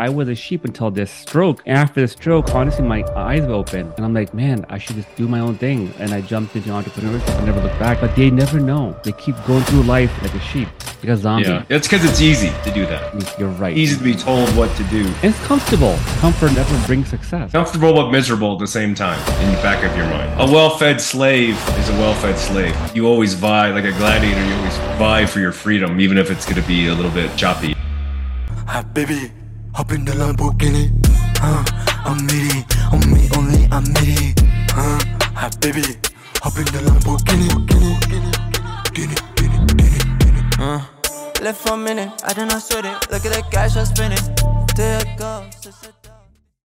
I 0.00 0.08
was 0.10 0.28
a 0.28 0.34
sheep 0.36 0.64
until 0.64 0.92
this 0.92 1.10
stroke. 1.10 1.60
After 1.66 2.02
the 2.02 2.06
stroke, 2.06 2.54
honestly, 2.54 2.84
my 2.84 3.02
eyes 3.16 3.44
were 3.44 3.54
open. 3.54 3.92
And 3.96 4.04
I'm 4.04 4.14
like, 4.14 4.32
man, 4.32 4.64
I 4.68 4.78
should 4.78 4.94
just 4.94 5.12
do 5.16 5.26
my 5.26 5.40
own 5.40 5.56
thing. 5.56 5.92
And 5.98 6.12
I 6.14 6.20
jumped 6.20 6.54
into 6.54 6.68
entrepreneurship 6.68 7.36
and 7.36 7.46
never 7.46 7.60
looked 7.60 7.80
back. 7.80 8.00
But 8.00 8.14
they 8.14 8.30
never 8.30 8.60
know. 8.60 8.96
They 9.02 9.10
keep 9.10 9.34
going 9.44 9.64
through 9.64 9.82
life 9.82 10.12
like 10.22 10.32
a 10.34 10.38
sheep, 10.38 10.68
like 10.98 11.08
a 11.08 11.16
zombie. 11.16 11.48
Yeah, 11.48 11.64
it's 11.68 11.88
because 11.88 12.08
it's 12.08 12.20
easy 12.20 12.50
to 12.62 12.70
do 12.72 12.86
that. 12.86 13.12
Mm, 13.12 13.38
you're 13.40 13.48
right. 13.48 13.76
Easy 13.76 13.96
to 13.96 14.04
be 14.04 14.14
told 14.14 14.48
what 14.50 14.70
to 14.76 14.84
do. 14.84 15.04
And 15.04 15.34
it's 15.34 15.46
comfortable. 15.46 15.96
Comfort 16.20 16.52
never 16.52 16.86
brings 16.86 17.08
success. 17.08 17.50
Comfortable 17.50 17.92
but 17.92 18.12
miserable 18.12 18.52
at 18.52 18.60
the 18.60 18.68
same 18.68 18.94
time 18.94 19.18
in 19.42 19.52
the 19.52 19.60
back 19.62 19.82
of 19.82 19.96
your 19.96 20.06
mind. 20.06 20.32
A 20.40 20.46
well-fed 20.46 21.00
slave 21.00 21.56
is 21.76 21.88
a 21.88 21.94
well-fed 21.94 22.38
slave. 22.38 22.76
You 22.94 23.08
always 23.08 23.34
vie, 23.34 23.72
like 23.72 23.84
a 23.84 23.90
gladiator, 23.98 24.46
you 24.46 24.54
always 24.54 24.76
vie 24.96 25.26
for 25.26 25.40
your 25.40 25.50
freedom, 25.50 25.98
even 25.98 26.18
if 26.18 26.30
it's 26.30 26.44
going 26.44 26.62
to 26.62 26.68
be 26.68 26.86
a 26.86 26.94
little 26.94 27.10
bit 27.10 27.36
choppy. 27.36 27.74
Hi, 28.68 28.82
baby. 28.82 29.32
Hop 29.78 29.92
in 29.92 30.04
the 30.04 30.10
Lamborghini. 30.10 30.90
Huh? 31.38 31.62
I'm 32.04 32.26
needy. 32.26 32.66
On 32.90 32.98
me 33.14 33.28
only, 33.36 33.68
I'm 33.70 33.84
needy. 33.94 34.34
Huh? 34.74 34.98
Hi, 35.36 35.50
baby. 35.60 35.94
Hop 36.42 36.58
in 36.58 36.64
the 36.74 36.82
Lamborghini. 36.82 37.46
Guinea, 37.68 37.94
Guinea, 38.92 39.14
Guinea, 39.36 39.98
Guinea. 40.18 40.40
Uh, 40.58 40.84
left 41.40 41.60
for 41.60 41.74
a 41.74 41.76
minute, 41.76 42.10
I 42.24 42.32
did 42.32 42.48
not 42.48 42.60
sweat 42.60 42.86
it. 42.86 43.08
Look 43.12 43.24
at 43.24 43.32
the 43.32 43.44
cash 43.52 43.76
I'm 43.76 43.86
spending. 43.86 44.18
There 44.74 45.00
it 45.00 45.16
goes. 45.16 45.92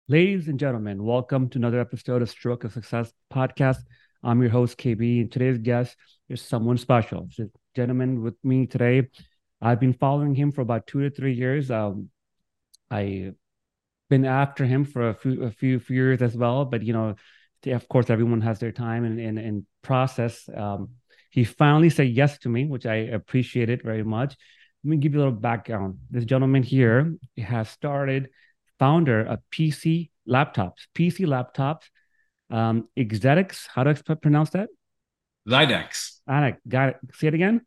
Ladies 0.08 0.48
and 0.48 0.60
gentlemen, 0.60 1.04
welcome 1.04 1.50
to 1.50 1.60
another 1.60 1.80
episode 1.80 2.24
of 2.24 2.32
Stroke 2.32 2.64
of 2.64 2.74
Success 2.74 3.14
podcast. 3.32 3.84
I'm 4.24 4.42
your 4.42 4.50
host, 4.50 4.80
KB, 4.80 5.22
and 5.22 5.32
today's 5.32 5.60
guest 5.60 5.96
is 6.30 6.42
someone 6.42 6.80
special. 6.80 7.28
It's 7.30 7.38
a 7.38 7.50
gentleman 7.76 8.24
with 8.24 8.44
me 8.44 8.66
today. 8.66 9.08
I've 9.62 9.80
been 9.80 9.94
following 9.94 10.34
him 10.34 10.52
for 10.52 10.62
about 10.62 10.88
two 10.88 11.02
to 11.04 11.12
three 11.12 11.36
years. 11.36 11.70
Um, 11.70 12.10
I've 12.90 13.36
been 14.10 14.26
after 14.26 14.66
him 14.66 14.86
for 14.86 15.10
a 15.10 15.14
few, 15.14 15.44
a 15.44 15.52
few, 15.52 15.80
few 15.80 15.96
years 15.96 16.22
as 16.22 16.36
well, 16.36 16.66
but 16.66 16.84
you 16.84 16.94
know, 16.94 17.16
of 17.66 17.88
course, 17.88 18.10
everyone 18.10 18.42
has 18.42 18.60
their 18.60 18.72
time 18.72 19.06
and, 19.06 19.20
and, 19.20 19.40
and 19.40 19.66
process. 19.82 20.50
Um, 20.56 20.90
he 21.30 21.44
finally 21.44 21.90
said 21.90 22.10
yes 22.10 22.38
to 22.40 22.50
me, 22.50 22.66
which 22.66 22.86
I 22.86 22.96
appreciated 22.96 23.82
very 23.84 24.04
much. 24.04 24.36
Let 24.84 24.90
me 24.90 24.98
give 24.98 25.14
you 25.14 25.20
a 25.20 25.24
little 25.24 25.40
background. 25.40 26.00
This 26.12 26.26
gentleman 26.26 26.62
here 26.62 27.16
has 27.38 27.70
started 27.70 28.30
founder 28.80 29.22
of 29.22 29.40
PC 29.50 30.10
laptops, 30.28 30.88
PC 30.94 31.26
laptops, 31.26 31.84
um, 32.50 32.90
Exetics. 32.98 33.68
How 33.74 33.84
do 33.84 33.92
I 33.92 34.14
pronounce 34.16 34.52
that? 34.52 34.70
Zydex. 35.48 36.20
Anik, 36.30 36.58
got 36.68 36.90
it. 36.90 36.98
Say 37.14 37.28
it 37.28 37.34
again. 37.34 37.62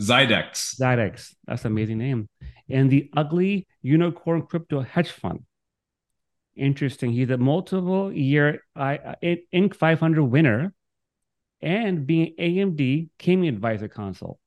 Zydex. 0.00 0.78
Zydex. 0.80 1.34
That's 1.46 1.64
an 1.64 1.72
amazing 1.72 1.98
name. 1.98 2.28
And 2.68 2.90
the 2.90 3.10
ugly 3.16 3.66
unicorn 3.82 4.42
crypto 4.42 4.80
hedge 4.80 5.10
fund. 5.10 5.44
Interesting. 6.56 7.12
He's 7.12 7.30
a 7.30 7.38
multiple 7.38 8.12
year 8.12 8.62
Inc. 8.76 9.74
500 9.74 10.24
winner 10.24 10.72
and 11.60 12.06
being 12.06 12.34
AMD 12.38 13.08
Gaming 13.18 13.48
Advisor 13.48 13.88
Council. 13.88 14.38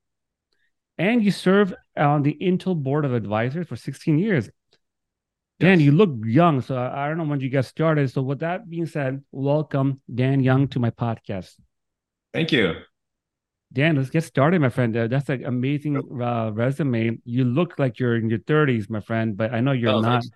And 0.98 1.24
you 1.24 1.32
serve 1.32 1.74
on 1.98 2.22
the 2.24 2.38
Intel 2.40 2.76
Board 2.76 3.06
of 3.06 3.14
Advisors 3.14 3.68
for 3.68 3.76
16 3.76 4.20
years. 4.20 4.50
Dan, 5.60 5.80
you 5.80 5.92
look 5.92 6.12
young, 6.26 6.62
so 6.62 6.76
I 6.76 7.08
don't 7.08 7.18
know 7.18 7.24
when 7.24 7.40
you 7.40 7.50
get 7.50 7.66
started. 7.66 8.10
So, 8.10 8.24
with 8.24 8.40
that 8.40 8.68
being 8.68 8.88
said, 8.88 9.24
welcome 9.32 10.02
Dan 10.14 10.42
Young 10.42 10.68
to 10.70 10.80
my 10.80 10.90
podcast. 10.90 11.54
Thank 12.34 12.52
you. 12.52 12.74
Dan, 13.74 13.96
let's 13.96 14.10
get 14.10 14.24
started, 14.24 14.60
my 14.60 14.70
friend. 14.70 14.96
Uh, 14.96 15.08
that's 15.08 15.30
an 15.30 15.46
amazing 15.46 15.98
uh, 16.22 16.52
resume. 16.52 17.20
You 17.24 17.46
look 17.46 17.80
like 17.80 18.00
you're 18.00 18.18
in 18.18 18.30
your 18.30 18.40
30s, 18.40 18.90
my 18.90 19.00
friend, 19.00 19.38
but 19.38 19.54
I 19.54 19.62
know 19.62 19.72
you're 19.72 19.94
oh, 19.94 20.02
not. 20.02 20.24
Thanks. 20.24 20.30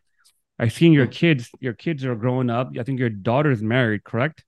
I've 0.57 0.73
seen 0.73 0.93
your 0.93 1.07
kids. 1.07 1.49
Your 1.59 1.73
kids 1.73 2.05
are 2.05 2.15
growing 2.15 2.49
up. 2.49 2.71
I 2.79 2.83
think 2.83 2.99
your 2.99 3.09
daughter's 3.09 3.61
married, 3.61 4.05
correct? 4.05 4.45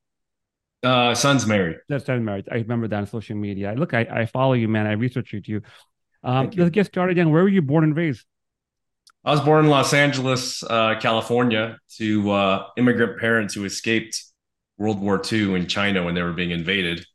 Uh, 0.84 1.14
son's 1.14 1.46
married. 1.46 1.78
That's 1.90 2.06
son's 2.06 2.24
married. 2.24 2.48
I 2.50 2.56
remember 2.56 2.88
that 2.88 2.98
on 2.98 3.08
social 3.08 3.36
media. 3.36 3.74
Look, 3.76 3.94
I, 3.94 4.02
I 4.10 4.26
follow 4.26 4.54
you, 4.54 4.70
man. 4.70 4.88
I 4.88 4.94
researched 4.94 5.48
you. 5.48 5.62
Um, 6.24 6.50
let's 6.56 6.72
get 6.72 6.86
started, 6.86 7.16
Dan. 7.16 7.32
Where 7.32 7.44
were 7.44 7.50
you 7.50 7.62
born 7.62 7.84
and 7.84 7.96
raised? 7.96 8.26
I 9.26 9.32
was 9.32 9.42
born 9.42 9.66
in 9.66 9.72
Los 9.72 9.94
Angeles, 9.94 10.64
uh, 10.64 10.96
California, 11.00 11.78
to 11.98 12.32
uh, 12.32 12.68
immigrant 12.78 13.20
parents 13.20 13.54
who 13.54 13.66
escaped 13.66 14.24
World 14.78 15.02
War 15.02 15.22
II 15.30 15.56
in 15.56 15.68
China 15.68 16.06
when 16.06 16.16
they 16.16 16.22
were 16.22 16.32
being 16.32 16.52
invaded, 16.52 17.06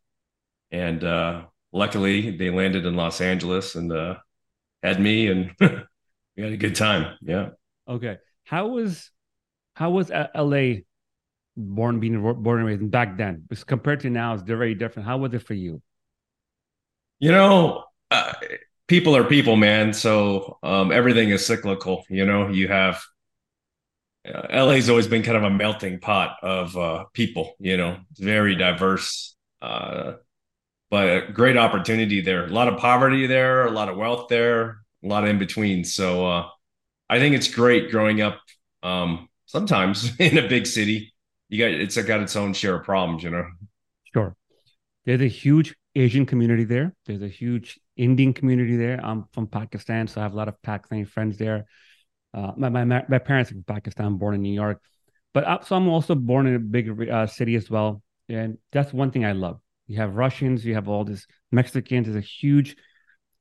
and 0.70 1.02
uh, 1.02 1.44
luckily 1.72 2.36
they 2.36 2.50
landed 2.50 2.86
in 2.86 2.96
Los 2.96 3.20
Angeles 3.20 3.74
and 3.74 3.92
uh, 3.92 4.16
had 4.82 5.00
me, 5.00 5.28
and 5.28 5.50
we 5.60 6.42
had 6.42 6.52
a 6.52 6.56
good 6.56 6.76
time. 6.76 7.16
Yeah. 7.20 7.50
Okay. 7.88 8.18
How 8.44 8.68
was 8.68 9.10
how 9.74 9.90
was 9.90 10.10
LA 10.10 10.82
born 11.56 12.00
being 12.00 12.20
born 12.20 12.58
and 12.58 12.66
raised 12.66 12.90
back 12.90 13.16
then? 13.16 13.44
Because 13.48 13.64
compared 13.64 14.00
to 14.00 14.10
now, 14.10 14.34
it's 14.34 14.42
very 14.42 14.74
different. 14.74 15.08
How 15.08 15.18
was 15.18 15.32
it 15.34 15.42
for 15.42 15.54
you? 15.54 15.82
You 17.18 17.30
know, 17.30 17.84
uh, 18.10 18.32
people 18.88 19.16
are 19.16 19.24
people, 19.24 19.56
man. 19.56 19.92
So 19.92 20.58
um, 20.62 20.92
everything 20.92 21.30
is 21.30 21.46
cyclical. 21.46 22.04
You 22.10 22.26
know, 22.26 22.48
you 22.48 22.68
have 22.68 23.02
uh, 24.26 24.64
LA's 24.64 24.88
always 24.88 25.06
been 25.06 25.22
kind 25.22 25.36
of 25.36 25.44
a 25.44 25.50
melting 25.50 26.00
pot 26.00 26.36
of 26.42 26.76
uh, 26.76 27.04
people. 27.12 27.54
You 27.58 27.76
know, 27.76 27.98
it's 28.10 28.20
very 28.20 28.54
diverse, 28.56 29.36
uh, 29.60 30.14
but 30.92 31.08
a 31.08 31.32
great 31.32 31.56
opportunity 31.56 32.20
there. 32.20 32.44
A 32.44 32.50
lot 32.50 32.68
of 32.68 32.78
poverty 32.78 33.26
there, 33.26 33.64
a 33.64 33.70
lot 33.70 33.88
of 33.88 33.96
wealth 33.96 34.28
there, 34.28 34.82
a 35.02 35.08
lot 35.08 35.24
of 35.24 35.30
in 35.30 35.38
between. 35.38 35.84
So 35.84 36.26
uh, 36.26 36.48
I 37.08 37.18
think 37.18 37.34
it's 37.34 37.48
great 37.48 37.90
growing 37.90 38.20
up. 38.20 38.38
Um, 38.82 39.30
sometimes 39.46 40.14
in 40.20 40.36
a 40.36 40.46
big 40.46 40.66
city, 40.66 41.14
you 41.48 41.58
got 41.58 41.70
it's 41.70 41.96
got 41.96 42.20
its 42.20 42.36
own 42.36 42.52
share 42.52 42.74
of 42.76 42.84
problems. 42.84 43.22
You 43.22 43.30
know. 43.30 43.46
Sure. 44.12 44.36
There's 45.06 45.22
a 45.22 45.28
huge 45.28 45.74
Asian 45.94 46.26
community 46.26 46.64
there. 46.64 46.94
There's 47.06 47.22
a 47.22 47.28
huge 47.28 47.80
Indian 47.96 48.34
community 48.34 48.76
there. 48.76 49.00
I'm 49.02 49.24
from 49.32 49.46
Pakistan, 49.46 50.06
so 50.08 50.20
I 50.20 50.24
have 50.24 50.34
a 50.34 50.36
lot 50.36 50.48
of 50.48 50.60
Pakistani 50.60 51.08
friends 51.08 51.38
there. 51.38 51.64
Uh, 52.34 52.52
my, 52.58 52.68
my 52.68 52.84
my 52.84 53.18
parents 53.18 53.50
are 53.50 53.54
from 53.54 53.64
Pakistan, 53.64 54.18
born 54.18 54.34
in 54.34 54.42
New 54.42 54.52
York, 54.52 54.78
but 55.32 55.44
uh, 55.44 55.60
so 55.62 55.74
I'm 55.74 55.88
also 55.88 56.14
born 56.14 56.46
in 56.46 56.54
a 56.54 56.58
big 56.58 57.08
uh, 57.08 57.26
city 57.26 57.54
as 57.54 57.70
well, 57.70 58.02
and 58.28 58.58
that's 58.72 58.92
one 58.92 59.10
thing 59.10 59.24
I 59.24 59.32
love. 59.32 59.61
You 59.86 59.96
have 59.96 60.14
Russians, 60.14 60.64
you 60.64 60.74
have 60.74 60.88
all 60.88 61.04
this 61.04 61.26
Mexicans. 61.50 62.06
There's 62.06 62.16
a 62.16 62.20
huge 62.20 62.76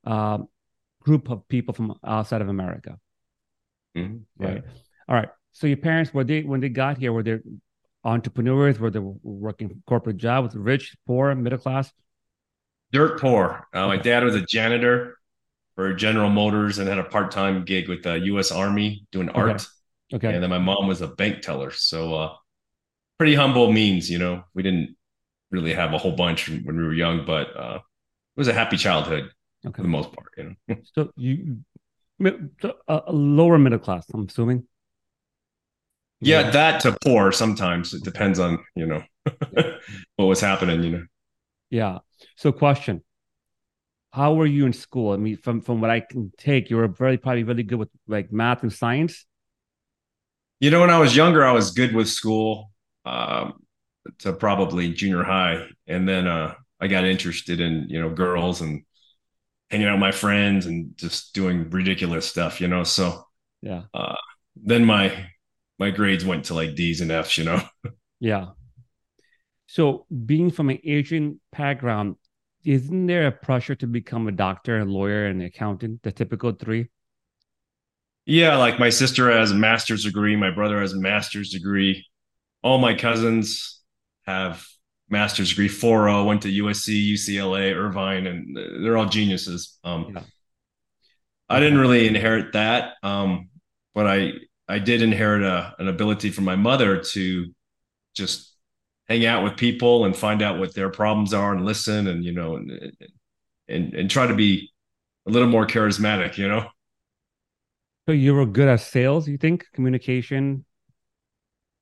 uh, 0.06 0.40
group 1.02 1.30
of 1.30 1.48
people 1.48 1.74
from 1.74 1.96
outside 2.06 2.42
of 2.42 2.50
America. 2.50 2.98
Mm-hmm. 3.96 4.44
Right. 4.44 4.64
All 5.08 5.16
right. 5.16 5.30
So 5.52 5.68
your 5.68 5.78
parents, 5.78 6.14
were 6.14 6.24
they 6.24 6.42
when 6.44 6.62
they 6.62 6.70
got 6.70 6.98
here, 6.98 7.14
were 7.14 7.24
they 7.24 7.40
entrepreneurs? 8.04 8.80
Were 8.80 8.90
they 8.90 9.00
working 9.00 9.84
corporate 9.88 10.18
jobs? 10.18 10.56
Rich, 10.56 10.96
poor, 11.06 11.34
middle 11.36 11.60
class? 11.60 11.92
dirt 12.92 13.20
poor. 13.20 13.68
Uh, 13.74 13.88
my 13.88 13.98
dad 13.98 14.24
was 14.24 14.36
a 14.36 14.42
janitor 14.42 15.18
for 15.76 15.94
General 15.94 16.30
Motors 16.30 16.78
and 16.78 16.88
had 16.88 17.00
a 17.00 17.04
part 17.04 17.32
time 17.32 17.64
gig 17.66 17.88
with 17.88 18.04
the 18.04 18.16
U.S. 18.16 18.52
Army 18.52 19.06
doing 19.12 19.30
art. 19.30 19.66
Okay. 20.14 20.28
okay. 20.28 20.34
And 20.34 20.44
then 20.44 20.50
my 20.50 20.60
mom 20.60 20.88
was 20.88 21.02
a 21.02 21.08
bank 21.08 21.42
teller. 21.42 21.72
So, 21.72 22.14
uh, 22.16 22.34
pretty 23.18 23.36
humble 23.36 23.72
means, 23.72 24.10
you 24.10 24.20
know, 24.20 24.44
we 24.54 24.64
didn't 24.64 24.96
really 25.52 25.74
have 25.74 25.94
a 25.94 25.98
whole 25.98 26.14
bunch 26.14 26.50
when 26.50 26.78
we 26.78 26.84
were 26.84 26.94
young, 26.94 27.26
but 27.26 27.56
uh, 27.56 27.76
it 27.76 28.40
was 28.40 28.48
a 28.48 28.54
happy 28.54 28.78
childhood 28.78 29.30
okay. 29.66 29.76
for 29.76 29.82
the 29.82 29.88
most 29.88 30.12
part, 30.14 30.30
you 30.38 30.56
know. 30.68 30.76
so, 30.94 31.12
you, 31.16 31.60
a 32.88 33.12
lower 33.12 33.58
middle 33.58 33.80
class, 33.80 34.06
I'm 34.14 34.28
assuming. 34.28 34.68
Yeah, 36.20 36.42
yeah, 36.42 36.52
that 36.52 36.82
to 36.82 36.98
poor 37.04 37.32
sometimes. 37.32 37.94
It 37.94 38.04
depends 38.04 38.40
on, 38.40 38.60
you 38.76 38.86
know, 38.86 39.04
what 40.16 40.26
was 40.26 40.40
happening, 40.40 40.84
you 40.84 40.90
know. 40.92 41.06
Yeah. 41.72 42.00
So, 42.36 42.52
question: 42.52 43.04
How 44.12 44.36
were 44.36 44.46
you 44.46 44.68
in 44.68 44.74
school? 44.74 45.14
I 45.14 45.18
mean, 45.18 45.38
from 45.38 45.62
from 45.62 45.82
what 45.82 45.90
I 45.90 46.02
can 46.02 46.32
take, 46.38 46.70
you 46.70 46.76
were 46.76 46.88
very 46.88 47.18
probably 47.18 47.44
really 47.44 47.64
good 47.64 47.80
with 47.80 47.90
like 48.08 48.32
math 48.32 48.62
and 48.62 48.72
science. 48.72 49.26
You 50.60 50.70
know, 50.70 50.82
when 50.82 50.92
I 50.92 51.00
was 51.00 51.16
younger, 51.16 51.44
I 51.44 51.54
was 51.54 51.72
good 51.72 51.96
with 51.96 52.08
school 52.08 52.72
um, 53.04 53.64
to 54.20 54.34
probably 54.34 54.94
junior 54.94 55.24
high, 55.24 55.68
and 55.88 56.08
then 56.08 56.28
uh, 56.28 56.56
I 56.80 56.88
got 56.88 57.06
interested 57.06 57.60
in 57.60 57.88
you 57.90 58.02
know 58.02 58.10
girls 58.10 58.62
and 58.62 58.84
hanging 59.70 59.88
out 59.88 59.94
with 59.94 60.02
my 60.02 60.12
friends 60.12 60.66
and 60.66 60.96
just 60.98 61.34
doing 61.34 61.70
ridiculous 61.70 62.28
stuff. 62.28 62.62
You 62.62 62.68
know, 62.68 62.84
so 62.84 63.24
yeah. 63.62 63.84
Uh, 63.94 64.16
then 64.56 64.86
my 64.86 65.28
my 65.80 65.92
grades 65.92 66.26
went 66.26 66.46
to 66.46 66.54
like 66.54 66.76
D's 66.76 67.02
and 67.02 67.12
F's. 67.12 67.38
You 67.38 67.46
know. 67.46 67.62
yeah. 68.20 68.48
So, 69.68 70.06
being 70.26 70.52
from 70.52 70.70
an 70.70 70.80
Asian 70.84 71.40
background, 71.56 72.18
isn't 72.66 73.08
there 73.08 73.28
a 73.28 73.32
pressure 73.32 73.76
to 73.76 73.88
become 73.88 74.28
a 74.28 74.32
doctor, 74.32 74.80
a 74.80 74.86
lawyer, 74.86 75.28
and 75.28 75.42
an 75.42 75.48
accountant? 75.48 76.04
The 76.04 76.12
typical 76.12 76.52
three. 76.52 76.90
Yeah, 78.26 78.58
like 78.58 78.80
my 78.80 78.90
sister 78.90 79.32
has 79.32 79.52
a 79.52 79.56
master's 79.56 80.04
degree, 80.04 80.36
my 80.36 80.52
brother 80.52 80.80
has 80.80 80.94
a 80.94 81.00
master's 81.00 81.50
degree. 81.50 82.06
All 82.64 82.78
my 82.78 82.94
cousins 82.94 83.81
have 84.26 84.66
master's 85.10 85.50
degree. 85.50 85.68
Foro 85.68 86.24
went 86.24 86.42
to 86.44 86.48
USC, 86.64 87.14
UCLA, 87.14 87.76
Irvine, 87.76 88.28
and 88.28 88.56
they're 88.56 88.98
all 88.98 89.08
geniuses. 89.08 89.78
Um, 89.84 90.14
yeah. 90.16 90.24
I 91.50 91.60
didn't 91.60 91.80
really 91.80 92.08
inherit 92.08 92.54
that, 92.54 92.94
um, 93.04 93.50
but 93.94 94.08
I 94.08 94.34
I 94.68 94.80
did 94.80 95.02
inherit 95.02 95.44
a, 95.44 95.76
an 95.80 95.90
ability 95.90 96.30
from 96.30 96.46
my 96.46 96.56
mother 96.56 97.02
to 97.02 97.54
just 98.16 98.56
hang 99.10 99.26
out 99.26 99.44
with 99.44 99.58
people 99.58 100.06
and 100.06 100.16
find 100.16 100.42
out 100.42 100.60
what 100.60 100.74
their 100.74 100.90
problems 100.90 101.34
are 101.34 101.54
and 101.54 101.66
listen 101.66 102.08
and 102.08 102.24
you 102.24 102.32
know 102.32 102.56
and 102.56 102.72
and, 103.68 103.94
and 103.94 104.10
try 104.10 104.28
to 104.28 104.34
be 104.34 104.72
a 105.28 105.30
little 105.30 105.48
more 105.48 105.68
charismatic, 105.68 106.38
you 106.38 106.48
know. 106.48 106.68
So 108.08 108.14
you 108.14 108.34
were 108.34 108.46
good 108.46 108.68
at 108.68 108.82
sales, 108.82 109.28
you 109.28 109.38
think? 109.38 109.66
Communication? 109.74 110.66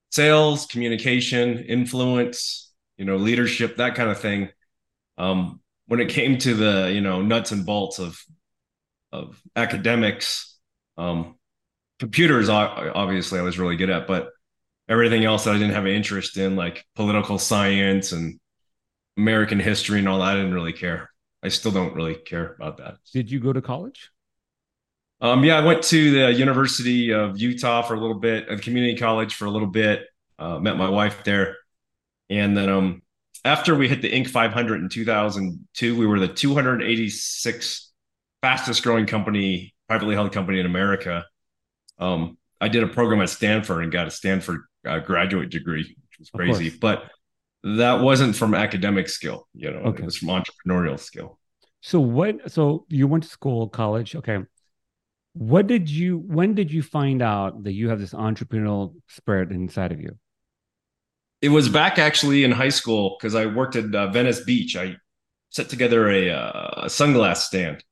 Sales, 0.09 0.65
communication, 0.65 1.59
influence, 1.59 2.71
you 2.97 3.05
know, 3.05 3.17
leadership, 3.17 3.77
that 3.77 3.95
kind 3.95 4.09
of 4.09 4.19
thing. 4.19 4.49
Um, 5.17 5.61
when 5.87 5.99
it 5.99 6.09
came 6.09 6.37
to 6.39 6.53
the, 6.53 6.91
you 6.93 7.01
know, 7.01 7.21
nuts 7.21 7.51
and 7.51 7.65
bolts 7.65 7.99
of 7.99 8.19
of 9.11 9.41
academics, 9.55 10.57
um, 10.97 11.35
computers 11.99 12.47
obviously 12.49 13.39
I 13.39 13.43
was 13.43 13.57
really 13.57 13.75
good 13.75 13.89
at, 13.89 14.07
but 14.07 14.29
everything 14.87 15.25
else 15.25 15.43
that 15.43 15.55
I 15.55 15.57
didn't 15.57 15.73
have 15.73 15.85
an 15.85 15.91
interest 15.91 16.37
in, 16.37 16.55
like 16.55 16.85
political 16.95 17.37
science 17.39 18.11
and 18.11 18.39
American 19.17 19.59
history 19.59 19.99
and 19.99 20.07
all 20.07 20.19
that, 20.19 20.29
I 20.29 20.35
didn't 20.35 20.53
really 20.53 20.73
care. 20.73 21.09
I 21.43 21.49
still 21.49 21.71
don't 21.71 21.95
really 21.95 22.15
care 22.15 22.53
about 22.55 22.77
that. 22.77 22.97
Did 23.13 23.31
you 23.31 23.39
go 23.39 23.53
to 23.53 23.61
college? 23.61 24.11
Um, 25.21 25.43
yeah, 25.43 25.57
I 25.57 25.65
went 25.65 25.83
to 25.83 26.11
the 26.11 26.33
University 26.33 27.11
of 27.11 27.37
Utah 27.37 27.81
for 27.81 27.93
a 27.93 27.99
little 27.99 28.19
bit, 28.19 28.49
a 28.49 28.57
community 28.57 28.97
college 28.97 29.35
for 29.35 29.45
a 29.45 29.51
little 29.51 29.67
bit. 29.67 30.05
Uh, 30.37 30.57
met 30.59 30.77
my 30.77 30.89
wife 30.89 31.23
there, 31.25 31.57
and 32.29 32.55
then 32.55 32.69
um, 32.69 33.01
after 33.43 33.75
we 33.75 33.89
hit 33.89 34.01
the 34.01 34.09
Inc. 34.09 34.27
500 34.27 34.81
in 34.81 34.89
2002, 34.89 35.97
we 35.97 36.05
were 36.05 36.19
the 36.19 36.27
286 36.27 37.91
fastest 38.41 38.83
growing 38.83 39.05
company, 39.05 39.73
privately 39.87 40.15
held 40.15 40.31
company 40.31 40.59
in 40.59 40.65
America. 40.65 41.25
Um, 41.97 42.37
I 42.61 42.67
did 42.67 42.83
a 42.83 42.87
program 42.87 43.21
at 43.21 43.29
Stanford 43.29 43.83
and 43.83 43.91
got 43.91 44.07
a 44.07 44.11
Stanford 44.11 44.61
uh, 44.85 44.99
graduate 44.99 45.49
degree, 45.49 45.83
which 45.83 46.19
was 46.19 46.29
crazy. 46.29 46.69
But 46.69 47.03
that 47.63 48.01
wasn't 48.01 48.35
from 48.35 48.53
academic 48.53 49.09
skill, 49.09 49.47
you 49.53 49.71
know, 49.71 49.79
okay. 49.79 50.03
it 50.03 50.05
was 50.05 50.17
from 50.17 50.29
entrepreneurial 50.29 50.99
skill. 50.99 51.37
So 51.81 51.99
what 51.99 52.51
so 52.51 52.85
you 52.89 53.07
went 53.07 53.23
to 53.23 53.29
school, 53.29 53.69
college, 53.69 54.15
okay. 54.15 54.39
What 55.39 55.67
did 55.67 55.89
you 55.89 56.17
when 56.17 56.53
did 56.53 56.69
you 56.69 56.83
find 56.83 57.21
out 57.21 57.63
that 57.63 57.71
you 57.71 57.87
have 57.87 58.01
this 58.01 58.13
entrepreneurial 58.13 58.93
spirit 59.07 59.51
inside 59.51 59.93
of 59.93 60.01
you? 60.01 60.17
It 61.41 61.47
was 61.47 61.69
back 61.69 61.97
actually 61.97 62.43
in 62.43 62.51
high 62.51 62.67
school 62.67 63.15
because 63.17 63.35
I 63.35 63.45
worked 63.45 63.77
at 63.77 63.95
uh, 63.95 64.07
Venice 64.11 64.43
Beach. 64.43 64.75
I 64.75 64.97
set 65.49 65.69
together 65.69 66.09
a, 66.09 66.31
uh, 66.31 66.69
a 66.83 66.85
sunglass 66.87 67.37
stand. 67.37 67.85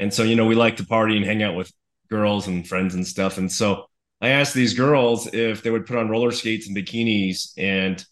And 0.00 0.12
so, 0.12 0.24
you 0.24 0.34
know, 0.34 0.46
we 0.46 0.56
like 0.56 0.78
to 0.78 0.84
party 0.84 1.16
and 1.16 1.24
hang 1.24 1.44
out 1.44 1.54
with 1.54 1.72
girls 2.10 2.48
and 2.48 2.66
friends 2.66 2.96
and 2.96 3.06
stuff. 3.06 3.38
And 3.38 3.52
so 3.52 3.84
I 4.20 4.30
asked 4.30 4.54
these 4.54 4.74
girls 4.74 5.32
if 5.32 5.62
they 5.62 5.70
would 5.70 5.86
put 5.86 5.96
on 5.96 6.08
roller 6.08 6.32
skates 6.32 6.66
and 6.66 6.76
bikinis 6.76 7.52
and 7.56 8.04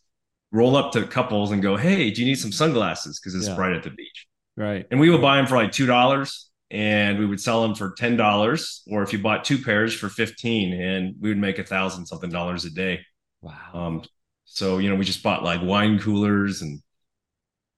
roll 0.52 0.76
up 0.76 0.92
to 0.92 1.04
couples 1.04 1.50
and 1.50 1.60
go, 1.60 1.76
"Hey, 1.76 2.12
do 2.12 2.20
you 2.20 2.28
need 2.28 2.38
some 2.38 2.52
sunglasses? 2.52 3.18
Because 3.18 3.34
it's 3.34 3.48
yeah. 3.48 3.56
bright 3.56 3.72
at 3.72 3.82
the 3.82 3.90
beach." 3.90 4.28
Right. 4.56 4.86
And 4.92 5.00
we 5.00 5.10
would 5.10 5.20
buy 5.20 5.38
them 5.38 5.48
for 5.48 5.56
like 5.56 5.72
two 5.72 5.86
dollars, 5.86 6.47
and 6.70 7.18
we 7.18 7.26
would 7.26 7.40
sell 7.40 7.62
them 7.62 7.74
for 7.74 7.92
ten 7.92 8.16
dollars, 8.16 8.82
or 8.90 9.02
if 9.02 9.12
you 9.12 9.18
bought 9.18 9.44
two 9.44 9.58
pairs 9.58 9.94
for 9.94 10.08
fifteen, 10.08 10.72
and 10.72 11.14
we 11.20 11.28
would 11.28 11.38
make 11.38 11.58
a 11.58 11.64
thousand 11.64 12.06
something 12.06 12.30
dollars 12.30 12.64
a 12.64 12.70
day. 12.70 13.00
Wow. 13.40 13.70
Um. 13.74 14.02
So 14.44 14.78
you 14.78 14.88
know, 14.90 14.96
we 14.96 15.04
just 15.04 15.22
bought 15.22 15.42
like 15.42 15.62
wine 15.62 15.98
coolers 15.98 16.62
and 16.62 16.80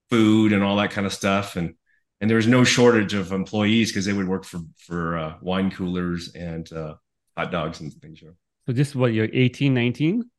food 0.08 0.52
and 0.52 0.62
all 0.62 0.76
that 0.76 0.90
kind 0.90 1.06
of 1.06 1.12
stuff, 1.12 1.56
and 1.56 1.74
and 2.20 2.28
there 2.28 2.36
was 2.36 2.46
no 2.46 2.64
shortage 2.64 3.14
of 3.14 3.32
employees 3.32 3.90
because 3.90 4.04
they 4.04 4.12
would 4.12 4.28
work 4.28 4.44
for 4.44 4.60
for 4.78 5.18
uh, 5.18 5.34
wine 5.40 5.70
coolers 5.70 6.34
and 6.34 6.70
uh, 6.72 6.94
hot 7.36 7.50
dogs 7.50 7.80
and 7.80 7.92
things. 7.94 8.20
You 8.20 8.28
know. 8.28 8.34
So 8.66 8.72
this 8.72 8.88
is 8.88 8.96
what 8.96 9.12
you're 9.12 9.28
18, 9.32 9.72
19? 9.74 10.30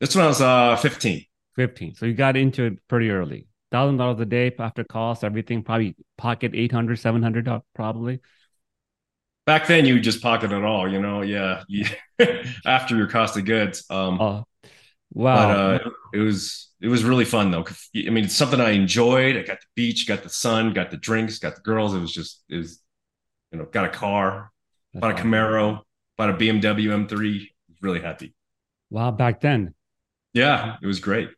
This 0.00 0.14
one 0.16 0.24
I 0.24 0.28
was 0.28 0.40
uh 0.40 0.76
15. 0.76 1.24
15. 1.54 1.94
So 1.94 2.06
you 2.06 2.14
got 2.14 2.36
into 2.36 2.64
it 2.64 2.78
pretty 2.88 3.10
early. 3.10 3.46
Thousand 3.72 3.96
dollars 3.96 4.20
a 4.20 4.24
day 4.24 4.54
after 4.58 4.84
cost, 4.84 5.24
everything 5.24 5.62
probably 5.62 5.96
pocket 6.16 6.52
800, 6.54 6.96
700 6.96 7.48
probably. 7.74 8.20
Back 9.44 9.66
then 9.66 9.86
you 9.86 10.00
just 10.00 10.22
pocket 10.22 10.52
it 10.52 10.64
all, 10.64 10.90
you 10.90 11.00
know. 11.00 11.22
Yeah. 11.22 11.62
after 12.64 12.96
your 12.96 13.06
cost 13.06 13.36
of 13.36 13.44
goods. 13.44 13.84
Um 13.90 14.20
oh, 14.20 14.44
wow. 15.12 15.48
But 15.48 15.84
uh, 15.84 15.90
it 16.14 16.18
was 16.18 16.70
it 16.80 16.88
was 16.88 17.04
really 17.04 17.24
fun 17.24 17.50
though. 17.50 17.64
I 17.96 18.10
mean, 18.10 18.24
it's 18.24 18.34
something 18.34 18.60
I 18.60 18.70
enjoyed. 18.70 19.36
I 19.36 19.42
got 19.42 19.60
the 19.60 19.66
beach, 19.74 20.06
got 20.06 20.22
the 20.22 20.28
sun, 20.28 20.72
got 20.72 20.90
the 20.90 20.96
drinks, 20.96 21.38
got 21.38 21.54
the 21.56 21.62
girls. 21.62 21.94
It 21.94 22.00
was 22.00 22.12
just 22.12 22.42
it 22.48 22.56
was, 22.56 22.80
you 23.52 23.58
know, 23.58 23.64
got 23.64 23.84
a 23.84 23.88
car, 23.88 24.52
That's 24.92 25.02
bought 25.02 25.18
a 25.18 25.22
Camaro, 25.22 25.80
bought 26.16 26.30
a 26.30 26.34
BMW 26.34 26.92
M3. 26.92 27.48
Really 27.80 28.00
happy. 28.00 28.34
Wow, 28.90 29.10
back 29.10 29.40
then. 29.40 29.74
Yeah, 30.32 30.76
it 30.82 30.86
was 30.86 31.00
great. 31.00 31.30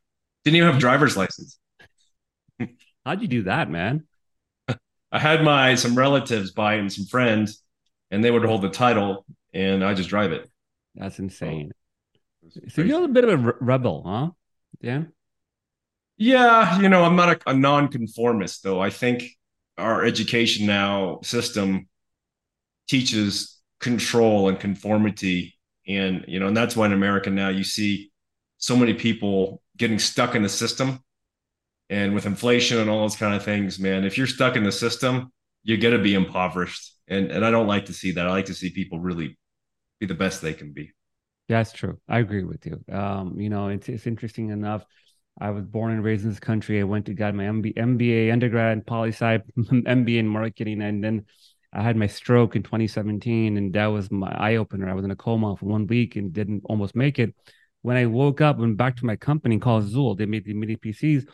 Didn't 0.45 0.57
even 0.57 0.69
have 0.69 0.77
a 0.77 0.81
driver's 0.81 1.17
license. 1.17 1.59
How'd 3.09 3.23
you 3.23 3.29
do 3.29 3.45
that, 3.45 3.71
man? 3.71 4.05
I 5.13 5.19
had 5.19 5.43
my 5.43 5.77
some 5.77 5.95
relatives 5.95 6.51
buy 6.51 6.75
and 6.75 6.93
some 6.93 7.07
friends, 7.07 7.63
and 8.11 8.23
they 8.23 8.31
would 8.31 8.45
hold 8.45 8.61
the 8.61 8.69
title, 8.69 9.25
and 9.55 9.83
I 9.83 9.95
just 9.95 10.11
drive 10.11 10.31
it. 10.33 10.47
That's 10.95 11.19
insane. 11.19 11.73
Oh, 12.45 12.51
so 12.69 12.83
you're 12.83 13.07
a 13.07 13.09
bit 13.09 13.25
of 13.25 13.47
a 13.47 13.55
rebel, 13.61 14.03
huh? 14.05 14.31
Yeah. 14.83 15.05
Yeah, 16.19 16.79
you 16.83 16.91
know, 16.91 17.03
I'm 17.03 17.17
not 17.17 17.31
a, 17.31 17.51
a 17.51 17.55
non-conformist 17.55 18.63
though. 18.63 18.79
I 18.79 18.91
think 18.91 19.25
our 19.79 20.05
education 20.05 20.67
now 20.67 21.21
system 21.23 21.89
teaches 22.89 23.59
control 23.81 24.51
and 24.51 24.61
conformity, 24.61 25.59
and 25.87 26.27
you 26.29 26.41
know, 26.41 26.49
and 26.49 26.57
that's 26.57 26.77
why 26.77 26.85
in 26.85 26.93
America 26.93 27.31
now 27.31 27.49
you 27.49 27.65
see 27.65 28.13
so 28.59 28.77
many 28.77 28.93
people 28.93 29.63
getting 29.79 29.99
stuck 29.99 30.35
in 30.35 30.43
the 30.43 30.49
system. 30.51 31.03
And 31.91 32.15
with 32.15 32.27
inflation 32.27 32.79
and 32.79 32.91
all 32.91 33.01
those 33.01 33.17
kind 33.17 33.35
of 33.35 33.45
things, 33.45 33.79
man, 33.79 34.05
if 34.05 34.19
you're 34.19 34.27
stuck 34.27 34.57
in 34.57 34.65
the 34.65 34.73
system, 34.73 35.33
you're 35.63 35.79
going 35.79 35.97
to 35.97 36.03
be 36.03 36.15
impoverished. 36.15 36.93
And, 37.09 37.31
and 37.31 37.45
I 37.45 37.51
don't 37.51 37.67
like 37.67 37.87
to 37.87 37.95
see 37.95 38.13
that. 38.13 38.27
I 38.27 38.31
like 38.31 38.47
to 38.47 38.55
see 38.55 38.71
people 38.71 39.01
really 39.01 39.39
be 39.99 40.07
the 40.07 40.15
best 40.15 40.43
they 40.43 40.53
can 40.53 40.73
be. 40.73 40.93
That's 41.49 41.73
true. 41.73 41.99
I 42.07 42.19
agree 42.19 42.45
with 42.45 42.67
you. 42.67 42.85
Um, 42.95 43.41
you 43.41 43.49
know, 43.49 43.69
it's, 43.69 43.89
it's 43.89 44.07
interesting 44.07 44.51
enough. 44.51 44.85
I 45.41 45.51
was 45.51 45.65
born 45.65 45.93
and 45.93 46.05
raised 46.05 46.25
in 46.25 46.31
this 46.31 46.41
country. 46.41 46.81
I 46.81 46.85
went 46.85 47.07
to 47.07 47.15
got 47.15 47.35
my 47.35 47.45
MB, 47.45 47.75
MBA 47.75 48.33
undergrad 48.33 48.87
poli 48.87 49.11
sci, 49.11 49.39
MBA 49.57 50.19
in 50.19 50.29
marketing, 50.29 50.83
and 50.83 51.03
then 51.03 51.25
I 51.73 51.83
had 51.83 51.97
my 51.97 52.07
stroke 52.07 52.57
in 52.57 52.63
2017, 52.63 53.57
and 53.57 53.73
that 53.73 53.87
was 53.87 54.11
my 54.11 54.31
eye 54.33 54.57
opener. 54.57 54.91
I 54.91 54.95
was 54.95 55.05
in 55.05 55.11
a 55.11 55.17
coma 55.17 55.57
for 55.57 55.67
one 55.67 55.87
week 55.87 56.17
and 56.17 56.33
didn't 56.33 56.63
almost 56.65 56.97
make 56.97 57.19
it 57.19 57.35
when 57.83 57.97
I 57.97 58.07
woke 58.07 58.41
up, 58.41 58.59
went 58.59 58.77
back 58.77 58.97
to 58.97 59.07
my 59.07 59.17
company 59.17 59.59
called 59.59 59.85
Zool, 59.85 60.17
they 60.17 60.27
made 60.27 60.45
the 60.45 60.55
mini 60.55 60.77
PCs. 60.77 61.27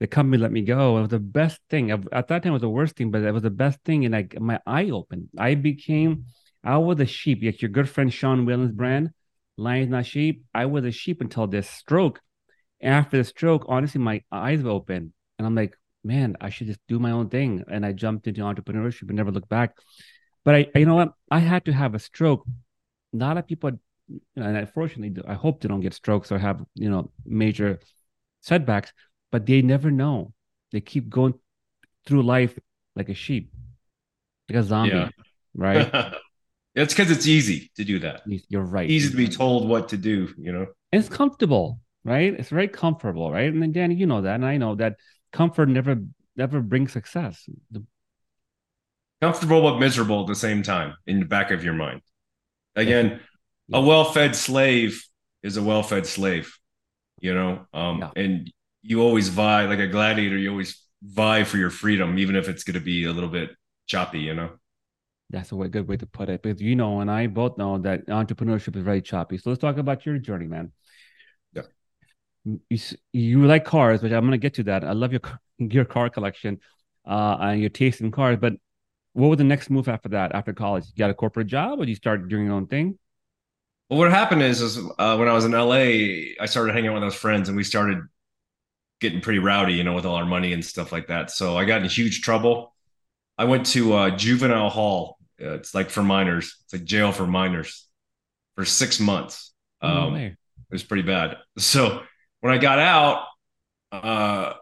The 0.00 0.06
company 0.06 0.38
let 0.38 0.52
me 0.52 0.62
go. 0.62 0.98
It 0.98 1.02
was 1.02 1.10
the 1.10 1.18
best 1.18 1.60
thing. 1.70 1.90
At 1.90 2.28
that 2.28 2.42
time, 2.42 2.50
it 2.50 2.52
was 2.52 2.62
the 2.62 2.68
worst 2.68 2.96
thing, 2.96 3.10
but 3.10 3.22
it 3.22 3.32
was 3.32 3.42
the 3.42 3.50
best 3.50 3.80
thing. 3.84 4.04
And 4.04 4.14
I, 4.14 4.28
my 4.38 4.60
eye 4.66 4.90
opened. 4.90 5.28
I 5.38 5.54
became, 5.54 6.26
I 6.62 6.76
was 6.78 7.00
a 7.00 7.06
sheep. 7.06 7.42
Like 7.42 7.62
your 7.62 7.70
good 7.70 7.88
friend 7.88 8.12
Sean 8.12 8.44
Whalen's 8.44 8.72
brand, 8.72 9.10
Lions 9.56 9.90
Not 9.90 10.04
Sheep. 10.04 10.44
I 10.54 10.66
was 10.66 10.84
a 10.84 10.90
sheep 10.90 11.20
until 11.20 11.46
this 11.46 11.68
stroke. 11.68 12.20
And 12.80 12.92
After 12.92 13.16
the 13.16 13.24
stroke, 13.24 13.64
honestly, 13.68 14.00
my 14.00 14.22
eyes 14.30 14.62
were 14.62 14.70
open. 14.70 15.14
And 15.38 15.46
I'm 15.46 15.54
like, 15.54 15.76
man, 16.04 16.36
I 16.40 16.50
should 16.50 16.66
just 16.66 16.80
do 16.88 16.98
my 16.98 17.12
own 17.12 17.30
thing. 17.30 17.64
And 17.70 17.84
I 17.84 17.92
jumped 17.92 18.26
into 18.26 18.42
entrepreneurship 18.42 19.08
and 19.08 19.16
never 19.16 19.32
looked 19.32 19.48
back. 19.48 19.76
But 20.44 20.54
I, 20.54 20.78
you 20.78 20.86
know 20.86 20.94
what? 20.94 21.14
I 21.30 21.38
had 21.38 21.64
to 21.64 21.72
have 21.72 21.94
a 21.94 21.98
stroke. 21.98 22.44
A 23.14 23.16
lot 23.16 23.38
of 23.38 23.46
people 23.46 23.72
and 24.36 24.56
unfortunately, 24.56 25.22
I 25.26 25.34
hope 25.34 25.60
they 25.60 25.68
don't 25.68 25.80
get 25.80 25.94
strokes 25.94 26.30
or 26.30 26.38
have 26.38 26.64
you 26.74 26.90
know 26.90 27.10
major 27.24 27.80
setbacks, 28.40 28.92
but 29.36 29.44
they 29.44 29.60
never 29.60 29.90
know. 29.90 30.32
They 30.72 30.80
keep 30.80 31.10
going 31.10 31.34
through 32.06 32.22
life 32.22 32.58
like 32.94 33.10
a 33.10 33.14
sheep, 33.14 33.52
like 34.48 34.56
a 34.56 34.62
zombie, 34.62 34.96
yeah. 34.96 35.10
right? 35.54 36.14
it's 36.74 36.94
because 36.94 37.10
it's 37.10 37.26
easy 37.26 37.70
to 37.76 37.84
do 37.84 37.98
that. 37.98 38.22
You're 38.48 38.62
right. 38.62 38.88
Easy 38.88 39.10
to 39.10 39.16
be 39.16 39.28
told 39.28 39.68
what 39.68 39.90
to 39.90 39.98
do, 39.98 40.32
you 40.38 40.52
know. 40.52 40.68
And 40.90 41.04
it's 41.04 41.14
comfortable, 41.14 41.80
right? 42.02 42.32
It's 42.32 42.48
very 42.48 42.68
comfortable, 42.68 43.30
right? 43.30 43.52
And 43.52 43.60
then 43.60 43.72
Danny, 43.72 43.96
you 43.96 44.06
know 44.06 44.22
that, 44.22 44.36
and 44.36 44.46
I 44.46 44.56
know 44.56 44.74
that 44.76 44.96
comfort 45.34 45.68
never 45.68 45.98
never 46.34 46.62
brings 46.62 46.92
success. 46.92 47.46
The... 47.70 47.84
Comfortable 49.20 49.60
but 49.60 49.78
miserable 49.78 50.22
at 50.22 50.28
the 50.28 50.34
same 50.34 50.62
time 50.62 50.94
in 51.06 51.20
the 51.20 51.26
back 51.26 51.50
of 51.50 51.62
your 51.62 51.74
mind. 51.74 52.00
Again, 52.74 53.20
a 53.70 53.82
well-fed 53.82 54.34
slave 54.34 55.04
is 55.42 55.58
a 55.58 55.62
well-fed 55.62 56.06
slave 56.06 56.56
you 57.20 57.34
know 57.34 57.66
um 57.72 57.98
yeah. 57.98 58.10
and 58.16 58.52
you 58.86 59.02
always 59.02 59.28
vie 59.28 59.66
like 59.66 59.78
a 59.78 59.86
gladiator 59.86 60.36
you 60.36 60.50
always 60.50 60.82
vie 61.02 61.44
for 61.44 61.56
your 61.56 61.70
freedom 61.70 62.18
even 62.18 62.36
if 62.36 62.48
it's 62.48 62.64
going 62.64 62.74
to 62.74 62.80
be 62.80 63.04
a 63.04 63.12
little 63.12 63.28
bit 63.28 63.50
choppy 63.86 64.20
you 64.20 64.34
know? 64.34 64.50
That's 65.30 65.50
a 65.50 65.56
way, 65.56 65.68
good 65.68 65.88
way 65.88 65.96
to 65.96 66.06
put 66.06 66.28
it 66.28 66.42
because 66.42 66.60
you 66.60 66.76
know 66.76 67.00
and 67.00 67.10
i 67.10 67.26
both 67.26 67.58
know 67.58 67.78
that 67.78 68.06
entrepreneurship 68.06 68.76
is 68.76 68.82
very 68.82 69.02
choppy. 69.02 69.38
So 69.38 69.50
let's 69.50 69.60
talk 69.60 69.76
about 69.76 70.06
your 70.06 70.18
journey 70.18 70.46
man. 70.46 70.72
Yeah. 71.52 71.62
You, 72.44 72.78
you 73.12 73.44
like 73.44 73.64
cars 73.64 74.02
which 74.02 74.12
i'm 74.12 74.20
going 74.20 74.32
to 74.32 74.38
get 74.38 74.54
to 74.54 74.62
that. 74.64 74.84
I 74.84 74.92
love 74.92 75.12
your 75.12 75.22
your 75.58 75.84
car 75.84 76.08
collection 76.10 76.60
uh 77.04 77.36
and 77.40 77.60
your 77.60 77.70
taste 77.70 78.00
in 78.00 78.10
cars 78.10 78.38
but 78.40 78.54
what 79.14 79.28
was 79.28 79.38
the 79.38 79.44
next 79.44 79.70
move 79.70 79.88
after 79.88 80.10
that 80.10 80.34
after 80.34 80.52
college? 80.52 80.84
You 80.94 80.98
got 80.98 81.10
a 81.10 81.14
corporate 81.14 81.46
job 81.46 81.80
or 81.80 81.84
you 81.84 81.94
start 81.94 82.28
doing 82.28 82.46
your 82.46 82.54
own 82.54 82.66
thing? 82.66 82.98
Well, 83.88 84.00
what 84.00 84.10
happened 84.10 84.42
is, 84.42 84.60
is 84.60 84.78
uh, 84.98 85.16
when 85.16 85.28
I 85.28 85.32
was 85.32 85.44
in 85.44 85.52
LA, 85.52 86.34
I 86.40 86.46
started 86.46 86.74
hanging 86.74 86.90
out 86.90 86.94
with 86.94 87.02
those 87.04 87.14
friends, 87.14 87.48
and 87.48 87.56
we 87.56 87.62
started 87.62 88.00
getting 89.00 89.20
pretty 89.20 89.38
rowdy, 89.38 89.74
you 89.74 89.84
know, 89.84 89.94
with 89.94 90.06
all 90.06 90.16
our 90.16 90.24
money 90.24 90.52
and 90.52 90.64
stuff 90.64 90.92
like 90.92 91.08
that. 91.08 91.30
So 91.30 91.56
I 91.56 91.64
got 91.64 91.82
in 91.82 91.88
huge 91.88 92.22
trouble. 92.22 92.74
I 93.38 93.44
went 93.44 93.66
to 93.66 93.94
uh, 93.94 94.16
juvenile 94.16 94.70
hall. 94.70 95.18
Uh, 95.40 95.54
it's 95.54 95.74
like 95.74 95.90
for 95.90 96.02
minors. 96.02 96.56
It's 96.64 96.72
like 96.72 96.84
jail 96.84 97.12
for 97.12 97.26
minors 97.26 97.86
for 98.54 98.64
six 98.64 98.98
months. 98.98 99.52
Um, 99.82 100.14
way. 100.14 100.26
it 100.26 100.36
was 100.70 100.82
pretty 100.82 101.02
bad. 101.02 101.36
So 101.58 102.02
when 102.40 102.52
I 102.52 102.58
got 102.58 102.78
out, 102.78 103.26
uh, 103.92 104.54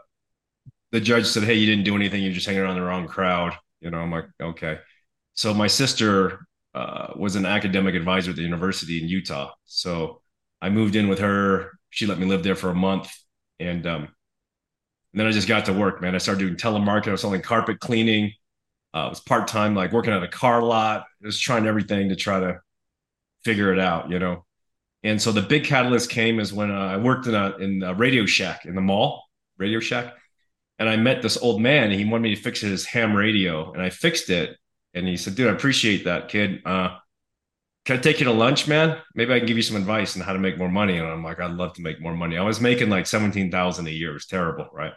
the 0.91 1.00
judge 1.00 1.26
said, 1.26 1.45
"Hey, 1.45 1.55
you 1.55 1.67
didn't 1.67 1.85
do 1.85 1.95
anything. 1.95 2.23
You're 2.23 2.33
just 2.33 2.47
hanging 2.47 2.62
around 2.62 2.76
the 2.76 2.83
wrong 2.83 3.07
crowd." 3.07 3.57
You 3.81 3.91
know, 3.91 3.99
I'm 3.99 4.11
like, 4.11 4.26
okay. 4.43 4.79
So 5.35 5.55
my 5.55 5.67
sister 5.67 6.47
uh, 6.75 7.12
was 7.17 7.37
an 7.37 7.47
academic 7.47 7.95
advisor 7.95 8.31
at 8.31 8.37
the 8.37 8.43
university 8.43 9.03
in 9.03 9.09
Utah. 9.09 9.53
So 9.64 10.23
I 10.61 10.71
moved 10.71 10.97
in 10.97 11.09
with 11.09 11.21
her. 11.21 11.73
She 11.91 12.07
let 12.07 12.19
me 12.19 12.26
live 12.26 12.43
there 12.43 12.57
for 12.57 12.71
a 12.71 12.75
month, 12.75 13.12
and 13.61 13.87
um, 13.87 14.09
and 15.14 15.21
then 15.21 15.28
I 15.28 15.30
just 15.30 15.47
got 15.47 15.66
to 15.66 15.73
work, 15.73 16.02
man. 16.02 16.16
I 16.16 16.18
started 16.18 16.40
doing 16.40 16.56
telemarketing. 16.56 17.06
I 17.06 17.12
was 17.12 17.21
selling 17.21 17.40
carpet 17.40 17.78
cleaning. 17.78 18.33
Uh, 18.92 19.06
I 19.06 19.09
was 19.09 19.21
part 19.21 19.47
time, 19.47 19.73
like 19.76 19.92
working 19.92 20.12
at 20.12 20.25
a 20.25 20.28
car 20.28 20.61
lot. 20.61 21.04
Just 21.23 21.40
trying 21.40 21.68
everything 21.68 22.09
to 22.09 22.16
try 22.16 22.40
to 22.40 22.61
figure 23.44 23.73
it 23.73 23.78
out, 23.78 24.11
you 24.11 24.18
know. 24.18 24.44
And 25.04 25.23
so 25.23 25.30
the 25.30 25.40
big 25.40 25.62
catalyst 25.62 26.11
came 26.11 26.40
is 26.40 26.52
when 26.52 26.73
uh, 26.73 26.75
I 26.75 26.97
worked 26.97 27.28
in 27.28 27.35
a 27.37 27.56
in 27.59 27.85
a 27.85 27.94
Radio 27.94 28.26
Shack 28.26 28.66
in 28.66 28.75
the 28.75 28.80
mall, 28.80 29.23
Radio 29.56 29.78
Shack, 29.78 30.14
and 30.80 30.88
I 30.88 30.97
met 30.97 31.23
this 31.23 31.37
old 31.37 31.62
man. 31.62 31.92
He 31.92 32.04
wanted 32.04 32.25
me 32.25 32.35
to 32.35 32.40
fix 32.42 32.61
his 32.61 32.85
ham 32.85 33.14
radio, 33.14 33.73
and 33.73 33.80
I 33.80 33.90
fixed 33.90 34.30
it. 34.30 34.56
And 34.94 35.06
he 35.06 35.16
said, 35.16 35.37
"Dude, 35.37 35.47
I 35.47 35.52
appreciate 35.52 36.06
that, 36.06 36.28
kid. 36.28 36.61
Uh, 36.64 36.97
can 37.85 37.99
I 37.99 38.00
take 38.00 38.18
you 38.18 38.25
to 38.25 38.33
lunch, 38.33 38.66
man? 38.66 38.99
Maybe 39.14 39.33
I 39.33 39.38
can 39.38 39.47
give 39.47 39.56
you 39.56 39.62
some 39.62 39.76
advice 39.76 40.16
on 40.16 40.23
how 40.23 40.33
to 40.33 40.40
make 40.40 40.59
more 40.59 40.68
money." 40.68 40.99
And 40.99 41.06
I'm 41.06 41.23
like, 41.23 41.38
"I'd 41.38 41.52
love 41.52 41.75
to 41.75 41.83
make 41.83 42.00
more 42.00 42.16
money." 42.16 42.37
I 42.37 42.42
was 42.42 42.61
making 42.61 42.90
like 42.90 43.06
seventeen 43.06 43.52
thousand 43.52 43.87
a 43.87 43.92
year. 43.92 44.11
It 44.11 44.14
was 44.14 44.26
terrible, 44.26 44.68
right? 44.73 44.92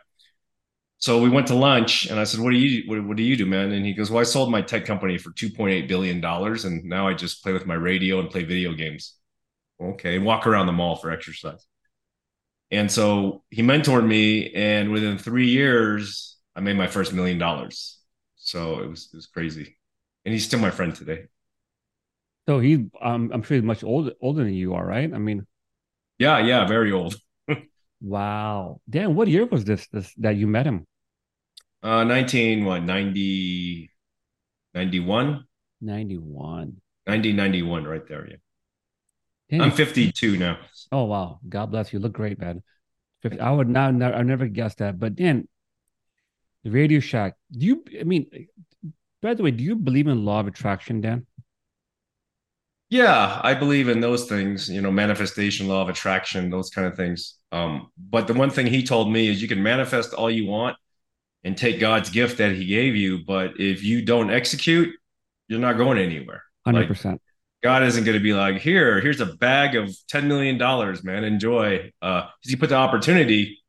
So 0.99 1.21
we 1.21 1.29
went 1.29 1.47
to 1.47 1.55
lunch, 1.55 2.07
and 2.07 2.19
I 2.19 2.23
said, 2.23 2.39
"What 2.39 2.51
do 2.51 2.57
you 2.57 2.89
what, 2.89 3.03
what 3.05 3.17
do 3.17 3.23
you 3.23 3.35
do, 3.37 3.45
man?" 3.45 3.71
And 3.71 3.85
he 3.85 3.93
goes, 3.93 4.09
"Well, 4.09 4.19
I 4.21 4.23
sold 4.23 4.51
my 4.51 4.61
tech 4.61 4.85
company 4.85 5.17
for 5.17 5.31
two 5.31 5.49
point 5.49 5.73
eight 5.73 5.87
billion 5.87 6.21
dollars, 6.21 6.65
and 6.65 6.83
now 6.85 7.07
I 7.07 7.13
just 7.13 7.43
play 7.43 7.53
with 7.53 7.65
my 7.67 7.75
radio 7.75 8.19
and 8.19 8.29
play 8.29 8.43
video 8.43 8.73
games." 8.73 9.15
Okay, 9.81 10.17
and 10.17 10.25
walk 10.25 10.47
around 10.47 10.67
the 10.67 10.73
mall 10.73 10.95
for 10.97 11.11
exercise. 11.11 11.65
And 12.71 12.91
so 12.91 13.43
he 13.49 13.61
mentored 13.61 14.05
me, 14.05 14.51
and 14.53 14.91
within 14.91 15.17
three 15.17 15.47
years, 15.47 16.37
I 16.55 16.59
made 16.59 16.75
my 16.75 16.87
first 16.87 17.13
million 17.13 17.37
dollars. 17.37 17.99
So 18.35 18.79
it 18.79 18.89
was 18.89 19.09
it 19.13 19.15
was 19.15 19.27
crazy, 19.27 19.77
and 20.25 20.33
he's 20.33 20.45
still 20.45 20.59
my 20.59 20.71
friend 20.71 20.93
today. 20.93 21.27
So 22.47 22.59
he, 22.59 22.89
um, 23.01 23.29
I'm 23.33 23.43
sure 23.43 23.55
he's 23.55 23.63
much 23.63 23.83
older 23.83 24.13
older 24.21 24.43
than 24.43 24.53
you 24.53 24.73
are, 24.73 24.85
right? 24.85 25.13
I 25.13 25.17
mean, 25.17 25.45
Yeah, 26.19 26.39
yeah, 26.39 26.65
very 26.67 26.91
old. 26.91 27.15
Wow. 28.01 28.81
Dan, 28.89 29.15
what 29.15 29.27
year 29.27 29.45
was 29.45 29.65
this, 29.65 29.87
this 29.87 30.13
that 30.17 30.35
you 30.35 30.47
met 30.47 30.65
him? 30.65 30.85
Uh, 31.83 32.03
19, 32.03 32.65
what, 32.65 32.83
90, 32.83 33.89
91? 34.73 35.45
91. 35.81 36.81
90, 37.05 37.33
91, 37.33 37.83
right 37.85 38.07
there. 38.07 38.27
Yeah. 38.29 38.35
Dan, 39.49 39.61
I'm 39.61 39.71
52 39.71 40.37
now. 40.37 40.57
oh 40.91 41.05
wow. 41.05 41.39
God 41.47 41.71
bless 41.71 41.93
you. 41.93 41.99
Look 41.99 42.13
great, 42.13 42.39
man. 42.39 42.63
50, 43.21 43.39
I 43.39 43.51
would 43.51 43.69
not, 43.69 44.01
I 44.01 44.21
never 44.23 44.47
guessed 44.47 44.79
that. 44.79 44.99
But 44.99 45.15
Dan, 45.15 45.47
the 46.63 46.71
Radio 46.71 46.99
Shack, 46.99 47.35
do 47.51 47.65
you, 47.65 47.83
I 47.99 48.03
mean, 48.03 48.47
by 49.21 49.35
the 49.35 49.43
way, 49.43 49.51
do 49.51 49.63
you 49.63 49.75
believe 49.75 50.07
in 50.07 50.25
law 50.25 50.39
of 50.39 50.47
attraction, 50.47 51.01
Dan? 51.01 51.26
Yeah, 52.89 53.41
I 53.44 53.53
believe 53.53 53.89
in 53.89 54.00
those 54.00 54.25
things, 54.27 54.70
you 54.70 54.82
know, 54.82 54.91
manifestation, 54.91 55.67
law 55.67 55.82
of 55.82 55.89
attraction, 55.89 56.50
those 56.50 56.70
kind 56.70 56.88
of 56.88 56.96
things. 56.96 57.38
Um, 57.51 57.89
but 57.98 58.27
the 58.27 58.34
one 58.34 58.50
thing 58.50 58.67
he 58.67 58.84
told 58.84 59.12
me 59.12 59.27
is 59.27 59.41
you 59.41 59.48
can 59.48 59.62
manifest 59.62 60.13
all 60.13 60.32
you 60.32 60.48
want 60.48 60.77
and 61.44 61.58
take 61.58 61.79
God's 61.79 62.10
gift 62.10 62.38
that 62.38 62.56
he 62.56 62.65
gave 62.65 62.96
you, 62.96 63.25
but 63.25 63.60
if 63.60 63.84
you 63.84 64.06
don't 64.06 64.29
execute, 64.29 64.96
you're 65.50 65.60
not 65.60 65.77
going 65.77 65.98
anywhere. 65.98 66.44
100%. 66.65 67.20
God 67.63 67.84
isn't 67.84 68.03
going 68.03 68.17
to 68.17 68.24
be 68.24 68.34
like, 68.34 68.62
here, 68.62 69.01
here's 69.01 69.20
a 69.20 69.25
bag 69.25 69.75
of 69.75 69.89
$10 70.12 70.25
million, 70.25 70.58
man, 71.03 71.24
enjoy. 71.24 71.91
Uh, 72.01 72.27
he 72.41 72.56
put 72.56 72.70
the 72.70 72.75
opportunity, 72.75 73.60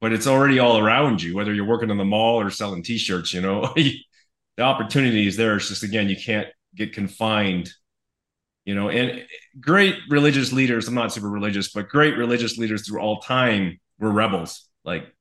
but 0.00 0.12
it's 0.12 0.26
already 0.26 0.58
all 0.58 0.78
around 0.78 1.22
you, 1.22 1.34
whether 1.34 1.54
you're 1.54 1.64
working 1.64 1.90
in 1.90 1.96
the 1.96 2.04
mall 2.04 2.40
or 2.40 2.50
selling 2.50 2.82
t-shirts, 2.82 3.32
you 3.32 3.40
know, 3.40 3.72
the 3.76 4.62
opportunity 4.62 5.26
is 5.26 5.36
there. 5.36 5.56
It's 5.56 5.68
just, 5.68 5.82
again, 5.82 6.08
you 6.08 6.16
can't 6.16 6.48
get 6.74 6.92
confined 6.92 7.72
you 8.64 8.74
know 8.74 8.88
and 8.88 9.24
great 9.60 9.96
religious 10.08 10.52
leaders 10.52 10.88
i'm 10.88 10.94
not 10.94 11.12
super 11.12 11.28
religious 11.28 11.72
but 11.72 11.88
great 11.88 12.16
religious 12.16 12.58
leaders 12.58 12.86
through 12.86 13.00
all 13.00 13.20
time 13.20 13.78
were 13.98 14.10
rebels 14.10 14.68
like 14.84 15.12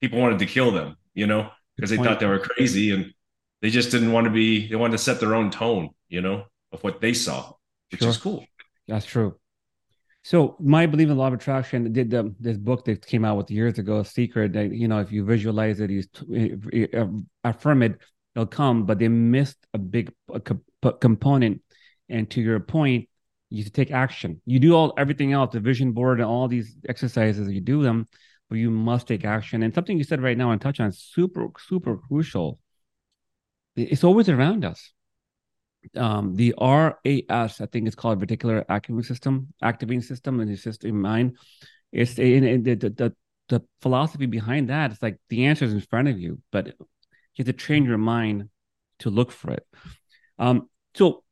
people 0.00 0.18
wanted 0.20 0.38
to 0.38 0.46
kill 0.46 0.70
them 0.70 0.96
you 1.14 1.26
know 1.26 1.48
because 1.76 1.90
they 1.90 1.96
thought 1.96 2.20
they 2.20 2.26
were 2.26 2.38
crazy 2.38 2.90
and 2.90 3.12
they 3.62 3.70
just 3.70 3.90
didn't 3.90 4.12
want 4.12 4.24
to 4.26 4.30
be 4.30 4.68
they 4.68 4.76
wanted 4.76 4.92
to 4.92 4.98
set 4.98 5.20
their 5.20 5.34
own 5.34 5.50
tone 5.50 5.90
you 6.08 6.20
know 6.20 6.44
of 6.72 6.82
what 6.84 7.00
they 7.00 7.14
saw 7.14 7.52
which 7.90 8.00
Sure. 8.00 8.10
is 8.10 8.18
cool 8.18 8.44
That's 8.88 9.06
true. 9.06 9.36
So 10.24 10.56
my 10.60 10.86
belief 10.86 11.08
in 11.10 11.16
law 11.16 11.26
of 11.28 11.34
attraction 11.34 11.92
did 11.92 12.10
the, 12.10 12.32
this 12.38 12.56
book 12.56 12.84
that 12.84 13.04
came 13.04 13.24
out 13.24 13.36
with 13.36 13.50
years 13.50 13.78
ago, 13.78 14.02
Secret. 14.02 14.52
That 14.52 14.72
you 14.72 14.86
know, 14.86 15.00
if 15.00 15.10
you 15.10 15.24
visualize 15.24 15.80
it, 15.80 15.90
you 15.90 16.02
uh, 16.94 17.06
affirm 17.42 17.82
it, 17.82 17.98
it'll 18.34 18.46
come. 18.46 18.86
But 18.86 18.98
they 18.98 19.08
missed 19.08 19.58
a 19.74 19.78
big 19.78 20.12
a 20.32 20.40
co- 20.40 20.92
component. 20.92 21.62
And 22.12 22.30
to 22.30 22.40
your 22.40 22.60
point, 22.60 23.08
you 23.50 23.64
take 23.64 23.90
action. 23.90 24.40
You 24.46 24.60
do 24.60 24.74
all 24.74 24.94
everything 24.96 25.32
else, 25.32 25.52
the 25.52 25.60
vision 25.60 25.92
board 25.92 26.20
and 26.20 26.28
all 26.28 26.48
these 26.48 26.76
exercises. 26.88 27.50
You 27.50 27.60
do 27.60 27.82
them, 27.82 28.08
but 28.48 28.56
you 28.56 28.70
must 28.70 29.08
take 29.08 29.24
action. 29.24 29.62
And 29.62 29.74
something 29.74 29.98
you 29.98 30.04
said 30.04 30.22
right 30.22 30.38
now 30.38 30.50
and 30.50 30.60
touch 30.60 30.80
on 30.80 30.92
super 30.92 31.48
super 31.58 31.96
crucial. 31.96 32.58
It's 33.74 34.04
always 34.04 34.28
around 34.28 34.64
us 34.64 34.92
um, 35.96 36.34
the 36.34 36.54
RAS, 36.60 37.60
I 37.60 37.66
think 37.66 37.86
it's 37.86 37.96
called 37.96 38.20
reticular 38.20 38.64
activating 38.68 39.02
system, 39.02 39.52
activating 39.62 40.02
system 40.02 40.40
in 40.40 40.48
the 40.48 40.56
system 40.56 41.00
mind. 41.00 41.36
It's 41.92 42.18
in, 42.18 42.44
in 42.44 42.62
the, 42.62 42.74
the 42.74 42.90
the 42.90 43.14
the 43.48 43.62
philosophy 43.82 44.26
behind 44.26 44.68
that. 44.70 44.92
It's 44.92 45.02
like 45.02 45.18
the 45.28 45.46
answer 45.46 45.64
is 45.64 45.72
in 45.72 45.80
front 45.80 46.08
of 46.08 46.18
you, 46.18 46.40
but 46.50 46.66
you 46.66 46.74
have 47.38 47.46
to 47.46 47.52
train 47.52 47.84
your 47.84 47.98
mind 47.98 48.48
to 49.00 49.10
look 49.10 49.30
for 49.30 49.50
it. 49.52 49.66
Um, 50.38 50.68
so 50.94 51.24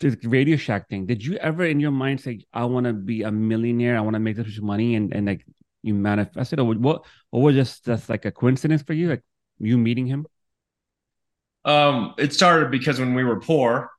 the 0.00 0.18
Radio 0.28 0.56
Shack 0.56 0.88
thing. 0.88 1.06
Did 1.06 1.24
you 1.24 1.36
ever 1.36 1.64
in 1.64 1.80
your 1.80 1.90
mind 1.90 2.20
say, 2.20 2.44
"I 2.52 2.64
want 2.64 2.86
to 2.86 2.92
be 2.92 3.22
a 3.22 3.30
millionaire. 3.30 3.96
I 3.96 4.00
want 4.00 4.14
to 4.14 4.20
make 4.20 4.36
this 4.36 4.46
much 4.46 4.60
money," 4.60 4.94
and 4.94 5.12
and 5.14 5.26
like 5.26 5.44
you 5.82 5.94
manifested, 5.94 6.60
or 6.60 6.66
what? 6.74 7.04
Or 7.32 7.42
was 7.42 7.54
just 7.54 7.84
that's 7.84 8.08
like 8.08 8.24
a 8.24 8.30
coincidence 8.32 8.82
for 8.82 8.92
you, 8.94 9.08
like 9.10 9.22
you 9.58 9.78
meeting 9.78 10.06
him? 10.06 10.26
um 11.64 12.14
it 12.18 12.32
started 12.32 12.70
because 12.70 12.98
when 13.00 13.14
we 13.14 13.24
were 13.24 13.40
poor 13.40 13.90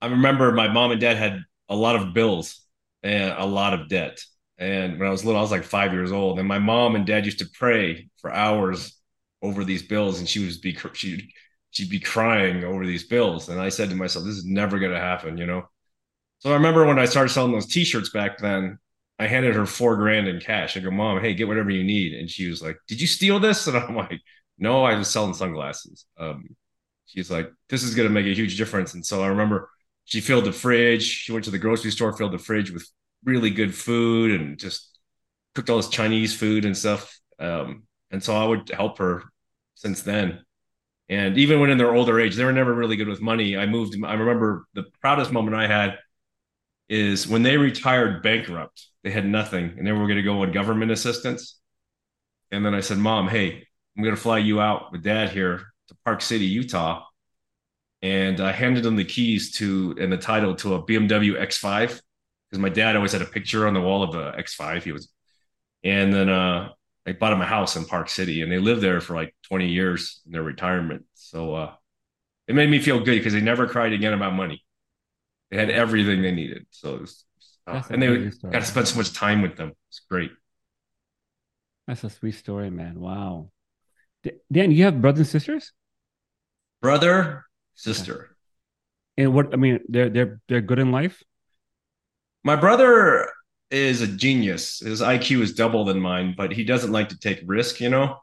i 0.00 0.06
remember 0.06 0.52
my 0.52 0.68
mom 0.68 0.90
and 0.90 1.00
dad 1.00 1.16
had 1.16 1.42
a 1.68 1.76
lot 1.76 1.96
of 1.96 2.14
bills 2.14 2.60
and 3.02 3.32
a 3.38 3.44
lot 3.44 3.74
of 3.74 3.88
debt 3.88 4.20
and 4.58 4.98
when 4.98 5.08
i 5.08 5.10
was 5.10 5.24
little 5.24 5.38
i 5.38 5.42
was 5.42 5.50
like 5.50 5.64
five 5.64 5.92
years 5.92 6.12
old 6.12 6.38
and 6.38 6.48
my 6.48 6.58
mom 6.58 6.94
and 6.96 7.06
dad 7.06 7.24
used 7.24 7.38
to 7.38 7.48
pray 7.54 8.08
for 8.20 8.32
hours 8.32 8.96
over 9.42 9.64
these 9.64 9.82
bills 9.82 10.18
and 10.18 10.28
she 10.28 10.44
would 10.44 10.60
be 10.60 10.76
she'd 10.94 11.28
she'd 11.70 11.90
be 11.90 12.00
crying 12.00 12.64
over 12.64 12.86
these 12.86 13.06
bills. 13.06 13.48
And 13.48 13.60
i 13.60 13.68
said 13.68 13.90
to 13.90 13.96
myself 13.96 14.24
this 14.24 14.36
is 14.36 14.44
never 14.44 14.78
going 14.78 14.92
to 14.92 15.00
happen 15.00 15.38
you 15.38 15.46
know? 15.46 15.68
So 16.40 16.50
i 16.50 16.54
remember 16.54 16.86
when 16.86 16.98
i 16.98 17.04
started 17.04 17.30
selling 17.30 17.52
those 17.52 17.66
t-shirts 17.66 18.10
back 18.10 18.38
then 18.38 18.78
i 19.18 19.26
handed 19.26 19.54
her 19.54 19.66
four 19.66 19.96
grand 19.96 20.28
in 20.28 20.40
cash. 20.40 20.76
I 20.76 20.80
go 20.80 20.90
mom 20.90 21.20
hey 21.20 21.34
get 21.34 21.48
whatever 21.48 21.70
you 21.70 21.84
need. 21.84 22.14
And 22.14 22.28
she 22.28 22.48
was 22.48 22.62
like 22.62 22.76
did 22.88 23.00
you 23.00 23.06
steal 23.06 23.38
this? 23.38 23.66
And 23.66 23.76
i'm 23.76 23.96
like 23.96 24.20
no 24.58 24.84
i 24.84 24.96
was 24.96 25.08
selling 25.08 25.34
sunglasses. 25.34 26.06
Um, 26.18 26.56
she's 27.06 27.30
like 27.30 27.50
this 27.68 27.82
is 27.82 27.94
going 27.94 28.08
to 28.08 28.14
make 28.14 28.26
a 28.26 28.34
huge 28.34 28.56
difference. 28.56 28.94
And 28.94 29.04
so 29.04 29.22
i 29.22 29.28
remember 29.28 29.70
she 30.04 30.20
filled 30.20 30.44
the 30.44 30.52
fridge. 30.52 31.04
She 31.04 31.30
went 31.30 31.44
to 31.44 31.52
the 31.52 31.58
grocery 31.58 31.92
store 31.92 32.16
filled 32.16 32.32
the 32.32 32.38
fridge 32.38 32.72
with 32.72 32.88
really 33.24 33.50
good 33.50 33.74
food 33.74 34.40
and 34.40 34.58
just 34.58 34.98
cooked 35.54 35.70
all 35.70 35.76
this 35.76 35.88
chinese 35.88 36.34
food 36.34 36.64
and 36.64 36.76
stuff. 36.76 37.18
Um, 37.38 37.84
and 38.10 38.22
so 38.22 38.34
i 38.34 38.44
would 38.44 38.68
help 38.70 38.98
her 38.98 39.24
since 39.74 40.02
then 40.02 40.40
and 41.10 41.36
even 41.36 41.60
when 41.60 41.68
in 41.68 41.76
their 41.76 41.94
older 41.94 42.18
age 42.18 42.36
they 42.36 42.44
were 42.44 42.52
never 42.52 42.72
really 42.72 42.96
good 42.96 43.08
with 43.08 43.20
money. 43.20 43.56
I 43.56 43.66
moved 43.66 43.94
i 44.04 44.14
remember 44.14 44.66
the 44.74 44.84
proudest 45.02 45.32
moment 45.32 45.56
i 45.56 45.66
had 45.66 45.98
is 46.88 47.28
when 47.28 47.42
they 47.42 47.58
retired 47.58 48.22
bankrupt 48.22 48.86
they 49.04 49.10
had 49.10 49.26
nothing 49.26 49.74
and 49.76 49.86
they 49.86 49.92
were 49.92 50.06
going 50.06 50.16
to 50.16 50.22
go 50.22 50.42
on 50.42 50.52
government 50.52 50.90
assistance. 50.90 51.58
And 52.50 52.64
then 52.64 52.74
i 52.74 52.80
said 52.80 52.96
mom 52.98 53.28
hey 53.28 53.66
i'm 53.96 54.02
going 54.02 54.16
to 54.16 54.20
fly 54.20 54.38
you 54.38 54.60
out 54.60 54.92
with 54.92 55.02
dad 55.02 55.30
here 55.30 55.66
to 55.88 55.96
park 56.04 56.22
city 56.22 56.46
utah. 56.46 57.04
And 58.02 58.40
I 58.40 58.52
handed 58.52 58.86
him 58.86 58.96
the 58.96 59.04
keys 59.04 59.52
to 59.58 59.94
and 60.00 60.10
the 60.10 60.16
title 60.16 60.54
to 60.56 60.74
a 60.74 60.82
BMW 60.82 61.38
X5 61.38 62.00
because 62.50 62.58
my 62.58 62.70
dad 62.70 62.96
always 62.96 63.12
had 63.12 63.20
a 63.20 63.26
picture 63.26 63.68
on 63.68 63.74
the 63.74 63.80
wall 63.80 64.02
of 64.02 64.12
the 64.12 64.32
X5. 64.32 64.82
He 64.82 64.92
was, 64.92 65.10
and 65.84 66.10
then 66.10 66.30
uh, 66.30 66.70
I 67.06 67.12
bought 67.12 67.32
him 67.32 67.40
a 67.40 67.46
house 67.46 67.76
in 67.76 67.84
Park 67.84 68.08
City, 68.08 68.42
and 68.42 68.52
they 68.52 68.58
lived 68.58 68.82
there 68.82 69.00
for 69.00 69.14
like 69.14 69.34
20 69.44 69.68
years 69.68 70.20
in 70.26 70.32
their 70.32 70.42
retirement. 70.42 71.04
So 71.14 71.54
uh, 71.54 71.72
it 72.46 72.54
made 72.54 72.68
me 72.68 72.78
feel 72.78 72.98
good 72.98 73.16
because 73.18 73.32
they 73.32 73.40
never 73.40 73.66
cried 73.66 73.92
again 73.92 74.12
about 74.12 74.34
money. 74.34 74.64
They 75.50 75.56
had 75.56 75.70
everything 75.70 76.22
they 76.22 76.32
needed. 76.32 76.66
So 76.70 76.96
it 76.96 77.00
was, 77.00 77.24
uh, 77.66 77.82
and 77.90 78.02
they 78.02 78.30
story. 78.30 78.52
got 78.52 78.60
to 78.60 78.66
spend 78.66 78.88
so 78.88 78.98
much 78.98 79.12
time 79.12 79.42
with 79.42 79.56
them. 79.56 79.72
It's 79.88 80.00
great. 80.10 80.30
That's 81.86 82.04
a 82.04 82.10
sweet 82.10 82.36
story, 82.36 82.70
man. 82.70 83.00
Wow. 83.00 83.50
D- 84.22 84.32
Dan, 84.52 84.70
you 84.70 84.84
have 84.84 85.00
brothers 85.00 85.20
and 85.20 85.28
sisters? 85.28 85.72
Brother, 86.82 87.46
sister. 87.74 88.36
And 89.16 89.34
what 89.34 89.52
I 89.52 89.56
mean, 89.56 89.80
they're 89.88 90.08
they're 90.08 90.40
they're 90.48 90.60
good 90.60 90.78
in 90.78 90.92
life. 90.92 91.22
My 92.44 92.56
brother 92.56 93.30
is 93.70 94.00
a 94.00 94.06
genius. 94.06 94.80
His 94.80 95.02
IQ 95.02 95.40
is 95.42 95.54
double 95.54 95.84
than 95.84 96.00
mine, 96.00 96.34
but 96.36 96.52
he 96.52 96.64
doesn't 96.64 96.92
like 96.92 97.10
to 97.10 97.18
take 97.18 97.40
risk, 97.46 97.80
you 97.80 97.90
know. 97.90 98.18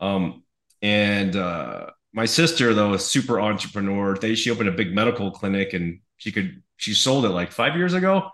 Um, 0.00 0.44
and 0.82 1.36
uh, 1.36 1.90
my 2.12 2.26
sister 2.26 2.74
though 2.74 2.94
is 2.94 3.04
super 3.04 3.40
entrepreneur. 3.40 4.16
They 4.16 4.34
she 4.34 4.50
opened 4.50 4.68
a 4.68 4.72
big 4.72 4.94
medical 4.94 5.30
clinic 5.30 5.72
and 5.74 6.00
she 6.18 6.32
could 6.32 6.62
she 6.76 6.94
sold 6.94 7.24
it 7.24 7.30
like 7.30 7.52
five 7.52 7.76
years 7.76 7.94
ago, 7.94 8.30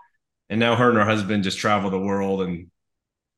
and 0.49 0.59
now 0.59 0.75
her 0.75 0.89
and 0.89 0.97
her 0.97 1.05
husband 1.05 1.43
just 1.43 1.57
travel 1.59 1.89
the 1.89 1.99
world. 1.99 2.41
And 2.43 2.69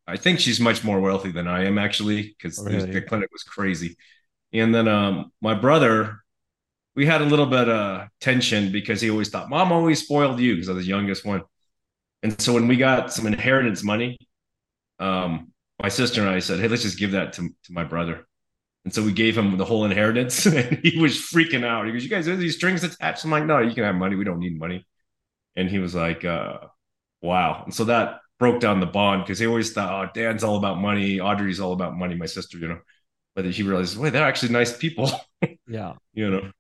I 0.08 0.18
think 0.18 0.40
she's 0.40 0.60
much 0.60 0.84
more 0.84 1.00
wealthy 1.02 1.32
than 1.32 1.48
I 1.48 1.66
am 1.66 1.78
actually 1.78 2.24
because 2.38 2.64
Really? 2.64 2.92
the 2.92 3.02
clinic 3.02 3.30
was 3.32 3.44
crazy. 3.44 3.98
And 4.54 4.74
then 4.74 4.88
um, 4.88 5.32
my 5.42 5.54
brother, 5.56 6.20
we 6.96 7.06
had 7.06 7.22
a 7.22 7.26
little 7.26 7.48
bit 7.48 7.70
of 7.70 8.08
tension 8.22 8.72
because 8.72 9.02
he 9.02 9.10
always 9.10 9.30
thought 9.30 9.50
mom 9.50 9.72
always 9.72 10.04
spoiled 10.04 10.40
you 10.40 10.56
because 10.56 10.70
I 10.70 10.74
was 10.74 10.86
the 10.86 10.90
youngest 10.90 11.26
one. 11.26 11.44
And 12.26 12.42
so 12.42 12.54
when 12.54 12.68
we 12.68 12.76
got 12.76 13.14
some 13.14 13.28
inheritance 13.28 13.84
money, 13.84 14.18
um, 14.98 15.54
my 15.80 15.90
sister 15.90 16.22
and 16.22 16.30
I 16.32 16.40
said, 16.40 16.60
"Hey, 16.60 16.68
let's 16.68 16.82
just 16.82 16.98
give 16.98 17.12
that 17.12 17.34
to, 17.34 17.50
to 17.66 17.72
my 17.72 17.84
brother." 17.84 18.26
And 18.84 18.92
so 18.92 19.04
we 19.04 19.14
gave 19.14 19.38
him 19.38 19.58
the 19.58 19.64
whole 19.66 19.86
inheritance, 19.86 20.44
and 20.48 20.80
he 20.80 21.00
was 21.00 21.18
freaking 21.18 21.64
out. 21.64 21.86
He 21.86 21.92
goes, 21.92 22.04
"You 22.04 22.10
guys 22.10 22.26
have 22.26 22.40
these 22.40 22.56
strings 22.56 22.84
attached?" 22.84 23.24
I'm 23.26 23.30
like, 23.30 23.46
"No, 23.46 23.60
you 23.60 23.76
can 23.76 23.84
have 23.84 23.94
money. 23.94 24.16
We 24.16 24.24
don't 24.24 24.40
need 24.40 24.58
money." 24.58 24.88
And 25.56 25.70
he 25.70 25.78
was 25.78 25.94
like, 25.94 26.26
uh, 26.26 26.62
"Wow!" 27.22 27.62
And 27.66 27.76
so 27.76 27.84
that 27.84 28.22
broke 28.40 28.60
down 28.60 28.80
the 28.80 28.88
bond 28.88 29.22
because 29.22 29.38
he 29.38 29.46
always 29.46 29.72
thought, 29.72 29.94
"Oh, 29.94 30.12
Dan's 30.12 30.44
all 30.44 30.58
about 30.58 30.80
money. 30.80 31.20
Audrey's 31.20 31.60
all 31.60 31.74
about 31.74 31.96
money." 31.96 32.16
My 32.16 32.26
sister, 32.26 32.58
you 32.58 32.70
know, 32.70 32.80
but 33.36 33.44
then 33.44 33.52
he 33.52 33.62
realized, 33.62 34.00
"Wait, 34.00 34.14
they're 34.14 34.26
actually 34.28 34.52
nice 34.52 34.76
people," 34.76 35.12
Yeah. 35.68 35.94
you 36.16 36.32
know. 36.32 36.52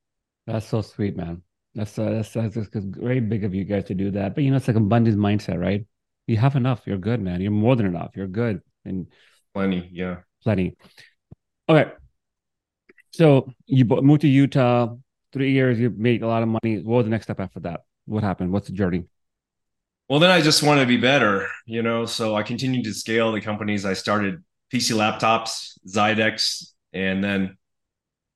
That's 0.45 0.67
so 0.67 0.83
sweet, 0.83 1.17
man. 1.17 1.41
That's 1.75 1.99
uh, 1.99 2.09
that's 2.09 2.31
that's, 2.31 2.55
that's 2.55 2.85
very 2.85 3.19
big 3.19 3.43
of 3.43 3.53
you 3.53 3.65
guys 3.65 3.83
to 3.85 3.93
do 3.93 4.11
that. 4.11 4.33
But 4.33 4.43
you 4.43 4.51
know, 4.51 4.57
it's 4.57 4.67
like 4.67 4.77
abundance 4.77 5.15
mindset, 5.15 5.59
right? 5.59 5.85
You 6.25 6.37
have 6.37 6.55
enough. 6.55 6.81
You're 6.85 6.97
good, 6.97 7.21
man. 7.21 7.41
You're 7.41 7.51
more 7.51 7.75
than 7.75 7.85
enough. 7.85 8.11
You're 8.15 8.27
good 8.27 8.61
and 8.85 9.07
Plenty, 9.55 9.89
yeah. 9.93 10.17
plenty. 10.43 10.75
Okay. 11.69 11.89
So 13.11 13.49
you 13.65 13.85
moved 13.85 14.21
to 14.21 14.27
Utah. 14.27 14.95
Three 15.31 15.51
years. 15.53 15.79
You 15.79 15.93
made 15.95 16.23
a 16.23 16.27
lot 16.27 16.43
of 16.43 16.49
money. 16.49 16.81
What 16.81 16.97
was 16.97 17.05
the 17.05 17.09
next 17.09 17.25
step 17.25 17.39
after 17.39 17.61
that? 17.61 17.81
What 18.05 18.23
happened? 18.23 18.51
What's 18.51 18.67
the 18.67 18.73
journey? 18.73 19.05
Well, 20.09 20.19
then 20.19 20.29
I 20.29 20.41
just 20.41 20.61
want 20.61 20.81
to 20.81 20.85
be 20.85 20.97
better, 20.97 21.47
you 21.65 21.81
know. 21.81 22.05
So 22.05 22.35
I 22.35 22.43
continued 22.43 22.83
to 22.83 22.93
scale 22.93 23.31
the 23.31 23.41
companies. 23.41 23.85
I 23.85 23.93
started 23.93 24.43
PC 24.73 24.93
laptops, 24.95 25.77
Zydex, 25.87 26.73
and 26.93 27.23
then 27.23 27.57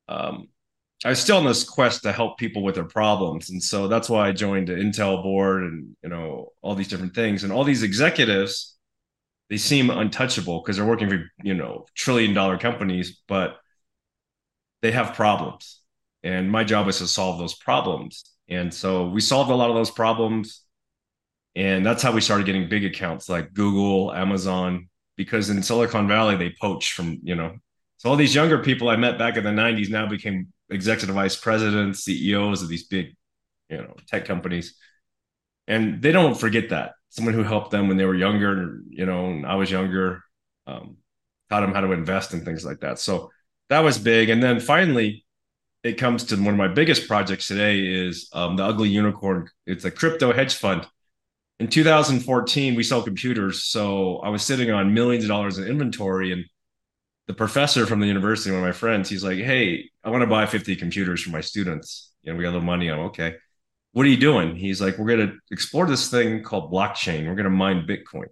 um, 0.08 0.48
I 1.06 1.10
was 1.10 1.20
still 1.20 1.38
on 1.38 1.46
this 1.46 1.64
quest 1.64 2.04
to 2.04 2.12
help 2.12 2.38
people 2.38 2.62
with 2.62 2.76
their 2.76 2.84
problems. 2.84 3.50
And 3.50 3.64
so 3.64 3.88
that's 3.88 4.10
why 4.10 4.28
I 4.28 4.32
joined 4.34 4.68
the 4.68 4.74
Intel 4.74 5.24
board 5.24 5.64
and, 5.64 5.96
you 6.04 6.10
know, 6.10 6.52
all 6.62 6.76
these 6.76 6.90
different 6.90 7.16
things. 7.16 7.44
And 7.44 7.54
all 7.54 7.64
these 7.64 7.84
executives, 7.84 8.78
they 9.50 9.58
seem 9.58 9.90
untouchable 9.90 10.62
because 10.62 10.76
they're 10.76 10.86
working 10.86 11.10
for, 11.10 11.24
you 11.42 11.54
know, 11.54 11.86
trillion 11.96 12.34
dollar 12.34 12.58
companies, 12.58 13.22
but 13.30 13.58
they 14.82 14.92
have 14.92 15.16
problems. 15.16 15.80
And 16.22 16.52
my 16.52 16.66
job 16.66 16.90
is 16.90 16.98
to 16.98 17.08
solve 17.08 17.40
those 17.40 17.56
problems. 17.56 18.24
And 18.50 18.74
so 18.74 19.08
we 19.08 19.22
solved 19.22 19.52
a 19.52 19.56
lot 19.56 19.70
of 19.70 19.76
those 19.76 19.92
problems. 19.92 20.64
And 21.56 21.86
that's 21.86 22.04
how 22.04 22.12
we 22.12 22.20
started 22.20 22.46
getting 22.46 22.68
big 22.68 22.84
accounts 22.84 23.30
like 23.30 23.54
Google, 23.54 24.14
Amazon, 24.14 24.90
because 25.16 25.50
in 25.50 25.64
Silicon 25.64 26.10
Valley, 26.10 26.36
they 26.36 26.54
poach 26.62 26.92
from, 26.92 27.20
you 27.24 27.36
know, 27.36 27.58
so 27.98 28.10
all 28.10 28.16
these 28.16 28.36
younger 28.36 28.60
people 28.60 28.90
I 28.90 28.96
met 28.96 29.18
back 29.18 29.36
in 29.36 29.44
the 29.44 29.50
90s 29.50 29.90
now 29.90 30.08
became 30.08 30.54
executive 30.70 31.16
vice 31.16 31.36
presidents, 31.36 32.04
CEOs 32.04 32.62
of 32.62 32.70
these 32.70 32.88
big, 32.88 33.16
you 33.70 33.78
know, 33.78 33.96
tech 34.08 34.26
companies. 34.26 34.76
And 35.68 36.02
they 36.02 36.12
don't 36.12 36.38
forget 36.38 36.70
that. 36.70 36.94
Someone 37.10 37.34
who 37.34 37.44
helped 37.44 37.72
them 37.72 37.88
when 37.88 37.98
they 37.98 38.06
were 38.06 38.16
younger, 38.16 38.82
you 38.90 39.06
know, 39.06 39.42
I 39.46 39.56
was 39.56 39.72
younger, 39.72 40.24
um, 40.68 40.98
taught 41.50 41.62
them 41.62 41.74
how 41.74 41.82
to 41.82 41.92
invest 41.92 42.34
and 42.34 42.46
things 42.46 42.66
like 42.66 42.82
that. 42.82 43.00
So 43.00 43.32
that 43.70 43.80
was 43.80 43.98
big. 43.98 44.30
And 44.30 44.42
then 44.42 44.60
finally, 44.60 45.26
it 45.84 45.94
comes 45.94 46.26
to 46.26 46.36
one 46.36 46.54
of 46.54 46.58
my 46.58 46.68
biggest 46.68 47.08
projects 47.08 47.48
today 47.48 47.80
is 47.80 48.30
um, 48.34 48.58
the 48.58 48.66
Ugly 48.66 48.90
Unicorn. 48.90 49.50
It's 49.66 49.86
a 49.86 49.92
crypto 49.92 50.34
hedge 50.34 50.56
fund. 50.56 50.86
In 51.60 51.68
2014, 51.68 52.76
we 52.76 52.84
sell 52.84 53.02
computers. 53.02 53.64
So 53.64 54.18
I 54.18 54.30
was 54.30 54.44
sitting 54.44 54.72
on 54.72 54.94
millions 54.94 55.24
of 55.24 55.30
dollars 55.30 55.58
in 55.58 55.68
inventory 55.68 56.32
and 56.32 56.46
the 57.30 57.36
professor 57.36 57.86
from 57.86 58.00
the 58.00 58.08
university, 58.08 58.50
one 58.50 58.60
of 58.60 58.66
my 58.66 58.72
friends, 58.72 59.08
he's 59.08 59.24
like, 59.24 59.38
Hey, 59.38 59.92
I 60.04 60.10
want 60.10 60.24
to 60.24 60.28
buy 60.28 60.48
50 60.48 60.76
computers 60.78 61.22
for 61.22 61.30
my 61.30 61.42
students. 61.42 62.12
You 62.24 62.32
know, 62.34 62.38
we 62.38 62.44
got 62.44 62.50
a 62.50 62.54
little 62.54 62.66
money. 62.66 62.90
I'm 62.90 63.02
okay. 63.02 63.36
What 63.92 64.08
are 64.08 64.10
you 64.10 64.18
doing? 64.18 64.56
He's 64.56 64.82
like, 64.82 64.98
We're 64.98 65.16
going 65.16 65.28
to 65.28 65.36
explore 65.52 65.86
this 65.86 66.10
thing 66.10 66.42
called 66.42 66.74
blockchain. 66.74 67.28
We're 67.28 67.36
going 67.36 67.44
to 67.44 67.52
mine 67.52 67.86
Bitcoin. 67.86 68.26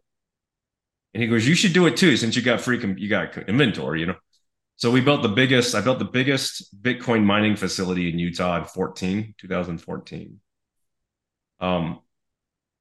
And 1.13 1.21
he 1.21 1.29
goes, 1.29 1.47
You 1.47 1.53
should 1.53 1.73
do 1.73 1.86
it 1.86 1.95
too, 1.95 2.17
since 2.17 2.36
you 2.36 2.41
got 2.41 2.60
free, 2.60 2.79
com- 2.79 2.97
you 2.97 3.07
got 3.07 3.38
inventory, 3.38 3.99
you 3.99 4.07
know? 4.07 4.15
So 4.77 4.89
we 4.89 4.99
built 4.99 5.21
the 5.21 5.29
biggest, 5.29 5.75
I 5.75 5.81
built 5.81 5.99
the 5.99 6.05
biggest 6.05 6.75
Bitcoin 6.81 7.23
mining 7.23 7.55
facility 7.55 8.10
in 8.10 8.17
Utah 8.17 8.57
in 8.57 8.65
14, 8.65 9.36
2014. 9.38 10.39
Um, 11.60 11.99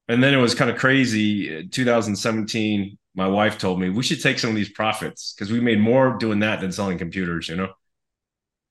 and 0.07 0.23
then 0.23 0.33
it 0.33 0.37
was 0.37 0.55
kind 0.55 0.71
of 0.71 0.77
crazy. 0.77 1.67
2017, 1.67 2.97
my 3.17 3.27
wife 3.27 3.57
told 3.57 3.81
me 3.81 3.89
we 3.89 4.03
should 4.03 4.21
take 4.21 4.37
some 4.37 4.51
of 4.51 4.55
these 4.55 4.69
profits 4.69 5.33
because 5.33 5.51
we 5.51 5.59
made 5.59 5.79
more 5.79 6.17
doing 6.17 6.39
that 6.39 6.61
than 6.61 6.71
selling 6.71 6.99
computers, 6.99 7.49
you 7.49 7.55
know? 7.55 7.69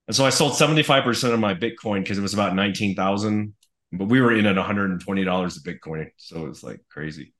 And 0.07 0.15
so 0.15 0.25
I 0.25 0.31
sold 0.31 0.53
75% 0.53 1.35
of 1.35 1.41
my 1.41 1.53
Bitcoin 1.55 2.01
because 2.03 2.17
it 2.17 2.23
was 2.23 2.33
about 2.33 2.55
19,000, 2.55 3.55
but 3.93 4.05
we 4.07 4.21
were 4.21 4.33
in 4.33 4.47
at 4.47 4.55
$120 4.57 5.03
a 5.03 5.61
Bitcoin. 5.61 6.11
So 6.17 6.45
it 6.47 6.49
was 6.49 6.63
like 6.63 6.81
crazy. 6.89 7.35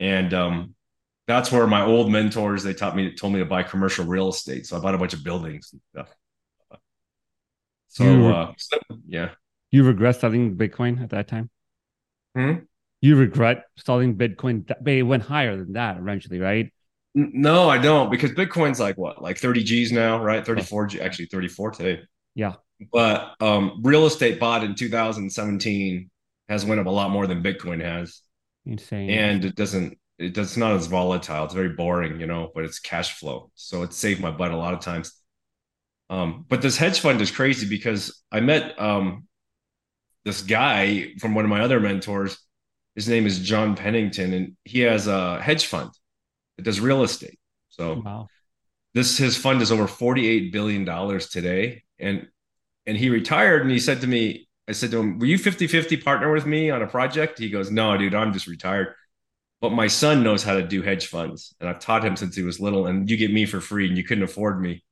And 0.00 0.32
um, 0.32 0.74
that's 1.26 1.52
where 1.52 1.66
my 1.66 1.84
old 1.84 2.10
mentors, 2.10 2.62
they 2.62 2.72
taught 2.72 2.96
me, 2.96 3.14
told 3.14 3.34
me 3.34 3.40
to 3.40 3.44
buy 3.44 3.62
commercial 3.62 4.06
real 4.06 4.30
estate. 4.30 4.66
So 4.66 4.78
I 4.78 4.80
bought 4.80 4.94
a 4.94 4.98
bunch 4.98 5.12
of 5.12 5.22
buildings 5.22 5.70
and 5.72 5.82
stuff. 5.92 6.14
So, 7.88 8.04
You- 8.04 8.26
uh, 8.28 8.52
so, 8.56 8.78
yeah. 9.06 9.30
You 9.70 9.84
regret 9.84 10.16
selling 10.16 10.56
Bitcoin 10.56 11.02
at 11.02 11.10
that 11.10 11.28
time? 11.28 11.50
Hmm? 12.34 12.64
You 13.04 13.16
regret 13.16 13.64
selling 13.76 14.16
Bitcoin, 14.16 14.66
but 14.66 14.90
it 14.90 15.02
went 15.02 15.24
higher 15.24 15.58
than 15.58 15.74
that 15.74 15.98
eventually, 15.98 16.38
right? 16.38 16.72
No, 17.14 17.68
I 17.68 17.76
don't 17.76 18.10
because 18.10 18.30
Bitcoin's 18.30 18.80
like 18.80 18.96
what, 18.96 19.20
like 19.20 19.36
30 19.36 19.62
G's 19.62 19.92
now, 19.92 20.24
right? 20.24 20.42
34 20.42 20.86
G, 20.86 21.00
actually 21.02 21.26
34 21.26 21.72
today. 21.72 22.02
Yeah. 22.34 22.54
But 22.90 23.34
um, 23.40 23.82
real 23.82 24.06
estate 24.06 24.40
bought 24.40 24.64
in 24.64 24.74
2017 24.74 26.10
has 26.48 26.64
went 26.64 26.80
up 26.80 26.86
a 26.86 26.90
lot 26.90 27.10
more 27.10 27.26
than 27.26 27.42
Bitcoin 27.42 27.82
has, 27.82 28.22
Insane. 28.64 29.10
and 29.10 29.44
it 29.44 29.54
doesn't. 29.54 29.98
It 30.18 30.32
does 30.32 30.52
it's 30.52 30.56
not 30.56 30.72
as 30.72 30.86
volatile. 30.86 31.44
It's 31.44 31.52
very 31.52 31.74
boring, 31.74 32.20
you 32.20 32.26
know, 32.26 32.52
but 32.54 32.64
it's 32.64 32.78
cash 32.78 33.18
flow, 33.18 33.50
so 33.54 33.82
it 33.82 33.92
saved 33.92 34.22
my 34.22 34.30
butt 34.30 34.50
a 34.50 34.56
lot 34.56 34.72
of 34.72 34.80
times. 34.80 35.12
Um, 36.08 36.46
but 36.48 36.62
this 36.62 36.78
hedge 36.78 37.00
fund 37.00 37.20
is 37.20 37.30
crazy 37.30 37.68
because 37.68 38.22
I 38.32 38.40
met 38.40 38.80
um 38.80 39.28
this 40.24 40.40
guy 40.40 41.12
from 41.18 41.34
one 41.34 41.44
of 41.44 41.50
my 41.50 41.60
other 41.60 41.80
mentors. 41.80 42.38
His 42.94 43.08
name 43.08 43.26
is 43.26 43.40
John 43.40 43.74
Pennington, 43.74 44.32
and 44.32 44.56
he 44.64 44.80
has 44.80 45.08
a 45.08 45.40
hedge 45.40 45.66
fund 45.66 45.90
that 46.56 46.62
does 46.62 46.80
real 46.80 47.02
estate. 47.02 47.38
So 47.68 48.00
wow. 48.04 48.28
this 48.94 49.18
his 49.18 49.36
fund 49.36 49.62
is 49.62 49.72
over 49.72 49.88
48 49.88 50.52
billion 50.52 50.84
dollars 50.84 51.28
today. 51.28 51.82
And 51.98 52.28
and 52.86 52.96
he 52.96 53.10
retired 53.10 53.62
and 53.62 53.70
he 53.70 53.78
said 53.78 54.00
to 54.02 54.06
me 54.06 54.48
i 54.68 54.72
said 54.72 54.90
to 54.90 55.00
him 55.00 55.18
will 55.18 55.26
you 55.26 55.38
50-50 55.38 56.04
partner 56.04 56.32
with 56.32 56.46
me 56.46 56.70
on 56.70 56.82
a 56.82 56.86
project? 56.86 57.38
He 57.38 57.50
goes 57.50 57.70
no 57.70 57.96
dude 57.96 58.14
i'm 58.14 58.32
just 58.32 58.46
retired. 58.46 58.94
But 59.60 59.70
my 59.70 59.86
son 59.86 60.22
knows 60.22 60.42
how 60.42 60.54
to 60.54 60.62
do 60.62 60.82
hedge 60.82 61.06
funds 61.06 61.54
and 61.60 61.68
i've 61.68 61.80
taught 61.80 62.04
him 62.04 62.16
since 62.16 62.36
he 62.36 62.42
was 62.42 62.60
little 62.60 62.86
and 62.86 63.10
you 63.10 63.16
get 63.16 63.32
me 63.32 63.46
for 63.46 63.60
free 63.60 63.88
and 63.88 63.96
you 63.96 64.04
couldn't 64.04 64.24
afford 64.24 64.60
me. 64.60 64.84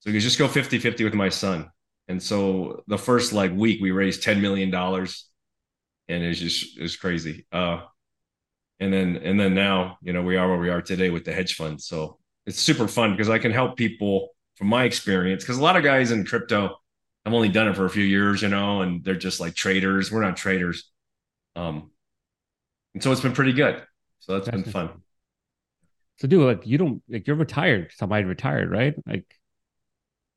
So 0.00 0.10
he 0.10 0.14
goes 0.14 0.22
just 0.22 0.38
go 0.38 0.46
50-50 0.46 1.02
with 1.02 1.14
my 1.14 1.30
son. 1.30 1.70
And 2.08 2.22
so 2.22 2.84
the 2.86 2.98
first 2.98 3.32
like 3.32 3.52
week 3.52 3.80
we 3.80 3.90
raised 3.90 4.22
10 4.22 4.40
million 4.40 4.70
dollars 4.70 5.28
and 6.08 6.22
it's 6.22 6.40
just 6.40 6.78
it's 6.78 6.96
crazy 6.96 7.46
uh 7.52 7.80
and 8.80 8.92
then 8.92 9.16
and 9.16 9.38
then 9.38 9.54
now 9.54 9.98
you 10.02 10.12
know 10.12 10.22
we 10.22 10.36
are 10.36 10.48
where 10.48 10.58
we 10.58 10.70
are 10.70 10.82
today 10.82 11.10
with 11.10 11.24
the 11.24 11.32
hedge 11.32 11.54
fund 11.54 11.80
so 11.80 12.18
it's 12.46 12.60
super 12.60 12.86
fun 12.88 13.12
because 13.12 13.30
I 13.30 13.38
can 13.38 13.52
help 13.52 13.76
people 13.76 14.28
from 14.56 14.68
my 14.68 14.84
experience. 14.84 15.42
Because 15.42 15.58
a 15.58 15.62
lot 15.62 15.76
of 15.76 15.82
guys 15.82 16.10
in 16.10 16.24
crypto, 16.24 16.76
I've 17.24 17.32
only 17.32 17.48
done 17.48 17.68
it 17.68 17.76
for 17.76 17.84
a 17.86 17.90
few 17.90 18.04
years, 18.04 18.42
you 18.42 18.48
know, 18.48 18.82
and 18.82 19.02
they're 19.02 19.14
just 19.14 19.40
like 19.40 19.54
traders. 19.54 20.12
We're 20.12 20.22
not 20.22 20.36
traders. 20.36 20.90
Um, 21.56 21.90
and 22.92 23.02
so 23.02 23.12
it's 23.12 23.20
been 23.20 23.32
pretty 23.32 23.52
good. 23.52 23.82
So 24.20 24.34
that's 24.34 24.48
been 24.48 24.64
fun. 24.64 24.90
So, 26.18 26.28
dude, 26.28 26.44
like 26.44 26.66
you 26.66 26.78
don't 26.78 27.02
like 27.08 27.26
you're 27.26 27.36
retired. 27.36 27.92
Somebody 27.94 28.24
retired, 28.24 28.70
right? 28.70 28.94
Like, 29.06 29.24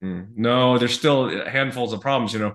Mm. 0.03 0.27
No, 0.35 0.77
there's 0.77 0.93
still 0.93 1.27
handfuls 1.47 1.91
of 1.91 2.01
problems, 2.01 2.31
you 2.31 2.37
know. 2.37 2.53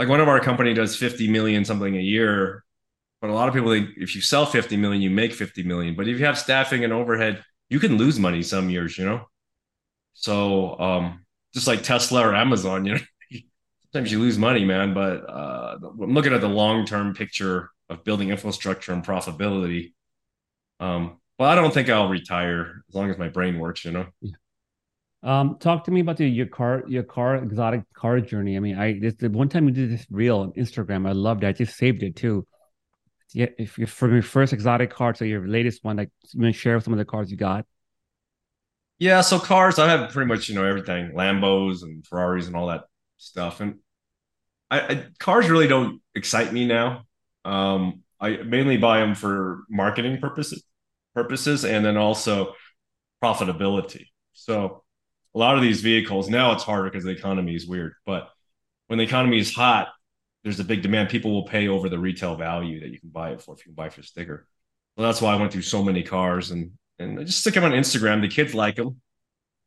Like 0.00 0.08
one 0.08 0.20
of 0.20 0.28
our 0.28 0.40
company 0.40 0.72
does 0.72 0.96
50 0.96 1.28
million 1.28 1.62
something 1.62 1.94
a 1.94 2.00
year, 2.00 2.64
but 3.20 3.28
a 3.28 3.34
lot 3.34 3.48
of 3.48 3.54
people 3.54 3.70
think 3.70 3.90
if 3.98 4.14
you 4.14 4.22
sell 4.22 4.46
50 4.46 4.78
million, 4.78 5.02
you 5.02 5.10
make 5.10 5.34
50 5.34 5.62
million. 5.62 5.94
But 5.94 6.08
if 6.08 6.18
you 6.18 6.24
have 6.24 6.38
staffing 6.38 6.84
and 6.84 6.90
overhead, 6.90 7.44
you 7.68 7.78
can 7.78 7.98
lose 7.98 8.18
money 8.18 8.42
some 8.42 8.70
years, 8.70 8.96
you 8.96 9.04
know. 9.04 9.26
So 10.14 10.80
um, 10.80 11.26
just 11.52 11.66
like 11.66 11.82
Tesla 11.82 12.26
or 12.26 12.34
Amazon, 12.34 12.86
you 12.86 12.94
know, 12.94 13.00
sometimes 13.92 14.10
you 14.10 14.20
lose 14.20 14.38
money, 14.38 14.64
man. 14.64 14.94
But 14.94 15.28
uh, 15.28 15.76
I'm 15.82 16.14
looking 16.14 16.32
at 16.32 16.40
the 16.40 16.48
long 16.48 16.86
term 16.86 17.12
picture 17.12 17.68
of 17.90 18.02
building 18.02 18.30
infrastructure 18.30 18.94
and 18.94 19.04
profitability. 19.04 19.92
Um, 20.80 21.20
well, 21.38 21.50
I 21.50 21.54
don't 21.56 21.74
think 21.74 21.90
I'll 21.90 22.08
retire 22.08 22.84
as 22.88 22.94
long 22.94 23.10
as 23.10 23.18
my 23.18 23.28
brain 23.28 23.58
works, 23.58 23.84
you 23.84 23.90
know. 23.90 24.06
Yeah. 24.22 24.30
Um, 25.22 25.58
talk 25.58 25.84
to 25.84 25.90
me 25.90 26.00
about 26.00 26.18
your 26.18 26.46
car, 26.46 26.82
your 26.86 27.02
car 27.02 27.36
exotic 27.36 27.82
car 27.92 28.20
journey. 28.20 28.56
I 28.56 28.60
mean, 28.60 28.78
I 28.78 28.98
this 28.98 29.14
the 29.16 29.28
one 29.28 29.48
time 29.48 29.68
you 29.68 29.74
did 29.74 29.90
this 29.90 30.06
reel 30.10 30.38
on 30.38 30.52
Instagram, 30.52 31.06
I 31.06 31.12
loved 31.12 31.44
it. 31.44 31.48
I 31.48 31.52
just 31.52 31.76
saved 31.76 32.02
it 32.02 32.16
too. 32.16 32.46
Yeah, 33.32 33.46
if 33.58 33.78
you're 33.78 33.86
from 33.86 34.12
your 34.12 34.22
first 34.22 34.52
exotic 34.52 34.90
car 34.90 35.12
to 35.12 35.26
your 35.26 35.46
latest 35.46 35.84
one, 35.84 35.96
like 35.98 36.10
you 36.32 36.40
know, 36.40 36.52
share 36.52 36.80
some 36.80 36.94
of 36.94 36.98
the 36.98 37.04
cars 37.04 37.30
you 37.30 37.36
got. 37.36 37.66
Yeah, 38.98 39.20
so 39.20 39.38
cars, 39.38 39.78
I 39.78 39.88
have 39.88 40.10
pretty 40.10 40.28
much 40.28 40.48
you 40.48 40.54
know 40.54 40.64
everything, 40.64 41.12
Lambos 41.12 41.82
and 41.82 42.04
Ferraris 42.06 42.46
and 42.46 42.56
all 42.56 42.68
that 42.68 42.84
stuff, 43.18 43.60
and 43.60 43.76
I, 44.70 44.80
I 44.80 45.04
cars 45.18 45.48
really 45.50 45.68
don't 45.68 46.00
excite 46.14 46.52
me 46.52 46.66
now. 46.66 47.04
Um, 47.44 48.02
I 48.18 48.36
mainly 48.38 48.78
buy 48.78 49.00
them 49.00 49.14
for 49.14 49.64
marketing 49.68 50.18
purposes, 50.18 50.62
purposes, 51.14 51.64
and 51.64 51.84
then 51.84 51.96
also 51.96 52.54
profitability. 53.22 54.06
So 54.32 54.82
a 55.34 55.38
lot 55.38 55.56
of 55.56 55.62
these 55.62 55.80
vehicles 55.80 56.28
now 56.28 56.52
it's 56.52 56.64
harder 56.64 56.90
because 56.90 57.04
the 57.04 57.10
economy 57.10 57.54
is 57.54 57.66
weird, 57.66 57.94
but 58.04 58.30
when 58.88 58.98
the 58.98 59.04
economy 59.04 59.38
is 59.38 59.54
hot, 59.54 59.88
there's 60.42 60.58
a 60.58 60.64
big 60.64 60.82
demand. 60.82 61.08
People 61.10 61.32
will 61.32 61.46
pay 61.46 61.68
over 61.68 61.88
the 61.88 61.98
retail 61.98 62.34
value 62.34 62.80
that 62.80 62.90
you 62.90 62.98
can 62.98 63.10
buy 63.10 63.30
it 63.30 63.42
for 63.42 63.54
if 63.54 63.60
you 63.60 63.66
can 63.66 63.74
buy 63.74 63.86
it 63.86 63.92
for 63.92 64.00
a 64.00 64.04
sticker. 64.04 64.46
So 64.96 65.02
that's 65.04 65.20
why 65.20 65.34
I 65.34 65.36
went 65.36 65.52
through 65.52 65.62
so 65.62 65.82
many 65.82 66.02
cars 66.02 66.50
and 66.50 66.72
and 66.98 67.18
I 67.18 67.24
just 67.24 67.40
stick 67.40 67.54
them 67.54 67.64
on 67.64 67.72
Instagram. 67.72 68.20
The 68.20 68.28
kids 68.28 68.54
like 68.54 68.76
them. 68.76 69.00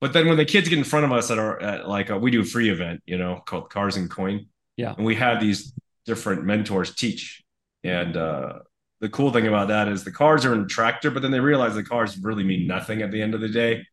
But 0.02 0.14
then 0.14 0.28
when 0.28 0.38
the 0.38 0.46
kids 0.46 0.68
get 0.68 0.78
in 0.78 0.84
front 0.84 1.06
of 1.06 1.12
us 1.12 1.32
at 1.32 1.40
our 1.40 1.62
at 1.62 1.88
like 1.88 2.10
a, 2.10 2.18
we 2.18 2.32
do 2.32 2.42
a 2.42 2.46
free 2.46 2.70
event, 2.70 3.02
you 3.06 3.18
know, 3.18 3.42
called 3.46 3.70
Cars 3.70 3.96
and 3.96 4.10
Coin. 4.10 4.48
Yeah. 4.76 4.94
And 4.98 5.06
we 5.06 5.16
have 5.16 5.40
these 5.40 5.74
different 6.06 6.44
mentors 6.44 6.94
teach. 6.94 7.42
And 7.84 8.18
uh, 8.18 8.60
the 9.00 9.10
cool 9.10 9.32
thing 9.32 9.48
about 9.48 9.70
that 9.70 9.88
is 9.88 10.04
the 10.04 10.12
cars 10.12 10.46
are 10.46 10.54
in 10.54 10.68
tractor, 10.68 11.12
but 11.12 11.22
then 11.22 11.32
they 11.32 11.40
realize 11.40 11.76
the 11.76 11.84
cars 11.84 12.18
really 12.18 12.44
mean 12.44 12.68
nothing 12.68 13.02
at 13.02 13.12
the 13.12 13.22
end 13.22 13.34
of 13.34 13.42
the 13.42 13.50
day. 13.50 13.86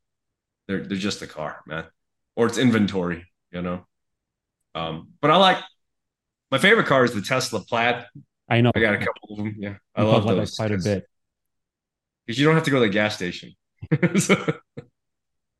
They're 0.70 0.84
they're 0.86 0.96
just 0.96 1.20
a 1.20 1.26
car, 1.26 1.62
man. 1.66 1.84
Or 2.36 2.46
it's 2.46 2.56
inventory, 2.56 3.24
you 3.50 3.60
know. 3.60 3.84
Um, 4.76 5.08
but 5.20 5.32
I 5.32 5.36
like 5.36 5.58
my 6.52 6.58
favorite 6.58 6.86
car 6.86 7.04
is 7.04 7.12
the 7.12 7.22
Tesla 7.22 7.58
Plaid. 7.58 8.06
I 8.48 8.60
know. 8.60 8.70
I 8.72 8.78
got 8.78 8.94
a 8.94 8.98
couple 8.98 9.30
of 9.32 9.36
them. 9.38 9.56
Yeah. 9.58 9.74
I 9.96 10.02
You 10.02 10.08
love 10.08 10.28
those. 10.28 10.54
quite 10.54 10.70
a 10.70 10.78
bit. 10.78 11.08
Because 12.24 12.38
you 12.38 12.46
don't 12.46 12.54
have 12.54 12.62
to 12.64 12.70
go 12.70 12.76
to 12.78 12.86
the 12.86 12.92
gas 12.92 13.16
station. 13.16 13.54
So- 14.18 14.36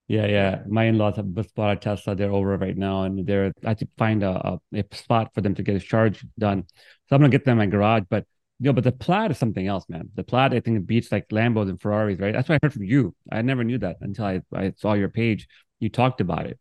Yeah, 0.07 0.27
yeah. 0.27 0.63
My 0.69 0.85
in-laws 0.85 1.17
have 1.17 1.33
just 1.35 1.55
bought 1.55 1.77
a 1.77 1.81
Tesla. 1.81 2.17
They're 2.17 2.33
over 2.33 2.57
right 2.57 2.77
now, 2.77 3.05
and 3.05 3.25
they're 3.27 3.53
I 3.65 3.69
have 3.71 3.79
to 3.79 3.89
find 3.97 4.23
a, 4.25 4.59
a, 4.75 4.81
a 4.81 4.85
spot 4.93 5.33
for 5.35 5.41
them 5.41 5.55
to 5.57 5.63
get 5.63 5.77
a 5.77 5.81
charge 5.81 6.25
done. 6.39 6.65
So 7.09 7.15
I'm 7.17 7.21
gonna 7.21 7.31
get 7.31 7.45
them 7.45 7.53
in 7.53 7.59
my 7.59 7.67
garage. 7.67 8.05
But 8.11 8.27
know, 8.67 8.73
but 8.73 8.85
the 8.85 8.93
Plaid 8.93 9.31
is 9.31 9.39
something 9.39 9.67
else, 9.67 9.85
man. 9.89 10.11
The 10.15 10.25
Plaid, 10.25 10.53
I 10.55 10.61
think, 10.61 10.77
it 10.77 10.87
beats 10.87 11.11
like 11.11 11.29
Lambos 11.31 11.69
and 11.69 11.81
Ferraris, 11.81 12.19
right? 12.21 12.33
That's 12.33 12.49
what 12.49 12.57
I 12.57 12.67
heard 12.67 12.73
from 12.75 12.85
you. 12.85 13.15
I 13.33 13.43
never 13.43 13.65
knew 13.65 13.79
that 13.79 13.97
until 14.01 14.25
I, 14.27 14.43
I 14.55 14.73
saw 14.77 14.93
your 14.95 15.09
page. 15.09 15.49
You 15.79 15.89
talked 15.89 16.21
about 16.21 16.47
it. 16.47 16.59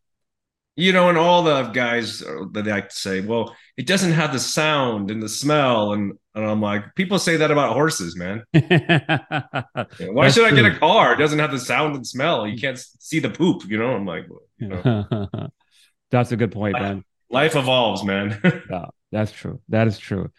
you 0.76 0.94
know, 0.94 1.10
and 1.10 1.18
all 1.18 1.44
the 1.44 1.64
guys 1.64 2.22
uh, 2.22 2.46
that 2.54 2.64
they 2.64 2.72
like 2.72 2.90
to 2.90 2.96
say, 2.96 3.20
well, 3.22 3.54
it 3.76 3.86
doesn't 3.86 4.14
have 4.14 4.32
the 4.32 4.40
sound 4.40 5.12
and 5.12 5.22
the 5.22 5.28
smell. 5.28 5.92
And, 5.94 6.14
and 6.36 6.46
I'm 6.46 6.62
like, 6.62 6.96
people 6.96 7.20
say 7.20 7.36
that 7.38 7.52
about 7.52 7.74
horses, 7.74 8.16
man. 8.16 8.44
Why 8.54 10.30
That's 10.30 10.34
should 10.34 10.46
I 10.46 10.52
get 10.52 10.66
a 10.66 10.78
car? 10.80 11.14
It 11.14 11.18
doesn't 11.18 11.40
have 11.40 11.52
the 11.52 11.60
sound 11.60 11.96
and 11.96 12.08
smell. 12.08 12.48
You 12.48 12.58
can't 12.58 12.80
see 13.00 13.20
the 13.20 13.30
poop, 13.30 13.64
you 13.68 13.78
know? 13.78 13.94
I'm 13.96 14.06
like, 14.06 14.26
you 14.58 14.68
know, 14.70 15.50
That's 16.12 16.32
a 16.32 16.38
good 16.38 16.52
point, 16.52 16.80
man. 16.80 17.04
life 17.30 17.56
evolves, 17.56 18.04
man. 18.04 18.40
Yeah, 18.70 18.86
that's 19.12 19.32
true. 19.32 19.62
That 19.70 19.88
is 19.88 19.98
true. 19.98 20.32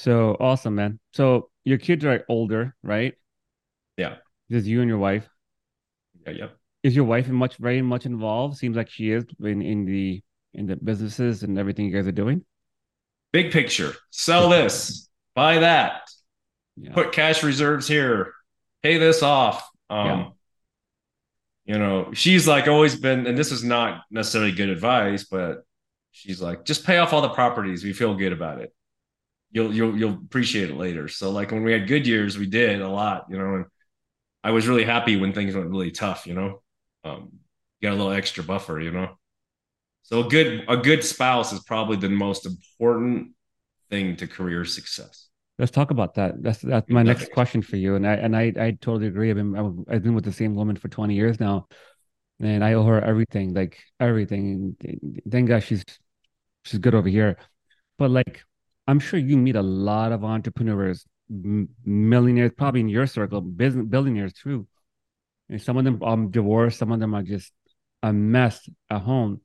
So 0.00 0.36
awesome, 0.40 0.74
man. 0.76 0.98
So 1.12 1.50
your 1.64 1.78
kids 1.78 2.04
are 2.04 2.24
older, 2.28 2.74
right? 2.82 3.14
Yeah. 3.96 4.16
Just 4.50 4.66
you 4.66 4.80
and 4.80 4.88
your 4.88 4.98
wife. 4.98 5.28
yeah, 6.26 6.32
yeah. 6.32 6.46
Is 6.82 6.96
your 6.96 7.04
wife 7.04 7.28
much 7.28 7.56
very 7.58 7.82
much 7.82 8.06
involved? 8.06 8.56
Seems 8.56 8.76
like 8.76 8.88
she 8.88 9.10
is 9.10 9.24
in 9.40 9.60
in 9.60 9.84
the 9.84 10.22
in 10.54 10.66
the 10.66 10.76
businesses 10.76 11.42
and 11.42 11.58
everything 11.58 11.84
you 11.86 11.92
guys 11.92 12.06
are 12.06 12.12
doing. 12.12 12.44
Big 13.32 13.52
picture. 13.52 13.92
Sell 14.10 14.48
this, 14.48 15.08
buy 15.34 15.58
that, 15.58 16.08
Yeah. 16.76 16.92
put 16.94 17.12
cash 17.12 17.42
reserves 17.42 17.86
here, 17.86 18.32
pay 18.82 18.96
this 18.98 19.22
off. 19.22 19.68
Um, 19.90 20.06
Yeah. 20.06 21.74
you 21.74 21.78
know, 21.78 22.12
she's 22.14 22.48
like 22.48 22.66
always 22.66 22.96
been, 22.96 23.26
and 23.26 23.36
this 23.36 23.52
is 23.52 23.62
not 23.62 24.02
necessarily 24.10 24.50
good 24.52 24.70
advice, 24.70 25.24
but 25.24 25.64
she's 26.12 26.40
like, 26.40 26.64
just 26.64 26.84
pay 26.86 26.96
off 26.98 27.12
all 27.12 27.20
the 27.22 27.28
properties. 27.28 27.84
We 27.84 27.92
feel 27.92 28.14
good 28.14 28.32
about 28.32 28.60
it. 28.60 28.74
You'll 29.52 29.74
you'll 29.74 29.96
you'll 29.96 30.14
appreciate 30.14 30.70
it 30.70 30.76
later. 30.76 31.08
So 31.08 31.30
like 31.30 31.50
when 31.50 31.64
we 31.64 31.72
had 31.72 31.88
good 31.88 32.06
years, 32.06 32.38
we 32.38 32.46
did 32.46 32.80
a 32.80 32.88
lot, 32.88 33.26
you 33.30 33.38
know, 33.38 33.54
and 33.56 33.64
I 34.44 34.52
was 34.52 34.68
really 34.68 34.84
happy 34.84 35.16
when 35.16 35.32
things 35.32 35.54
went 35.54 35.68
really 35.70 35.90
tough, 35.90 36.26
you 36.26 36.34
know. 36.34 36.62
Um, 37.04 37.32
got 37.82 37.90
a 37.92 37.96
little 37.96 38.12
extra 38.12 38.44
buffer, 38.44 38.80
you 38.80 38.90
know. 38.90 39.18
So 40.02 40.26
a 40.26 40.28
good 40.28 40.64
a 40.68 40.76
good 40.76 41.04
spouse 41.04 41.52
is 41.52 41.60
probably 41.60 41.96
the 41.96 42.08
most 42.08 42.46
important 42.46 43.32
thing 43.90 44.16
to 44.16 44.26
career 44.26 44.64
success. 44.64 45.28
Let's 45.58 45.70
talk 45.72 45.90
about 45.90 46.14
that. 46.14 46.42
That's 46.42 46.60
that's 46.60 46.88
my 46.88 47.02
Nothing. 47.02 47.20
next 47.20 47.32
question 47.32 47.60
for 47.62 47.76
you. 47.76 47.94
And 47.96 48.06
I 48.06 48.14
and 48.14 48.36
I 48.36 48.52
I 48.58 48.70
totally 48.80 49.08
agree. 49.08 49.30
I've 49.30 49.36
been 49.36 49.84
I've 49.88 50.02
been 50.02 50.14
with 50.14 50.24
the 50.24 50.32
same 50.32 50.54
woman 50.54 50.76
for 50.76 50.88
20 50.88 51.14
years 51.14 51.38
now. 51.38 51.66
And 52.40 52.64
I 52.64 52.72
owe 52.72 52.84
her 52.84 53.00
everything, 53.02 53.52
like 53.52 53.78
everything. 53.98 54.74
And 54.82 55.20
Thank 55.30 55.48
God 55.48 55.62
she's 55.62 55.84
she's 56.64 56.78
good 56.78 56.94
over 56.94 57.08
here. 57.08 57.36
But 57.98 58.10
like 58.10 58.42
I'm 58.90 58.98
sure 58.98 59.20
you 59.20 59.36
meet 59.36 59.54
a 59.54 59.62
lot 59.62 60.10
of 60.10 60.24
entrepreneurs, 60.24 61.06
millionaires, 61.28 62.50
probably 62.56 62.80
in 62.80 62.88
your 62.88 63.06
circle, 63.06 63.40
business 63.40 63.86
billionaires 63.86 64.32
too. 64.32 64.66
And 65.48 65.62
some 65.62 65.76
of 65.76 65.84
them 65.84 66.00
are 66.02 66.16
divorced, 66.26 66.80
some 66.80 66.90
of 66.90 66.98
them 66.98 67.14
are 67.14 67.22
just 67.22 67.52
a 68.02 68.12
mess 68.12 68.68
at 68.90 69.02
home. 69.02 69.42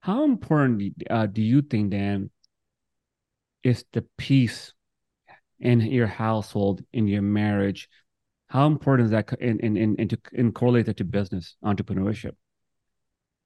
How 0.00 0.24
important 0.24 0.94
uh, 1.10 1.26
do 1.26 1.42
you 1.42 1.60
think, 1.60 1.90
Dan, 1.90 2.30
is 3.62 3.84
the 3.92 4.02
peace 4.16 4.72
in 5.60 5.82
your 5.82 6.06
household, 6.06 6.82
in 6.94 7.06
your 7.06 7.20
marriage? 7.20 7.90
How 8.48 8.66
important 8.66 9.06
is 9.06 9.10
that 9.10 9.30
in 9.38 9.60
in 9.60 9.76
in, 9.76 9.96
in, 9.96 10.08
to, 10.08 10.18
in 10.32 10.52
correlated 10.52 10.96
to 10.96 11.04
business 11.04 11.56
entrepreneurship? 11.62 12.32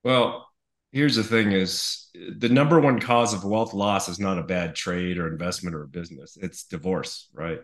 Well, 0.04 0.49
here's 0.92 1.16
the 1.16 1.24
thing 1.24 1.52
is 1.52 2.08
the 2.14 2.48
number 2.48 2.80
one 2.80 3.00
cause 3.00 3.32
of 3.32 3.44
wealth 3.44 3.74
loss 3.74 4.08
is 4.08 4.18
not 4.18 4.38
a 4.38 4.42
bad 4.42 4.74
trade 4.74 5.18
or 5.18 5.28
investment 5.28 5.74
or 5.74 5.82
a 5.82 5.88
business. 5.88 6.36
It's 6.40 6.64
divorce, 6.64 7.28
right? 7.32 7.60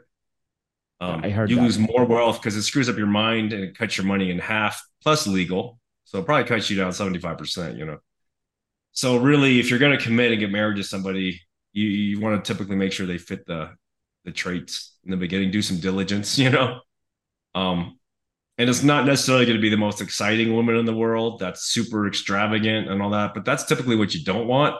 Um, 1.00 1.22
I 1.24 1.30
heard 1.30 1.50
you 1.50 1.56
that. 1.56 1.62
lose 1.62 1.78
more 1.78 2.04
wealth 2.04 2.40
because 2.40 2.56
it 2.56 2.62
screws 2.62 2.88
up 2.88 2.96
your 2.96 3.06
mind 3.06 3.52
and 3.52 3.62
it 3.62 3.76
cuts 3.76 3.96
your 3.96 4.06
money 4.06 4.30
in 4.30 4.38
half 4.38 4.82
plus 5.02 5.26
legal. 5.26 5.78
So 6.04 6.20
it 6.20 6.26
probably 6.26 6.44
cuts 6.44 6.70
you 6.70 6.76
down 6.76 6.92
75%, 6.92 7.76
you 7.76 7.84
know. 7.84 7.98
So 8.92 9.18
really, 9.18 9.60
if 9.60 9.68
you're 9.68 9.78
going 9.78 9.96
to 9.96 10.02
commit 10.02 10.30
and 10.30 10.40
get 10.40 10.50
married 10.50 10.76
to 10.76 10.82
somebody, 10.84 11.42
you, 11.72 11.86
you 11.86 12.20
want 12.20 12.42
to 12.42 12.52
typically 12.52 12.76
make 12.76 12.92
sure 12.92 13.06
they 13.06 13.18
fit 13.18 13.44
the 13.46 13.70
the 14.24 14.32
traits 14.32 14.96
in 15.04 15.10
the 15.12 15.16
beginning, 15.16 15.50
do 15.50 15.62
some 15.62 15.78
diligence, 15.78 16.38
you 16.38 16.50
know. 16.50 16.80
Um, 17.54 17.98
and 18.58 18.70
it's 18.70 18.82
not 18.82 19.04
necessarily 19.04 19.44
going 19.44 19.58
to 19.58 19.62
be 19.62 19.68
the 19.68 19.76
most 19.76 20.00
exciting 20.00 20.54
woman 20.54 20.76
in 20.76 20.86
the 20.86 20.94
world 20.94 21.38
that's 21.38 21.64
super 21.64 22.06
extravagant 22.06 22.88
and 22.88 23.02
all 23.02 23.10
that, 23.10 23.34
but 23.34 23.44
that's 23.44 23.64
typically 23.64 23.96
what 23.96 24.14
you 24.14 24.24
don't 24.24 24.46
want. 24.46 24.76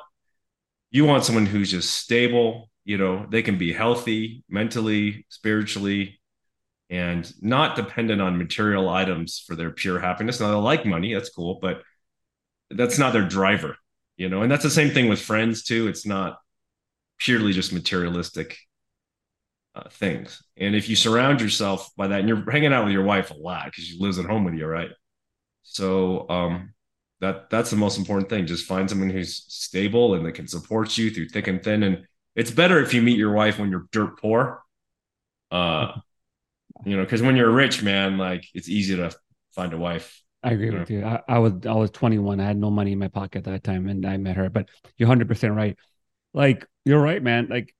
You 0.90 1.04
want 1.04 1.24
someone 1.24 1.46
who's 1.46 1.70
just 1.70 1.94
stable, 1.94 2.70
you 2.84 2.96
know, 2.96 3.26
they 3.28 3.42
can 3.42 3.58
be 3.58 3.72
healthy 3.72 4.44
mentally, 4.48 5.26
spiritually, 5.28 6.20
and 6.88 7.30
not 7.42 7.76
dependent 7.76 8.22
on 8.22 8.38
material 8.38 8.88
items 8.88 9.42
for 9.46 9.56
their 9.56 9.70
pure 9.70 9.98
happiness. 9.98 10.40
Now, 10.40 10.50
they 10.50 10.56
like 10.56 10.86
money, 10.86 11.12
that's 11.12 11.30
cool, 11.30 11.58
but 11.60 11.82
that's 12.70 12.98
not 12.98 13.12
their 13.12 13.26
driver, 13.26 13.76
you 14.16 14.28
know, 14.28 14.42
and 14.42 14.50
that's 14.50 14.62
the 14.62 14.70
same 14.70 14.90
thing 14.90 15.08
with 15.08 15.20
friends 15.20 15.64
too. 15.64 15.88
It's 15.88 16.06
not 16.06 16.38
purely 17.18 17.52
just 17.52 17.72
materialistic 17.72 18.56
uh, 19.76 19.90
things. 19.90 20.42
And 20.56 20.74
if 20.76 20.88
you 20.88 20.96
surround 20.96 21.42
yourself 21.42 21.90
by 21.96 22.08
that, 22.08 22.20
and 22.20 22.28
you're 22.28 22.50
hanging 22.50 22.72
out 22.74 22.84
with 22.86 22.94
your 22.94 23.04
wife 23.04 23.30
a 23.30 23.34
lot 23.36 23.66
because 23.66 23.84
she 23.84 23.98
lives 24.00 24.18
at 24.18 24.26
home 24.26 24.44
with 24.44 24.54
you, 24.54 24.66
right? 24.66 24.90
So 25.64 26.28
um, 26.30 26.74
that 27.20 27.50
that's 27.50 27.70
the 27.70 27.76
most 27.76 27.98
important 27.98 28.28
thing. 28.30 28.46
Just 28.46 28.66
find 28.66 28.88
someone 28.88 29.10
who's 29.10 29.44
stable 29.48 30.14
and 30.14 30.26
that 30.26 30.32
can 30.32 30.48
support 30.48 30.96
you 30.98 31.10
through 31.10 31.28
thick 31.28 31.48
and 31.48 31.62
thin. 31.62 31.82
And 31.82 32.06
it's 32.34 32.50
better 32.50 32.80
if 32.82 32.94
you 32.94 33.02
meet 33.02 33.18
your 33.18 33.32
wife 33.32 33.58
when 33.58 33.70
you're 33.70 33.88
dirt 33.92 34.18
poor. 34.20 34.62
Uh, 35.50 35.92
you 36.84 36.96
know, 36.96 37.04
because 37.04 37.22
when 37.22 37.36
you're 37.36 37.50
rich, 37.50 37.82
man, 37.82 38.18
like 38.18 38.44
it's 38.54 38.68
easy 38.68 38.96
to 38.96 39.14
find 39.54 39.72
a 39.72 39.78
wife. 39.78 40.22
I 40.42 40.52
agree 40.52 40.70
Yeah. 40.72 40.78
with 40.80 40.90
you. 40.90 41.04
I, 41.04 41.22
I 41.28 41.38
was 41.38 41.52
I 41.66 41.72
was 41.72 41.90
21. 41.90 42.40
I 42.40 42.44
had 42.44 42.56
no 42.56 42.70
money 42.70 42.92
in 42.92 42.98
my 42.98 43.08
pocket 43.08 43.38
at 43.38 43.44
that 43.44 43.64
time, 43.64 43.88
and 43.88 44.04
I 44.06 44.16
met 44.16 44.36
her. 44.36 44.50
But 44.50 44.68
you're 44.96 45.08
100 45.08 45.28
percent 45.28 45.54
right. 45.54 45.76
like 46.34 46.66
you're 46.84 47.02
right, 47.02 47.22
man. 47.22 47.48
Like 47.50 47.74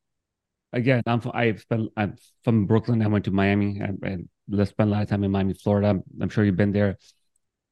again, 0.73 1.03
I'm 1.07 1.21
from, 1.21 1.33
I 1.35 1.55
spent 1.55 1.91
I'm 1.97 2.17
from 2.45 2.67
Brooklyn. 2.67 3.03
I 3.03 3.07
went 3.07 3.25
to 3.27 3.31
Miami 3.31 3.81
and, 3.81 4.29
spend 4.69 4.91
a 4.91 4.93
lot 4.93 5.03
of 5.03 5.09
time 5.09 5.25
in 5.25 5.31
Miami, 5.31 5.55
Florida. 5.55 6.01
I'm, 6.21 6.29
sure 6.29 6.45
you've 6.45 6.57
been 6.57 6.73
there. 6.73 6.99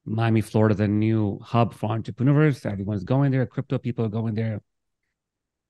Miami, 0.05 0.41
Florida, 0.41 0.75
the 0.75 0.87
new 0.87 1.39
hub 1.41 1.73
for 1.73 1.89
entrepreneurs. 1.91 2.65
Everyone's 2.65 3.03
going 3.03 3.31
there. 3.31 3.45
Crypto 3.45 3.77
people 3.77 4.05
are 4.05 4.09
going 4.09 4.35
there, 4.35 4.61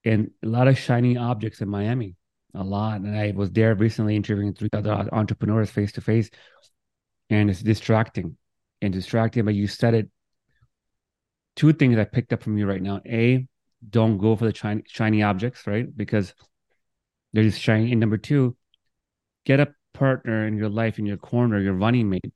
and 0.04 0.30
a 0.44 0.48
lot 0.48 0.68
of 0.68 0.78
shiny 0.78 1.16
objects 1.16 1.60
in 1.60 1.68
Miami. 1.68 2.16
A 2.54 2.64
lot, 2.64 3.00
and 3.00 3.16
I 3.16 3.32
was 3.36 3.50
there 3.50 3.74
recently 3.74 4.16
interviewing 4.16 4.54
three 4.54 4.70
other 4.72 4.90
entrepreneurs 5.12 5.70
face 5.70 5.92
to 5.92 6.00
face, 6.00 6.30
and 7.30 7.50
it's 7.50 7.62
distracting, 7.62 8.36
and 8.82 8.92
distracting. 8.92 9.44
But 9.44 9.54
you 9.54 9.66
said 9.66 9.94
it. 9.94 10.10
Two 11.54 11.72
things 11.72 11.96
I 11.96 12.04
picked 12.04 12.32
up 12.32 12.42
from 12.42 12.58
you 12.58 12.66
right 12.66 12.82
now: 12.82 13.00
a, 13.06 13.46
don't 13.88 14.18
go 14.18 14.36
for 14.36 14.46
the 14.46 14.54
shiny, 14.54 14.82
shiny 14.86 15.22
objects, 15.22 15.66
right? 15.66 15.86
Because 15.96 16.34
they're 17.36 17.44
just 17.44 17.60
shiny. 17.60 17.92
And 17.92 18.00
number 18.00 18.16
two, 18.16 18.56
get 19.44 19.60
a 19.60 19.74
partner 19.92 20.46
in 20.46 20.56
your 20.56 20.70
life, 20.70 20.98
in 20.98 21.04
your 21.04 21.18
corner, 21.18 21.60
your 21.60 21.74
running 21.74 22.08
mate. 22.08 22.32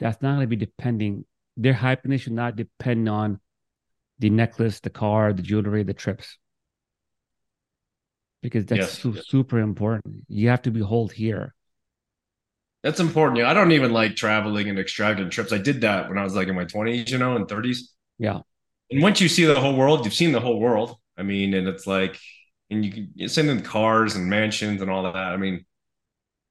That's 0.00 0.22
not 0.22 0.36
going 0.36 0.40
to 0.40 0.46
be 0.46 0.56
depending. 0.56 1.26
Their 1.58 1.74
happiness 1.74 2.22
should 2.22 2.32
not 2.32 2.56
depend 2.56 3.10
on 3.10 3.40
the 4.20 4.30
necklace, 4.30 4.80
the 4.80 4.88
car, 4.88 5.34
the 5.34 5.42
jewelry, 5.42 5.82
the 5.82 5.92
trips. 5.92 6.38
Because 8.42 8.64
that's 8.64 8.80
Yes. 8.80 8.98
su- 9.00 9.20
super 9.20 9.58
important. 9.58 10.24
You 10.28 10.48
have 10.48 10.62
to 10.62 10.70
be 10.70 10.80
hold 10.80 11.12
here. 11.12 11.54
That's 12.82 13.00
important. 13.00 13.38
Yeah, 13.38 13.50
I 13.50 13.54
don't 13.54 13.72
even 13.72 13.92
like 13.92 14.16
traveling 14.16 14.70
and 14.70 14.78
extravagant 14.78 15.30
trips. 15.30 15.52
I 15.52 15.58
did 15.58 15.82
that 15.82 16.08
when 16.08 16.16
I 16.16 16.24
was 16.24 16.34
like 16.34 16.48
in 16.48 16.54
my 16.54 16.64
20s, 16.64 17.10
you 17.10 17.18
know, 17.18 17.36
and 17.36 17.46
30s. 17.46 17.92
Yeah. 18.18 18.40
And 18.90 19.02
once 19.02 19.20
you 19.20 19.28
see 19.28 19.44
the 19.44 19.60
whole 19.60 19.76
world, 19.76 20.06
you've 20.06 20.14
seen 20.14 20.32
the 20.32 20.40
whole 20.40 20.58
world. 20.58 20.96
I 21.18 21.22
mean, 21.22 21.52
and 21.52 21.68
it's 21.68 21.86
like, 21.86 22.18
and 22.72 22.84
you 22.84 22.90
can 22.90 23.28
send 23.28 23.50
in 23.50 23.62
cars 23.62 24.16
and 24.16 24.28
mansions 24.28 24.80
and 24.80 24.90
all 24.90 25.04
that. 25.04 25.16
I 25.16 25.36
mean, 25.36 25.64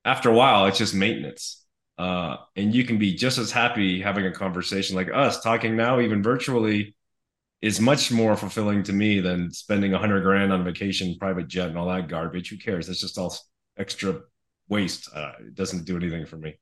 after 0.05 0.29
a 0.29 0.33
while, 0.33 0.65
it's 0.67 0.77
just 0.77 0.93
maintenance. 0.93 1.65
Uh, 1.97 2.37
and 2.55 2.73
you 2.73 2.83
can 2.83 2.97
be 2.97 3.13
just 3.13 3.37
as 3.37 3.51
happy 3.51 4.01
having 4.01 4.25
a 4.25 4.31
conversation 4.31 4.95
like 4.95 5.09
us 5.13 5.41
talking 5.41 5.75
now, 5.75 5.99
even 5.99 6.23
virtually, 6.23 6.95
is 7.61 7.79
much 7.79 8.11
more 8.11 8.35
fulfilling 8.35 8.81
to 8.83 8.93
me 8.93 9.19
than 9.19 9.51
spending 9.51 9.93
a 9.93 9.99
hundred 9.99 10.21
grand 10.23 10.51
on 10.51 10.61
a 10.61 10.63
vacation, 10.63 11.15
private 11.19 11.47
jet, 11.47 11.69
and 11.69 11.77
all 11.77 11.87
that 11.87 12.07
garbage. 12.07 12.49
Who 12.49 12.57
cares? 12.57 12.89
It's 12.89 13.01
just 13.01 13.17
all 13.17 13.35
extra 13.77 14.21
waste. 14.67 15.09
Uh, 15.13 15.33
it 15.41 15.53
doesn't 15.53 15.85
do 15.85 15.95
anything 15.95 16.25
for 16.25 16.37
me, 16.37 16.57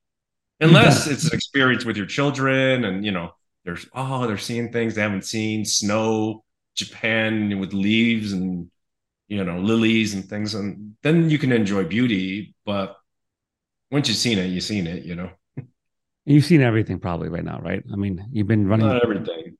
unless 0.59 1.07
it's 1.07 1.25
an 1.25 1.33
experience 1.33 1.85
with 1.85 1.95
your 1.95 2.05
children, 2.05 2.83
and 2.83 3.05
you 3.05 3.11
know, 3.11 3.31
there's 3.63 3.85
oh, 3.93 4.27
they're 4.27 4.37
seeing 4.37 4.73
things 4.73 4.95
they 4.95 5.01
haven't 5.01 5.25
seen, 5.25 5.63
snow, 5.63 6.43
Japan 6.75 7.59
with 7.59 7.71
leaves 7.71 8.33
and 8.33 8.69
you 9.29 9.43
know 9.45 9.59
lilies 9.59 10.15
and 10.15 10.25
things, 10.25 10.55
and 10.55 10.95
then 11.03 11.31
you 11.31 11.39
can 11.39 11.53
enjoy 11.53 11.85
beauty. 11.85 12.55
But 12.65 12.97
once 13.91 14.07
you've 14.09 14.17
seen 14.17 14.37
it, 14.39 14.47
you've 14.47 14.63
seen 14.63 14.87
it. 14.87 15.03
You 15.05 15.15
know, 15.15 15.31
You've 16.25 16.45
seen 16.45 16.61
everything 16.61 16.99
probably 16.99 17.29
right 17.29 17.43
now, 17.43 17.59
right? 17.59 17.83
I 17.91 17.95
mean, 17.95 18.27
you've 18.31 18.47
been 18.47 18.67
running 18.67 18.87
not 18.87 19.03
everything, 19.03 19.57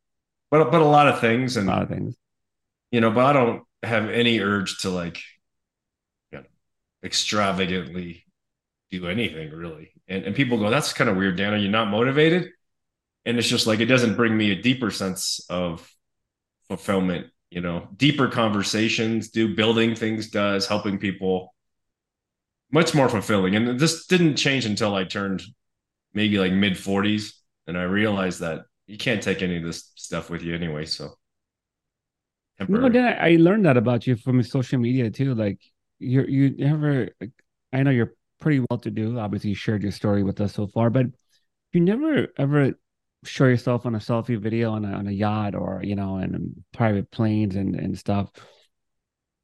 but 0.51 0.71
but 0.71 0.81
a 0.81 0.85
lot 0.85 1.07
of 1.07 1.19
things, 1.21 1.57
and 1.57 1.69
a 1.69 1.71
lot 1.73 1.83
of 1.83 1.89
things. 1.89 2.15
you 2.91 3.01
know, 3.01 3.11
but 3.11 3.25
I 3.25 3.33
don't 3.33 3.63
have 3.83 4.09
any 4.09 4.39
urge 4.39 4.79
to 4.81 4.89
like, 4.89 5.19
you 6.31 6.39
know, 6.39 6.45
extravagantly 7.03 8.25
do 8.91 9.07
anything 9.07 9.51
really. 9.51 9.91
And 10.07 10.25
and 10.25 10.35
people 10.35 10.57
go, 10.59 10.69
that's 10.69 10.93
kind 10.93 11.09
of 11.09 11.17
weird, 11.17 11.37
Dan. 11.37 11.53
Are 11.53 11.57
you 11.57 11.69
not 11.69 11.89
motivated? 11.89 12.49
And 13.25 13.37
it's 13.37 13.49
just 13.49 13.67
like 13.67 13.79
it 13.81 13.85
doesn't 13.87 14.15
bring 14.15 14.37
me 14.37 14.51
a 14.51 14.61
deeper 14.61 14.91
sense 14.91 15.45
of 15.49 15.89
fulfillment. 16.69 17.27
You 17.51 17.61
know, 17.61 17.87
deeper 17.95 18.27
conversations 18.27 19.29
do 19.29 19.55
building 19.55 19.95
things 19.95 20.29
does 20.29 20.67
helping 20.67 20.99
people 20.99 21.53
much 22.71 22.93
more 22.93 23.09
fulfilling. 23.09 23.55
And 23.55 23.79
this 23.79 24.05
didn't 24.05 24.35
change 24.35 24.65
until 24.65 24.95
I 24.95 25.03
turned 25.03 25.41
maybe 26.13 26.39
like 26.39 26.53
mid 26.53 26.77
40s, 26.77 27.33
and 27.67 27.77
I 27.77 27.83
realized 27.83 28.41
that 28.41 28.61
you 28.87 28.97
can't 28.97 29.21
take 29.23 29.41
any 29.41 29.57
of 29.57 29.63
this 29.63 29.91
stuff 29.95 30.29
with 30.29 30.43
you 30.43 30.55
anyway. 30.55 30.85
So 30.85 31.15
No, 32.67 32.89
then 32.89 33.05
I, 33.05 33.33
I 33.33 33.35
learned 33.37 33.65
that 33.65 33.77
about 33.77 34.05
you 34.05 34.15
from 34.15 34.41
social 34.43 34.79
media 34.79 35.09
too. 35.09 35.33
Like 35.33 35.59
you're 35.99 36.27
you 36.29 36.55
never 36.57 37.09
I 37.73 37.83
know 37.83 37.91
you're 37.91 38.13
pretty 38.39 38.59
well 38.69 38.79
to 38.79 38.91
do. 38.91 39.17
Obviously, 39.19 39.51
you 39.51 39.55
shared 39.55 39.83
your 39.83 39.91
story 39.91 40.23
with 40.23 40.39
us 40.41 40.53
so 40.53 40.67
far, 40.67 40.89
but 40.89 41.07
you 41.73 41.81
never 41.81 42.27
ever 42.37 42.73
show 43.23 43.45
yourself 43.45 43.85
on 43.85 43.95
a 43.95 43.99
selfie 43.99 44.39
video 44.39 44.71
on 44.71 44.85
a 44.85 44.91
on 44.91 45.07
a 45.07 45.11
yacht 45.11 45.55
or 45.55 45.81
you 45.83 45.95
know 45.95 46.17
in 46.17 46.63
private 46.73 47.11
planes 47.11 47.55
and 47.55 47.75
and 47.75 47.97
stuff. 47.97 48.29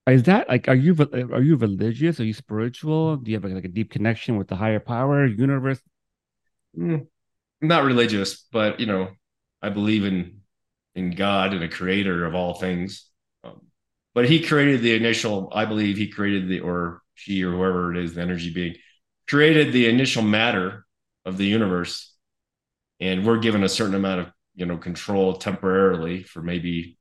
Is 0.08 0.24
that 0.24 0.48
like 0.48 0.68
are 0.68 0.76
you 0.76 0.96
are 1.14 1.42
you 1.42 1.56
religious? 1.56 2.20
Are 2.20 2.26
you 2.26 2.34
spiritual? 2.34 3.18
Do 3.18 3.32
you 3.32 3.38
have 3.38 3.44
like, 3.44 3.54
like 3.54 3.66
a 3.66 3.70
deep 3.70 3.92
connection 3.92 4.38
with 4.38 4.48
the 4.48 4.56
higher 4.56 4.80
power, 4.80 5.26
universe? 5.26 5.82
Mm, 6.78 7.08
not 7.62 7.84
religious, 7.84 8.46
but 8.52 8.80
you 8.80 8.86
know, 8.86 9.10
I 9.62 9.70
believe 9.70 10.06
in 10.06 10.42
in 10.96 11.12
God 11.12 11.54
and 11.54 11.64
a 11.64 11.70
creator 11.70 12.26
of 12.26 12.34
all 12.34 12.54
things. 12.54 13.10
Um, 13.44 13.62
but 14.14 14.28
he 14.28 14.42
created 14.42 14.82
the 14.82 14.96
initial, 14.96 15.52
I 15.54 15.66
believe 15.66 15.98
he 15.98 16.08
created 16.08 16.48
the, 16.48 16.62
or 16.62 17.02
she 17.14 17.44
or 17.44 17.52
whoever 17.52 17.92
it 17.94 18.04
is, 18.04 18.16
the 18.16 18.22
energy 18.22 18.52
being, 18.54 18.76
created 19.28 19.74
the 19.74 19.88
initial 19.90 20.24
matter 20.24 20.86
of 21.26 21.38
the 21.38 21.46
universe. 21.46 22.15
And 23.00 23.26
we're 23.26 23.40
given 23.40 23.64
a 23.64 23.70
certain 23.70 23.96
amount 23.96 24.22
of, 24.22 24.32
you 24.56 24.66
know, 24.66 24.78
control 24.78 25.34
temporarily 25.34 26.24
for 26.24 26.42
maybe 26.42 26.98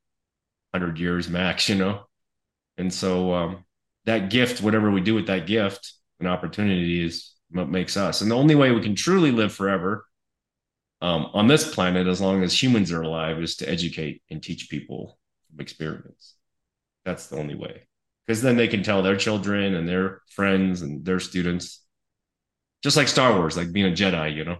100 0.72 0.98
years 0.98 1.28
max, 1.28 1.68
you 1.68 1.76
know? 1.76 2.06
And 2.76 2.92
so 2.92 3.32
um, 3.32 3.64
that 4.04 4.30
gift, 4.30 4.62
whatever 4.62 4.90
we 4.90 5.00
do 5.00 5.14
with 5.14 5.26
that 5.28 5.46
gift, 5.46 5.92
an 6.20 6.26
opportunity 6.26 7.04
is 7.04 7.32
what 7.50 7.68
makes 7.68 7.96
us. 7.96 8.20
And 8.20 8.30
the 8.30 8.36
only 8.36 8.54
way 8.54 8.72
we 8.72 8.82
can 8.82 8.96
truly 8.96 9.30
live 9.30 9.52
forever 9.52 10.06
um, 11.00 11.30
on 11.34 11.46
this 11.46 11.72
planet, 11.72 12.06
as 12.06 12.20
long 12.20 12.42
as 12.42 12.60
humans 12.60 12.90
are 12.90 13.02
alive, 13.02 13.38
is 13.40 13.56
to 13.56 13.68
educate 13.68 14.22
and 14.30 14.42
teach 14.42 14.70
people 14.70 15.18
from 15.48 15.60
experience. 15.60 16.34
That's 17.04 17.26
the 17.26 17.36
only 17.36 17.54
way. 17.54 17.86
Because 18.26 18.40
then 18.40 18.56
they 18.56 18.68
can 18.68 18.82
tell 18.82 19.02
their 19.02 19.16
children 19.16 19.74
and 19.74 19.88
their 19.88 20.22
friends 20.30 20.80
and 20.82 21.04
their 21.04 21.20
students, 21.20 21.84
just 22.82 22.96
like 22.96 23.08
Star 23.08 23.36
Wars, 23.36 23.56
like 23.56 23.72
being 23.72 23.86
a 23.86 23.94
Jedi, 23.94 24.34
you 24.34 24.44
know? 24.44 24.58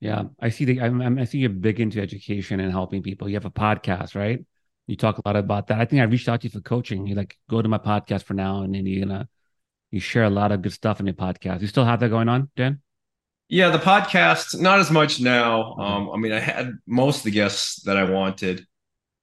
Yeah, 0.00 0.24
I 0.40 0.50
see 0.50 0.64
the 0.64 0.80
I'm, 0.80 1.00
I'm- 1.02 1.18
I 1.18 1.24
see 1.24 1.38
you're 1.38 1.50
big 1.50 1.80
into 1.80 2.00
education 2.00 2.60
and 2.60 2.70
helping 2.70 3.02
people. 3.02 3.28
You 3.28 3.34
have 3.34 3.44
a 3.44 3.50
podcast, 3.50 4.14
right? 4.14 4.44
You 4.86 4.96
talk 4.96 5.18
a 5.18 5.22
lot 5.26 5.36
about 5.36 5.66
that. 5.66 5.80
I 5.80 5.84
think 5.84 6.00
I 6.00 6.04
reached 6.04 6.28
out 6.28 6.40
to 6.40 6.46
you 6.46 6.50
for 6.50 6.60
coaching. 6.60 7.06
You 7.06 7.14
like 7.14 7.36
go 7.50 7.60
to 7.60 7.68
my 7.68 7.78
podcast 7.78 8.22
for 8.22 8.34
now, 8.34 8.62
and 8.62 8.74
then 8.74 8.86
you're 8.86 9.04
gonna 9.04 9.28
you 9.90 10.00
share 10.00 10.24
a 10.24 10.30
lot 10.30 10.52
of 10.52 10.62
good 10.62 10.72
stuff 10.72 11.00
in 11.00 11.06
your 11.06 11.14
podcast. 11.14 11.60
You 11.60 11.66
still 11.66 11.84
have 11.84 12.00
that 12.00 12.08
going 12.10 12.28
on, 12.28 12.50
Dan? 12.56 12.80
Yeah, 13.48 13.70
the 13.70 13.78
podcast, 13.78 14.60
not 14.60 14.78
as 14.78 14.90
much 14.90 15.20
now. 15.20 15.74
Um, 15.74 16.10
I 16.10 16.16
mean, 16.18 16.32
I 16.32 16.38
had 16.38 16.72
most 16.86 17.18
of 17.18 17.22
the 17.24 17.30
guests 17.30 17.82
that 17.84 17.96
I 17.96 18.04
wanted. 18.04 18.66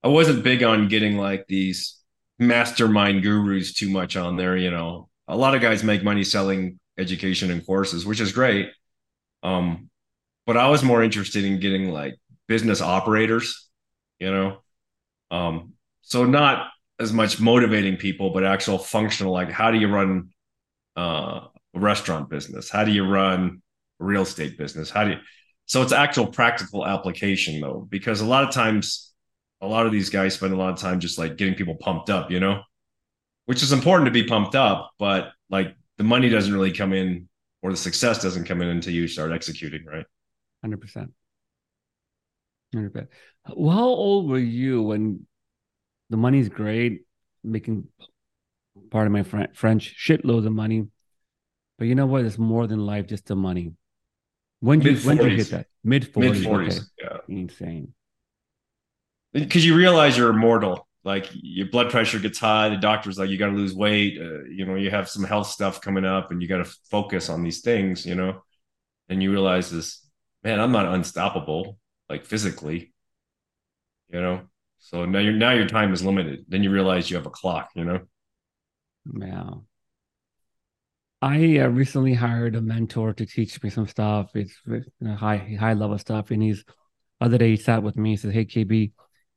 I 0.03 0.07
wasn't 0.07 0.43
big 0.43 0.63
on 0.63 0.87
getting 0.87 1.17
like 1.17 1.45
these 1.47 1.99
mastermind 2.39 3.21
gurus 3.23 3.73
too 3.73 3.89
much 3.89 4.17
on 4.17 4.35
there. 4.35 4.57
You 4.57 4.71
know, 4.71 5.09
a 5.27 5.37
lot 5.37 5.55
of 5.55 5.61
guys 5.61 5.83
make 5.83 6.03
money 6.03 6.23
selling 6.23 6.79
education 6.97 7.51
and 7.51 7.65
courses, 7.65 8.05
which 8.05 8.19
is 8.19 8.31
great. 8.31 8.69
Um, 9.43 9.89
but 10.45 10.57
I 10.57 10.67
was 10.67 10.83
more 10.83 11.03
interested 11.03 11.43
in 11.43 11.59
getting 11.59 11.89
like 11.91 12.15
business 12.47 12.81
operators, 12.81 13.69
you 14.19 14.31
know. 14.31 14.57
Um, 15.31 15.73
so 16.01 16.25
not 16.25 16.67
as 16.99 17.11
much 17.11 17.39
motivating 17.39 17.97
people, 17.97 18.29
but 18.29 18.43
actual 18.43 18.77
functional, 18.77 19.33
like 19.33 19.51
how 19.51 19.71
do 19.71 19.79
you 19.79 19.87
run 19.87 20.29
uh, 20.95 21.47
a 21.73 21.79
restaurant 21.79 22.29
business? 22.29 22.69
How 22.69 22.83
do 22.83 22.91
you 22.91 23.05
run 23.07 23.61
a 23.99 24.03
real 24.03 24.21
estate 24.21 24.57
business? 24.57 24.89
How 24.89 25.03
do 25.03 25.11
you? 25.11 25.17
So 25.65 25.81
it's 25.81 25.91
actual 25.91 26.27
practical 26.27 26.85
application 26.85 27.59
though, 27.59 27.87
because 27.89 28.21
a 28.21 28.25
lot 28.25 28.43
of 28.43 28.51
times, 28.51 29.13
a 29.61 29.67
lot 29.67 29.85
of 29.85 29.91
these 29.91 30.09
guys 30.09 30.35
spend 30.35 30.53
a 30.53 30.57
lot 30.57 30.73
of 30.73 30.79
time 30.79 30.99
just 30.99 31.17
like 31.17 31.37
getting 31.37 31.55
people 31.55 31.75
pumped 31.75 32.09
up, 32.09 32.29
you 32.29 32.39
know, 32.39 32.61
which 33.45 33.63
is 33.63 33.71
important 33.71 34.05
to 34.05 34.11
be 34.11 34.27
pumped 34.27 34.55
up, 34.55 34.91
but 34.99 35.31
like 35.49 35.75
the 35.97 36.03
money 36.03 36.29
doesn't 36.29 36.53
really 36.53 36.71
come 36.71 36.93
in 36.93 37.27
or 37.63 37.71
the 37.71 37.77
success 37.77 38.21
doesn't 38.21 38.45
come 38.45 38.61
in 38.61 38.69
until 38.69 38.93
you 38.93 39.07
start 39.07 39.31
executing, 39.31 39.83
right? 39.85 40.05
Hundred 40.65 40.81
percent. 40.81 41.11
Hundred 42.73 42.91
percent. 42.91 43.09
How 43.45 43.53
old 43.55 44.27
were 44.27 44.39
you 44.39 44.81
when 44.81 45.27
the 46.09 46.17
money's 46.17 46.49
great, 46.49 47.03
making 47.43 47.87
part 48.89 49.05
of 49.05 49.13
my 49.13 49.21
Fr- 49.21 49.53
French 49.53 49.95
shitloads 49.95 50.47
of 50.47 50.53
money, 50.53 50.87
but 51.77 51.85
you 51.85 51.93
know 51.93 52.07
what? 52.07 52.25
It's 52.25 52.39
more 52.39 52.65
than 52.65 52.79
life, 52.79 53.05
just 53.05 53.27
the 53.27 53.35
money. 53.35 53.73
When 54.61 54.79
did 54.79 55.03
you, 55.03 55.07
when 55.07 55.17
did 55.17 55.31
you 55.33 55.37
hit 55.37 55.51
that? 55.51 55.67
Mid 55.83 56.07
forties, 56.11 56.47
Okay. 56.47 56.79
yeah. 56.99 57.17
Insane. 57.27 57.93
because 59.33 59.63
you 59.63 59.75
realize 59.75 60.17
you're 60.17 60.31
immortal. 60.31 60.87
Like 61.03 61.29
your 61.33 61.67
blood 61.67 61.91
pressure 61.91 62.17
gets 62.17 62.39
high, 62.39 62.69
the 62.69 62.77
doctor's 62.77 63.19
like, 63.19 63.29
you 63.29 63.37
got 63.37 63.51
to 63.51 63.55
lose 63.55 63.75
weight. 63.75 64.17
Uh, 64.19 64.45
you 64.45 64.65
know, 64.65 64.73
you 64.73 64.89
have 64.89 65.07
some 65.09 65.23
health 65.23 65.45
stuff 65.45 65.79
coming 65.79 66.05
up, 66.05 66.31
and 66.31 66.41
you 66.41 66.47
got 66.47 66.65
to 66.65 66.75
focus 66.89 67.29
on 67.29 67.43
these 67.43 67.61
things. 67.61 68.03
You 68.07 68.15
know, 68.15 68.41
and 69.09 69.21
you 69.21 69.31
realize 69.31 69.69
this, 69.69 70.01
man, 70.45 70.61
I'm 70.61 70.71
not 70.71 70.87
unstoppable, 70.87 71.79
like 72.09 72.25
physically. 72.25 72.93
You 74.09 74.21
know, 74.21 74.41
So 74.79 75.05
now 75.05 75.19
your 75.19 75.33
now 75.33 75.51
your 75.51 75.67
time 75.67 75.93
is 75.93 76.05
limited. 76.05 76.45
Then 76.47 76.63
you 76.63 76.71
realize 76.71 77.09
you 77.09 77.17
have 77.17 77.25
a 77.25 77.31
clock, 77.31 77.71
you 77.75 77.85
know? 77.85 78.01
Yeah. 79.13 79.49
I 81.21 81.59
uh, 81.59 81.67
recently 81.69 82.13
hired 82.13 82.55
a 82.55 82.61
mentor 82.61 83.13
to 83.13 83.25
teach 83.25 83.61
me 83.63 83.69
some 83.69 83.87
stuff. 83.87 84.31
It's 84.35 84.53
you 84.67 84.83
know, 85.01 85.15
high 85.15 85.57
high 85.59 85.73
level 85.73 85.97
stuff. 85.97 86.31
And 86.31 86.43
he's 86.43 86.63
other 87.21 87.37
day 87.37 87.51
he 87.51 87.57
sat 87.57 87.83
with 87.83 87.97
me. 87.97 88.11
He 88.11 88.17
says, 88.17 88.33
"Hey 88.33 88.45
KB, 88.45 88.91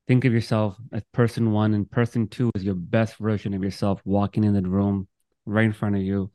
think 0.08 0.24
of 0.24 0.32
yourself 0.32 0.76
as 0.92 1.02
person 1.12 1.52
one, 1.52 1.74
and 1.74 1.90
person 1.90 2.28
two 2.28 2.50
is 2.54 2.64
your 2.64 2.74
best 2.74 3.16
version 3.18 3.54
of 3.54 3.62
yourself 3.62 4.02
walking 4.04 4.44
in 4.44 4.54
the 4.54 4.62
room 4.62 5.08
right 5.46 5.64
in 5.64 5.72
front 5.72 5.96
of 5.96 6.02
you, 6.02 6.30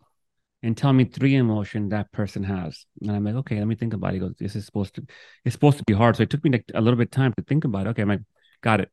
and 0.63 0.76
tell 0.76 0.93
me 0.93 1.06
three 1.06 1.36
emotion 1.36 1.89
that 1.89 2.12
person 2.12 2.43
has." 2.43 2.86
And 3.02 3.12
I'm 3.12 3.23
like, 3.23 3.36
"Okay, 3.36 3.60
let 3.60 3.67
me 3.67 3.76
think 3.76 3.93
about 3.93 4.12
it." 4.12 4.13
He 4.15 4.19
goes, 4.19 4.36
"This 4.39 4.56
is 4.56 4.65
supposed 4.65 4.95
to 4.95 5.06
it's 5.45 5.54
supposed 5.54 5.78
to 5.78 5.84
be 5.86 5.93
hard." 5.93 6.15
So 6.15 6.23
it 6.23 6.30
took 6.32 6.43
me 6.43 6.52
like 6.52 6.65
a 6.73 6.82
little 6.82 6.97
bit 6.97 7.10
of 7.10 7.12
time 7.12 7.34
to 7.38 7.43
think 7.43 7.65
about 7.65 7.88
it. 7.88 7.89
Okay, 7.91 8.02
I'm 8.02 8.10
like, 8.10 8.21
got 8.62 8.82
it. 8.82 8.91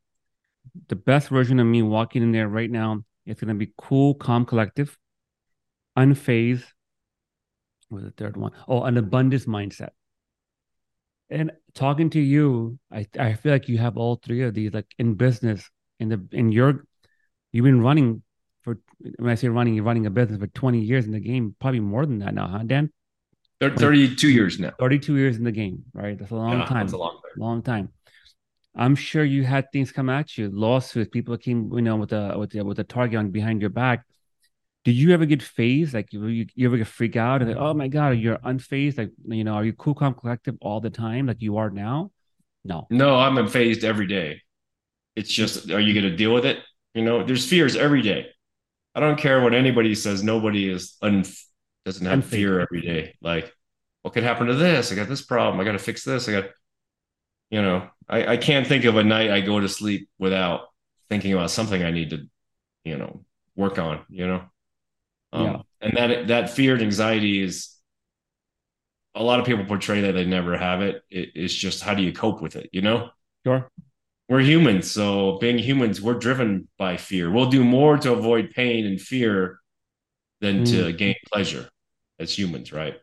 The 0.88 0.96
best 0.96 1.28
version 1.28 1.58
of 1.60 1.66
me 1.66 1.82
walking 1.82 2.22
in 2.22 2.32
there 2.32 2.48
right 2.48 2.70
now 2.70 3.02
is 3.26 3.40
going 3.40 3.48
to 3.48 3.54
be 3.54 3.72
cool, 3.78 4.14
calm, 4.14 4.44
collective 4.44 4.98
unfazed. 5.96 6.64
What 7.88 8.02
was 8.02 8.04
the 8.04 8.16
third 8.16 8.36
one? 8.36 8.52
Oh, 8.68 8.84
an 8.84 8.96
abundance 8.96 9.46
mindset. 9.46 9.90
And 11.28 11.52
talking 11.74 12.10
to 12.10 12.20
you, 12.20 12.78
I, 12.92 13.06
I 13.18 13.34
feel 13.34 13.52
like 13.52 13.68
you 13.68 13.78
have 13.78 13.96
all 13.96 14.16
three 14.16 14.42
of 14.42 14.54
these, 14.54 14.72
like 14.72 14.86
in 14.98 15.14
business, 15.14 15.68
in 15.98 16.08
the 16.08 16.26
in 16.32 16.50
your 16.50 16.86
you've 17.52 17.64
been 17.64 17.82
running 17.82 18.22
for 18.74 18.80
when 19.18 19.30
I 19.30 19.34
say 19.34 19.48
running, 19.48 19.74
you're 19.74 19.84
running 19.84 20.06
a 20.06 20.10
business 20.10 20.38
for 20.38 20.46
20 20.46 20.80
years 20.80 21.06
in 21.06 21.12
the 21.12 21.20
game, 21.20 21.54
probably 21.60 21.80
more 21.80 22.06
than 22.06 22.18
that 22.20 22.34
now, 22.34 22.48
huh, 22.48 22.62
Dan? 22.64 22.90
32 23.60 24.30
years 24.30 24.58
now. 24.58 24.72
32 24.78 25.16
years 25.16 25.36
in 25.36 25.44
the 25.44 25.52
game, 25.52 25.84
right? 25.92 26.18
That's 26.18 26.30
a 26.30 26.36
long 26.36 26.58
Yeah, 26.58 26.64
time. 26.64 26.80
that's 26.86 26.92
a 26.92 26.98
long 26.98 27.20
time. 27.22 27.40
long 27.40 27.62
time. 27.62 27.88
I'm 28.74 28.94
sure 28.94 29.24
you 29.24 29.42
had 29.42 29.70
things 29.72 29.92
come 29.92 30.08
at 30.08 30.38
you, 30.38 30.48
lawsuits, 30.48 31.10
people 31.10 31.36
came, 31.36 31.70
you 31.74 31.82
know, 31.82 31.96
with 31.96 32.12
a 32.12 32.38
with 32.38 32.54
a 32.54 32.64
with 32.64 32.78
a 32.78 32.84
target 32.84 33.18
on 33.18 33.30
behind 33.30 33.60
your 33.60 33.70
back. 33.70 34.04
Did 34.84 34.92
you 34.92 35.12
ever 35.12 35.26
get 35.26 35.42
phased? 35.42 35.92
Like 35.92 36.12
you, 36.12 36.26
you, 36.26 36.46
you 36.54 36.66
ever 36.66 36.78
get 36.78 36.86
freak 36.86 37.16
out 37.16 37.42
and 37.42 37.50
like, 37.50 37.60
oh 37.60 37.74
my 37.74 37.88
god, 37.88 38.10
you're 38.18 38.38
unfazed? 38.38 38.96
Like 38.96 39.10
you 39.26 39.44
know, 39.44 39.54
are 39.54 39.64
you 39.64 39.74
cool, 39.74 39.94
calm, 39.94 40.14
collective 40.14 40.56
all 40.62 40.80
the 40.80 40.88
time, 40.90 41.26
like 41.26 41.42
you 41.42 41.58
are 41.58 41.68
now? 41.68 42.12
No. 42.64 42.86
No, 42.90 43.18
I'm 43.18 43.36
unfazed 43.36 43.84
every 43.84 44.06
day. 44.06 44.42
It's 45.16 45.30
just, 45.30 45.70
are 45.70 45.80
you 45.80 45.92
going 45.92 46.10
to 46.10 46.16
deal 46.16 46.32
with 46.32 46.46
it? 46.46 46.58
You 46.94 47.02
know, 47.02 47.24
there's 47.24 47.46
fears 47.48 47.76
every 47.76 48.02
day. 48.02 48.26
I 48.94 49.00
don't 49.00 49.18
care 49.18 49.40
what 49.42 49.54
anybody 49.54 49.94
says. 49.94 50.22
Nobody 50.22 50.68
is 50.68 50.96
un 51.02 51.24
doesn't 51.84 52.06
have 52.06 52.24
fear 52.24 52.60
every 52.60 52.80
day. 52.82 53.14
Like, 53.22 53.52
what 54.02 54.14
could 54.14 54.22
happen 54.22 54.46
to 54.48 54.54
this? 54.54 54.92
I 54.92 54.94
got 54.96 55.08
this 55.08 55.22
problem. 55.22 55.60
I 55.60 55.64
got 55.64 55.72
to 55.72 55.78
fix 55.78 56.04
this. 56.04 56.28
I 56.28 56.32
got, 56.32 56.44
you 57.50 57.62
know, 57.62 57.88
I, 58.08 58.32
I 58.32 58.36
can't 58.36 58.66
think 58.66 58.84
of 58.84 58.96
a 58.96 59.04
night 59.04 59.30
I 59.30 59.40
go 59.40 59.60
to 59.60 59.68
sleep 59.68 60.08
without 60.18 60.62
thinking 61.08 61.32
about 61.32 61.50
something 61.50 61.82
I 61.82 61.90
need 61.90 62.10
to, 62.10 62.28
you 62.84 62.98
know, 62.98 63.24
work 63.56 63.78
on. 63.78 64.04
You 64.08 64.26
know, 64.26 64.42
um, 65.32 65.44
Yeah. 65.44 65.62
and 65.80 65.96
that 65.96 66.28
that 66.28 66.50
fear 66.50 66.74
and 66.74 66.82
anxiety 66.82 67.42
is. 67.42 67.76
A 69.16 69.22
lot 69.24 69.40
of 69.40 69.46
people 69.46 69.64
portray 69.64 70.02
that 70.02 70.12
they 70.12 70.24
never 70.24 70.56
have 70.56 70.82
it. 70.82 71.02
it. 71.10 71.30
It's 71.34 71.52
just 71.52 71.82
how 71.82 71.94
do 71.94 72.02
you 72.02 72.12
cope 72.12 72.40
with 72.40 72.54
it? 72.54 72.70
You 72.72 72.80
know 72.82 73.10
Sure. 73.44 73.68
We're 74.30 74.40
humans 74.40 74.88
so 74.88 75.38
being 75.40 75.58
humans 75.58 76.00
we're 76.00 76.14
driven 76.14 76.68
by 76.78 76.96
fear. 76.96 77.30
We'll 77.30 77.50
do 77.50 77.64
more 77.64 77.98
to 77.98 78.12
avoid 78.12 78.52
pain 78.52 78.86
and 78.86 78.98
fear 78.98 79.58
than 80.40 80.64
to 80.66 80.92
gain 80.92 81.16
pleasure 81.30 81.68
as 82.18 82.38
humans 82.38 82.72
right? 82.72 82.94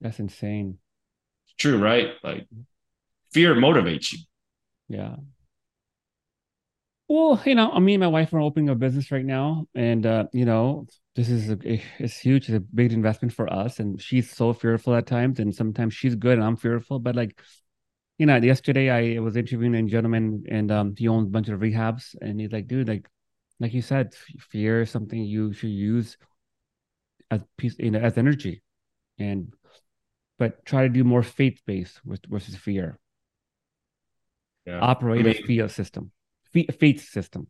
That's 0.00 0.18
insane. 0.18 0.78
it's 1.46 1.54
true 1.56 1.78
right? 1.78 2.14
Like 2.24 2.48
fear 3.32 3.54
motivates 3.54 4.12
you. 4.14 4.20
Yeah. 4.88 5.16
Well, 7.08 7.42
you 7.44 7.54
know, 7.54 7.78
me 7.78 7.92
and 7.92 8.00
my 8.00 8.06
wife 8.06 8.32
are 8.32 8.40
opening 8.40 8.70
a 8.70 8.74
business 8.74 9.10
right 9.10 9.24
now, 9.24 9.66
and 9.74 10.06
uh, 10.06 10.24
you 10.32 10.46
know, 10.46 10.86
this 11.14 11.28
is 11.28 11.50
a 11.50 11.58
it's 11.98 12.16
huge, 12.16 12.48
it's 12.48 12.56
a 12.56 12.60
big 12.60 12.94
investment 12.94 13.34
for 13.34 13.52
us, 13.52 13.80
and 13.80 14.00
she's 14.00 14.30
so 14.30 14.54
fearful 14.54 14.94
at 14.94 15.06
times, 15.06 15.38
and 15.38 15.54
sometimes 15.54 15.92
she's 15.92 16.14
good 16.14 16.38
and 16.38 16.44
I'm 16.44 16.56
fearful, 16.56 17.00
but 17.00 17.14
like, 17.14 17.38
you 18.18 18.26
know, 18.26 18.36
yesterday 18.36 19.16
I 19.16 19.20
was 19.20 19.36
interviewing 19.36 19.74
a 19.74 19.82
gentleman, 19.82 20.44
and 20.48 20.70
um, 20.70 20.94
he 20.96 21.08
owns 21.08 21.26
a 21.28 21.30
bunch 21.30 21.48
of 21.48 21.60
rehabs, 21.60 22.14
and 22.20 22.40
he's 22.40 22.52
like, 22.52 22.66
dude, 22.68 22.88
like, 22.88 23.08
like 23.58 23.72
you 23.74 23.82
said, 23.82 24.14
fear 24.50 24.82
is 24.82 24.90
something 24.90 25.22
you 25.22 25.52
should 25.52 25.70
use 25.70 26.16
as 27.30 27.40
piece, 27.56 27.76
you 27.78 27.90
know, 27.90 27.98
as 28.00 28.18
energy, 28.18 28.62
and 29.18 29.52
but 30.38 30.64
try 30.64 30.82
to 30.82 30.88
do 30.88 31.04
more 31.04 31.22
faith 31.22 31.60
based 31.66 32.00
versus 32.04 32.56
fear. 32.56 32.98
yeah 34.66 34.80
Operate 34.80 35.26
I 35.26 35.30
a 35.30 35.34
mean- 35.34 35.46
faith 35.46 35.70
system, 35.72 36.10
Fe- 36.52 36.66
faith 36.78 37.08
system. 37.08 37.46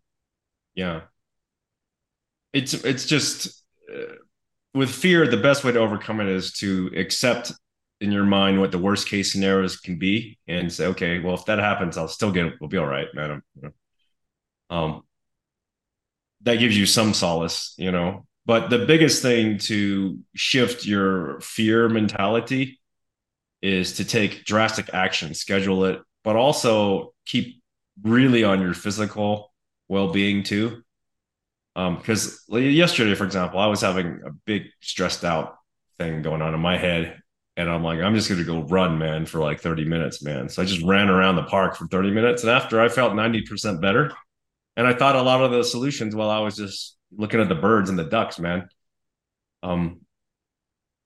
yeah 0.75 1.03
it's 2.53 2.75
it's 2.75 3.07
just 3.07 3.64
uh, 3.92 4.14
with 4.75 4.90
fear 4.90 5.27
the 5.27 5.37
best 5.48 5.64
way 5.64 5.72
to 5.72 5.79
overcome 5.79 6.20
it 6.20 6.29
is 6.29 6.53
to 6.53 6.90
accept 6.96 7.53
in 8.03 8.11
your 8.11 8.25
mind 8.25 8.59
what 8.59 8.73
the 8.73 8.79
worst 8.79 9.09
case 9.09 9.33
scenarios 9.33 9.77
can 9.77 9.97
be 9.97 10.37
and 10.49 10.73
say 10.73 10.87
okay 10.87 11.21
well 11.21 11.35
if 11.35 11.45
that 11.45 11.61
happens 11.61 11.97
i'll 11.97 12.09
still 12.09 12.33
get 12.33 12.53
we'll 12.61 12.69
be 12.69 12.77
all 12.77 12.87
right 12.87 13.07
man. 13.15 13.43
Um 14.69 15.03
that 16.43 16.57
gives 16.57 16.77
you 16.77 16.87
some 16.87 17.15
solace 17.15 17.75
you 17.79 17.93
know? 17.93 18.27
But 18.45 18.71
the 18.71 18.87
biggest 18.87 19.23
thing 19.23 19.59
to 19.71 20.19
shift 20.35 20.85
your 20.85 21.41
fear 21.41 21.88
mentality 21.88 22.81
is 23.62 23.93
to 23.95 24.05
take 24.05 24.45
drastic 24.45 24.93
action 24.93 25.33
schedule 25.35 25.85
it 25.85 26.01
but 26.25 26.35
also 26.35 27.15
keep 27.25 27.62
really 28.03 28.43
on 28.43 28.61
your 28.61 28.75
physical 28.75 29.53
well-being 29.88 30.43
too. 30.43 30.83
Um 31.77 31.99
because 31.99 32.43
yesterday 32.51 33.15
for 33.15 33.25
example 33.25 33.61
i 33.61 33.67
was 33.67 33.81
having 33.81 34.21
a 34.27 34.33
big 34.45 34.65
stressed 34.81 35.25
out 35.25 35.55
thing 35.99 36.23
going 36.23 36.43
on 36.43 36.53
in 36.53 36.61
my 36.61 36.77
head 36.77 37.21
and 37.57 37.69
i'm 37.69 37.83
like 37.83 38.01
i'm 38.01 38.15
just 38.15 38.29
going 38.29 38.41
to 38.41 38.47
go 38.47 38.62
run 38.62 38.99
man 38.99 39.27
for 39.27 39.41
like 39.41 39.61
30 39.61 39.85
minutes 39.85 40.23
man. 40.23 40.49
So 40.49 40.62
i 40.62 40.65
just 40.65 40.83
ran 40.83 41.09
around 41.09 41.37
the 41.37 41.45
park 41.45 41.77
for 41.77 41.87
30 41.87 42.11
minutes. 42.11 42.43
And 42.43 42.51
after 42.51 42.81
i 42.81 42.88
felt 42.88 43.12
90% 43.12 43.81
better. 43.81 44.12
And 44.77 44.87
i 44.87 44.95
thought 44.95 45.17
a 45.17 45.23
lot 45.23 45.43
of 45.43 45.51
the 45.51 45.65
solutions 45.65 46.15
while 46.15 46.31
i 46.31 46.41
was 46.41 46.57
just 46.57 46.97
looking 47.17 47.41
at 47.41 47.49
the 47.49 47.55
birds 47.55 47.91
and 47.91 47.99
the 47.99 48.05
ducks 48.05 48.38
man. 48.38 48.69
Um 49.62 50.01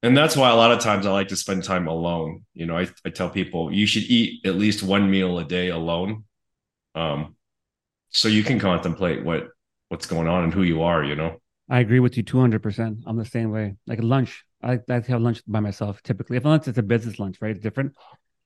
and 0.02 0.16
that's 0.16 0.36
why 0.36 0.50
a 0.50 0.56
lot 0.56 0.72
of 0.72 0.80
times 0.80 1.06
i 1.06 1.10
like 1.10 1.28
to 1.28 1.36
spend 1.36 1.64
time 1.64 1.88
alone. 1.88 2.44
You 2.54 2.66
know 2.66 2.78
i, 2.78 2.88
I 3.04 3.10
tell 3.10 3.30
people 3.30 3.72
you 3.72 3.86
should 3.86 4.04
eat 4.04 4.46
at 4.46 4.54
least 4.54 4.82
one 4.82 5.10
meal 5.10 5.38
a 5.38 5.44
day 5.44 5.68
alone. 5.68 6.24
Um 6.94 7.34
so 8.10 8.28
you 8.28 8.44
can 8.44 8.60
contemplate 8.60 9.24
what 9.24 9.48
what's 9.88 10.06
going 10.06 10.28
on 10.28 10.44
and 10.44 10.54
who 10.54 10.62
you 10.62 10.82
are 10.82 11.04
you 11.04 11.16
know? 11.16 11.40
I 11.68 11.80
agree 11.80 11.98
with 11.98 12.16
you 12.16 12.22
200%. 12.22 13.02
I'm 13.06 13.16
the 13.16 13.24
same 13.24 13.50
way. 13.50 13.74
Like 13.88 14.00
lunch, 14.00 14.44
I 14.66 14.72
I 14.74 14.80
like 14.88 15.06
to 15.06 15.12
have 15.12 15.22
lunch 15.22 15.42
by 15.46 15.60
myself 15.60 16.02
typically. 16.02 16.36
If 16.36 16.44
unless 16.44 16.68
it's 16.68 16.78
a 16.78 16.82
business 16.82 17.18
lunch, 17.18 17.38
right? 17.40 17.52
It's 17.52 17.60
different. 17.60 17.94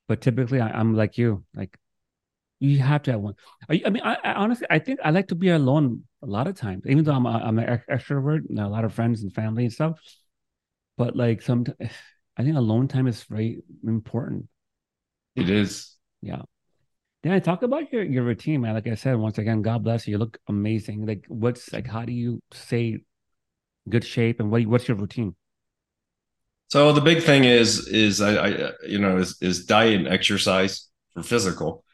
But 0.09 0.21
typically, 0.21 0.61
I, 0.61 0.71
I'm 0.71 0.95
like 0.95 1.19
you. 1.19 1.45
Like, 1.55 1.77
you 2.61 2.79
have 2.81 3.03
to 3.05 3.13
have 3.13 3.21
one. 3.21 3.35
You- 3.71 3.83
I 3.87 3.91
mean, 3.91 4.03
I, 4.05 4.17
I 4.25 4.35
honestly, 4.35 4.67
I 4.71 4.79
think 4.79 5.01
I 5.05 5.11
like 5.11 5.29
to 5.29 5.35
be 5.35 5.51
alone 5.51 6.05
a 6.23 6.27
lot 6.27 6.47
of 6.47 6.57
times, 6.57 6.85
even 6.87 7.05
though 7.05 7.15
I'm, 7.15 7.27
a, 7.27 7.31
I'm 7.31 7.59
an 7.59 7.81
extrovert, 7.91 8.49
and 8.49 8.59
a 8.59 8.69
lot 8.69 8.85
of 8.85 8.95
friends 8.95 9.23
and 9.23 9.33
family 9.35 9.65
and 9.65 9.73
stuff. 9.73 10.01
But 10.97 11.17
like, 11.17 11.43
some, 11.43 11.65
I 12.37 12.45
think 12.45 12.57
alone 12.57 12.89
time 12.89 13.07
is 13.07 13.23
very 13.25 13.63
important. 13.85 14.49
it 15.37 15.51
is 15.51 15.97
Yeah. 16.23 16.43
Then 17.23 17.33
I 17.33 17.41
talk 17.41 17.63
about 17.63 17.93
your 17.93 18.05
your 18.05 18.25
routine, 18.25 18.63
man. 18.63 18.75
Like 18.75 18.87
I 18.89 18.95
said, 18.97 19.17
once 19.17 19.39
again, 19.39 19.63
God 19.63 19.85
bless 19.85 20.07
you. 20.09 20.13
You 20.13 20.19
look 20.19 20.39
amazing. 20.49 21.07
Like, 21.07 21.25
what's 21.29 21.73
like, 21.73 21.87
how 21.87 22.05
do 22.05 22.13
you 22.13 22.43
stay 22.53 23.01
good 23.89 24.05
shape, 24.05 24.41
and 24.41 24.51
what 24.51 24.67
what's 24.67 24.89
your 24.89 24.97
routine? 24.99 25.37
So 26.71 26.93
the 26.93 27.01
big 27.01 27.23
thing 27.25 27.45
is 27.45 27.89
is 27.89 28.21
I, 28.21 28.47
I 28.47 28.73
you 28.87 28.99
know 28.99 29.19
is 29.19 29.37
is 29.43 29.67
diet 29.67 29.99
and 29.99 30.09
exercise 30.09 30.89
for 31.13 31.23
physical. 31.23 31.85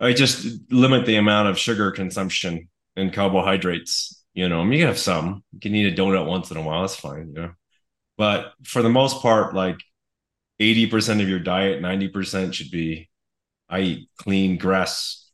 I 0.00 0.12
just 0.12 0.70
limit 0.70 1.06
the 1.06 1.16
amount 1.16 1.48
of 1.48 1.58
sugar 1.58 1.90
consumption 1.90 2.68
and 2.96 3.12
carbohydrates. 3.12 4.22
You 4.34 4.48
know, 4.48 4.60
I 4.60 4.64
mean, 4.64 4.74
you 4.74 4.78
can 4.80 4.88
have 4.88 4.98
some. 4.98 5.44
You 5.52 5.60
can 5.60 5.74
eat 5.74 5.92
a 5.92 6.02
donut 6.02 6.26
once 6.26 6.50
in 6.50 6.56
a 6.58 6.62
while. 6.62 6.82
That's 6.82 6.96
fine. 6.96 7.28
You 7.28 7.42
know, 7.42 7.52
but 8.18 8.52
for 8.64 8.82
the 8.82 8.90
most 8.90 9.22
part, 9.22 9.54
like 9.54 9.78
eighty 10.60 10.86
percent 10.86 11.20
of 11.22 11.28
your 11.28 11.40
diet, 11.40 11.82
ninety 11.82 12.08
percent 12.08 12.54
should 12.54 12.70
be. 12.70 13.10
I 13.68 13.80
eat 13.80 14.10
clean, 14.18 14.58
grass 14.58 15.30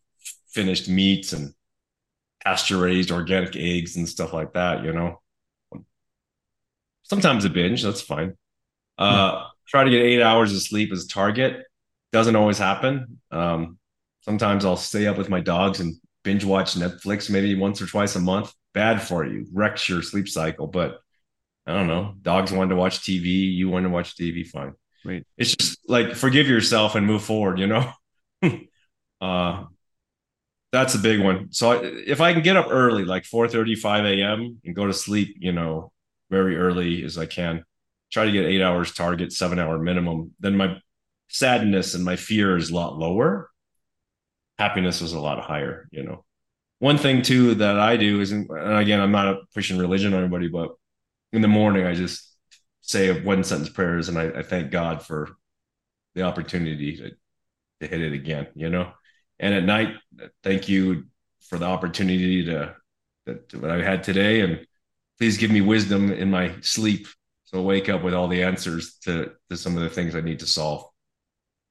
finished 0.52 0.88
meats 0.88 1.32
and 1.32 1.54
pasture 2.44 2.78
raised 2.78 3.10
organic 3.10 3.56
eggs 3.56 3.96
and 3.96 4.08
stuff 4.08 4.32
like 4.32 4.54
that. 4.54 4.84
You 4.84 4.92
know, 4.92 5.20
sometimes 7.02 7.44
a 7.44 7.50
binge. 7.50 7.82
That's 7.82 8.00
fine. 8.00 8.36
Uh, 9.00 9.46
try 9.66 9.84
to 9.84 9.90
get 9.90 10.02
eight 10.02 10.22
hours 10.22 10.52
of 10.54 10.60
sleep 10.62 10.92
as 10.92 11.04
a 11.04 11.08
target. 11.08 11.64
Doesn't 12.12 12.36
always 12.36 12.58
happen. 12.58 13.20
Um, 13.30 13.78
sometimes 14.22 14.64
I'll 14.64 14.76
stay 14.76 15.06
up 15.06 15.16
with 15.16 15.28
my 15.28 15.40
dogs 15.40 15.80
and 15.80 15.96
binge 16.22 16.44
watch 16.44 16.74
Netflix 16.74 17.30
maybe 17.30 17.54
once 17.54 17.80
or 17.80 17.86
twice 17.86 18.16
a 18.16 18.20
month. 18.20 18.52
Bad 18.74 19.02
for 19.02 19.24
you, 19.24 19.46
wrecks 19.52 19.88
your 19.88 20.02
sleep 20.02 20.28
cycle. 20.28 20.66
But 20.66 21.00
I 21.66 21.72
don't 21.72 21.86
know. 21.86 22.14
Dogs 22.22 22.52
want 22.52 22.70
to 22.70 22.76
watch 22.76 23.00
TV. 23.00 23.52
You 23.54 23.68
want 23.68 23.84
to 23.84 23.90
watch 23.90 24.16
TV. 24.16 24.46
Fine. 24.46 24.74
Right. 25.04 25.26
It's 25.38 25.56
just 25.56 25.78
like 25.88 26.14
forgive 26.14 26.46
yourself 26.48 26.94
and 26.94 27.06
move 27.06 27.22
forward. 27.22 27.58
You 27.58 27.66
know. 27.66 27.92
Uh, 29.20 29.66
that's 30.72 30.94
a 30.94 30.98
big 30.98 31.20
one. 31.20 31.52
So 31.52 31.72
I, 31.72 31.80
if 31.82 32.20
I 32.20 32.32
can 32.32 32.42
get 32.42 32.56
up 32.56 32.68
early, 32.70 33.04
like 33.04 33.24
4 33.24 33.48
5 33.48 34.04
a.m. 34.04 34.60
and 34.64 34.74
go 34.74 34.86
to 34.86 34.92
sleep, 34.92 35.36
you 35.38 35.52
know, 35.52 35.92
very 36.30 36.56
early 36.56 37.04
as 37.04 37.18
I 37.18 37.26
can, 37.26 37.64
try 38.10 38.24
to 38.24 38.32
get 38.32 38.44
eight 38.44 38.62
hours 38.62 38.92
target, 38.92 39.32
seven 39.32 39.58
hour 39.58 39.78
minimum, 39.78 40.32
then 40.40 40.56
my 40.56 40.76
sadness 41.28 41.94
and 41.94 42.04
my 42.04 42.16
fear 42.16 42.56
is 42.56 42.70
a 42.70 42.74
lot 42.74 42.96
lower. 42.96 43.50
Happiness 44.58 45.00
is 45.00 45.12
a 45.12 45.20
lot 45.20 45.40
higher, 45.40 45.88
you 45.90 46.02
know. 46.02 46.24
One 46.80 46.98
thing 46.98 47.22
too 47.22 47.54
that 47.56 47.78
I 47.78 47.96
do 47.96 48.20
is, 48.20 48.32
and 48.32 48.50
again, 48.50 49.00
I'm 49.00 49.12
not 49.12 49.36
pushing 49.54 49.78
religion 49.78 50.14
on 50.14 50.20
anybody, 50.20 50.48
but 50.48 50.72
in 51.32 51.42
the 51.42 51.48
morning 51.48 51.86
I 51.86 51.94
just 51.94 52.26
say 52.80 53.20
one 53.20 53.44
sentence 53.44 53.68
prayers 53.68 54.08
and 54.08 54.18
I, 54.18 54.40
I 54.40 54.42
thank 54.42 54.70
God 54.70 55.02
for 55.02 55.28
the 56.14 56.22
opportunity 56.22 56.96
to, 56.96 57.10
to 57.80 57.86
hit 57.86 58.00
it 58.00 58.12
again, 58.12 58.48
you 58.54 58.70
know. 58.70 58.92
And 59.38 59.54
at 59.54 59.64
night, 59.64 59.94
thank 60.42 60.68
you 60.68 61.04
for 61.48 61.58
the 61.58 61.66
opportunity 61.66 62.44
to 62.46 62.74
that 63.26 63.54
what 63.54 63.70
I 63.70 63.82
had 63.82 64.02
today, 64.02 64.40
and 64.40 64.66
please 65.18 65.36
give 65.36 65.50
me 65.50 65.60
wisdom 65.60 66.12
in 66.12 66.30
my 66.30 66.54
sleep 66.62 67.06
so 67.50 67.58
I 67.58 67.62
wake 67.62 67.88
up 67.88 68.04
with 68.04 68.14
all 68.14 68.28
the 68.28 68.44
answers 68.44 68.94
to 69.02 69.32
to 69.48 69.56
some 69.56 69.76
of 69.76 69.82
the 69.82 69.88
things 69.90 70.14
I 70.14 70.20
need 70.20 70.38
to 70.38 70.46
solve. 70.46 70.84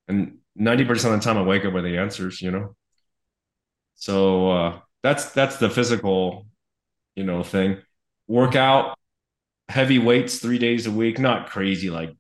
And 0.10 0.40
ninety 0.54 0.84
percent 0.84 1.14
of 1.14 1.22
the 1.22 1.24
time, 1.24 1.38
I 1.38 1.44
wake 1.44 1.64
up 1.64 1.74
with 1.74 1.86
the 1.86 1.98
answers, 1.98 2.42
you 2.42 2.52
know. 2.52 2.76
So 3.96 4.52
uh, 4.52 4.80
that's 5.04 5.32
that's 5.32 5.56
the 5.56 5.70
physical, 5.70 6.48
you 7.16 7.24
know, 7.24 7.44
thing. 7.44 7.78
Workout, 8.28 8.98
heavy 9.70 10.00
weights 10.00 10.40
three 10.40 10.60
days 10.60 10.86
a 10.86 10.92
week, 10.92 11.18
not 11.18 11.50
crazy 11.50 11.90
like 11.90 12.14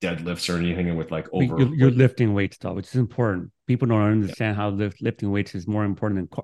deadlifts 0.00 0.52
or 0.52 0.56
anything 0.56 0.96
with 0.96 1.10
like 1.10 1.28
over. 1.32 1.44
You're, 1.44 1.74
you're 1.74 1.90
lifting 1.90 2.32
weights 2.32 2.56
though, 2.56 2.72
which 2.72 2.86
is 2.86 2.96
important. 2.96 3.50
People 3.66 3.88
don't 3.88 4.00
understand 4.00 4.56
yeah. 4.56 4.62
how 4.62 4.70
lift, 4.70 5.02
lifting 5.02 5.30
weights 5.30 5.54
is 5.54 5.68
more 5.68 5.84
important 5.84 6.30
than 6.30 6.42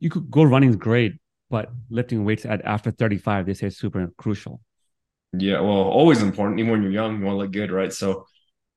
you 0.00 0.10
could 0.10 0.28
go 0.32 0.42
running 0.42 0.70
is 0.70 0.76
great, 0.76 1.12
but 1.48 1.70
lifting 1.90 2.24
weights 2.24 2.44
at 2.44 2.64
after 2.64 2.90
35, 2.90 3.46
they 3.46 3.54
say 3.54 3.68
is 3.68 3.78
super 3.78 4.10
crucial. 4.16 4.60
Yeah, 5.32 5.60
well, 5.60 5.82
always 5.82 6.22
important. 6.22 6.58
Even 6.58 6.72
when 6.72 6.82
you're 6.82 6.90
young, 6.90 7.18
you 7.18 7.24
want 7.24 7.34
to 7.34 7.38
look 7.38 7.52
good, 7.52 7.70
right? 7.70 7.92
So, 7.92 8.26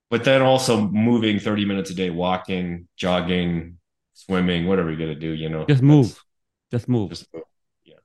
but 0.09 0.23
then 0.23 0.41
also 0.41 0.87
moving 0.87 1.39
30 1.39 1.65
minutes 1.65 1.89
a 1.89 1.95
day, 1.95 2.09
walking, 2.09 2.87
jogging, 2.95 3.77
swimming, 4.13 4.67
whatever 4.67 4.89
you're 4.89 4.99
gonna 4.99 5.19
do, 5.19 5.31
you 5.31 5.49
know. 5.49 5.65
Just 5.65 5.81
move. 5.81 6.23
Just 6.71 6.87
move. 6.87 7.09
Just 7.09 7.33
move. 7.33 7.43
Yeah. 7.83 7.95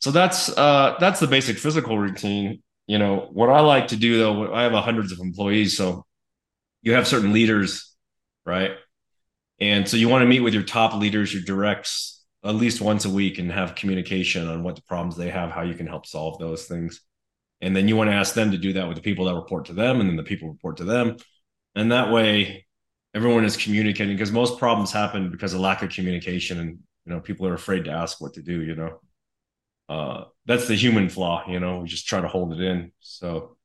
So 0.00 0.10
that's 0.10 0.50
uh 0.50 0.96
that's 1.00 1.20
the 1.20 1.26
basic 1.26 1.58
physical 1.58 1.98
routine. 1.98 2.62
You 2.86 2.98
know, 2.98 3.28
what 3.32 3.48
I 3.48 3.60
like 3.60 3.88
to 3.88 3.96
do 3.96 4.18
though, 4.18 4.52
I 4.52 4.64
have 4.64 4.72
hundreds 4.72 5.12
of 5.12 5.18
employees, 5.18 5.76
so 5.76 6.04
you 6.82 6.92
have 6.92 7.06
certain 7.06 7.32
leaders, 7.32 7.94
right? 8.44 8.72
And 9.58 9.88
so 9.88 9.96
you 9.96 10.08
want 10.08 10.22
to 10.22 10.26
meet 10.26 10.40
with 10.40 10.52
your 10.52 10.62
top 10.62 10.94
leaders, 10.94 11.32
your 11.32 11.42
directs, 11.42 12.22
at 12.44 12.54
least 12.54 12.80
once 12.82 13.06
a 13.06 13.10
week 13.10 13.38
and 13.38 13.50
have 13.50 13.74
communication 13.74 14.46
on 14.48 14.62
what 14.62 14.76
the 14.76 14.82
problems 14.82 15.16
they 15.16 15.30
have, 15.30 15.50
how 15.50 15.62
you 15.62 15.74
can 15.74 15.86
help 15.86 16.04
solve 16.06 16.38
those 16.38 16.66
things. 16.66 17.00
And 17.60 17.74
then 17.74 17.88
you 17.88 17.96
want 17.96 18.10
to 18.10 18.14
ask 18.14 18.34
them 18.34 18.50
to 18.50 18.58
do 18.58 18.74
that 18.74 18.88
with 18.88 18.96
the 18.96 19.02
people 19.02 19.24
that 19.26 19.34
report 19.34 19.66
to 19.66 19.72
them, 19.72 20.00
and 20.00 20.08
then 20.08 20.16
the 20.16 20.22
people 20.22 20.48
report 20.48 20.78
to 20.78 20.84
them. 20.84 21.16
And 21.74 21.92
that 21.92 22.12
way 22.12 22.66
everyone 23.14 23.44
is 23.44 23.56
communicating 23.56 24.16
because 24.16 24.32
most 24.32 24.58
problems 24.58 24.92
happen 24.92 25.30
because 25.30 25.54
of 25.54 25.60
lack 25.60 25.82
of 25.82 25.90
communication 25.90 26.58
and 26.58 26.78
you 27.06 27.12
know 27.12 27.20
people 27.20 27.46
are 27.46 27.54
afraid 27.54 27.84
to 27.84 27.92
ask 27.92 28.20
what 28.20 28.34
to 28.34 28.42
do, 28.42 28.60
you 28.62 28.74
know? 28.74 29.00
Uh, 29.88 30.24
that's 30.46 30.66
the 30.66 30.74
human 30.74 31.08
flaw 31.08 31.44
you 31.48 31.60
know? 31.60 31.80
We 31.80 31.88
just 31.88 32.06
try 32.06 32.20
to 32.20 32.28
hold 32.28 32.52
it 32.52 32.60
in. 32.60 32.92
So 33.00 33.56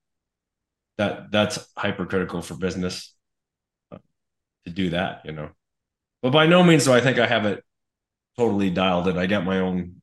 that 0.98 1.32
that's 1.32 1.68
hypercritical 1.78 2.42
for 2.42 2.56
business 2.56 3.16
uh, 3.92 3.98
to 4.66 4.72
do 4.72 4.92
that 4.92 5.22
you 5.26 5.32
know? 5.32 5.50
But 6.22 6.32
by 6.32 6.46
no 6.46 6.64
means 6.64 6.86
do 6.86 6.94
i 6.94 7.02
think 7.02 7.18
i 7.18 7.26
have 7.26 7.46
it 7.46 7.64
totally 8.38 8.70
dialed 8.70 9.08
in. 9.08 9.18
I 9.18 9.26
get 9.26 9.46
my 9.46 9.60
own 9.60 10.02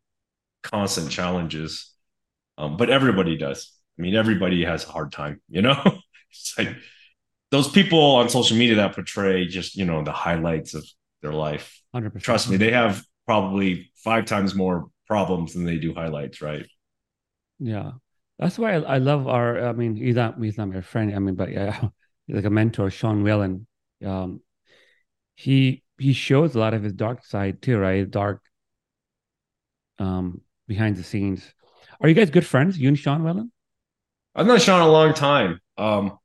constant 0.62 1.11
challenges 1.11 1.93
um, 2.59 2.76
but 2.76 2.91
everybody 2.91 3.37
does 3.37 3.76
i 3.99 4.03
mean 4.03 4.14
everybody 4.14 4.64
has 4.64 4.84
a 4.84 4.90
hard 4.90 5.12
time 5.12 5.40
you 5.49 5.62
know 5.62 5.80
it's 6.30 6.55
like 6.59 6.74
those 7.51 7.68
people 7.68 8.01
on 8.01 8.28
social 8.28 8.57
media 8.57 8.76
that 8.76 8.94
portray 8.94 9.47
just 9.47 9.76
you 9.76 9.84
know 9.84 10.03
the 10.03 10.12
highlights 10.12 10.74
of 10.74 10.84
their 11.22 11.32
life 11.32 11.80
100%. 11.94 12.20
trust 12.22 12.51
me 12.51 12.57
they 12.57 12.70
have 12.70 13.03
probably 13.26 13.90
five 13.97 14.24
times 14.24 14.55
more 14.55 14.88
problems 15.07 15.55
than 15.55 15.64
they 15.64 15.78
do 15.78 15.94
highlights, 15.94 16.40
right? 16.42 16.66
Yeah, 17.59 17.92
that's 18.38 18.59
why 18.59 18.74
I, 18.74 18.80
I 18.80 18.99
love 18.99 19.28
our. 19.28 19.68
I 19.68 19.72
mean, 19.72 19.97
he's 19.97 20.16
not 20.16 20.40
he's 20.40 20.59
not 20.59 20.68
my 20.68 20.80
friend. 20.80 21.14
I 21.14 21.18
mean, 21.18 21.34
but 21.34 21.51
yeah, 21.51 21.88
like 22.28 22.44
a 22.44 22.51
mentor, 22.51 22.90
Sean 22.90 23.22
Whalen. 23.22 23.66
Um, 24.05 24.40
he 25.34 25.82
he 25.99 26.12
shows 26.12 26.55
a 26.55 26.59
lot 26.59 26.74
of 26.74 26.82
his 26.82 26.92
dark 26.92 27.24
side 27.24 27.62
too, 27.62 27.78
right? 27.78 28.09
Dark, 28.09 28.42
um, 29.99 30.40
behind 30.68 30.97
the 30.97 31.05
scenes. 31.05 31.53
Are 32.01 32.09
you 32.09 32.14
guys 32.14 32.30
good 32.30 32.47
friends, 32.47 32.78
you 32.78 32.88
and 32.88 32.99
Sean 32.99 33.24
Whalen? 33.24 33.51
I've 34.37 34.47
known 34.47 34.61
Sean 34.61 34.82
a 34.82 34.89
long 34.89 35.14
time. 35.14 35.61
Um, 35.78 36.18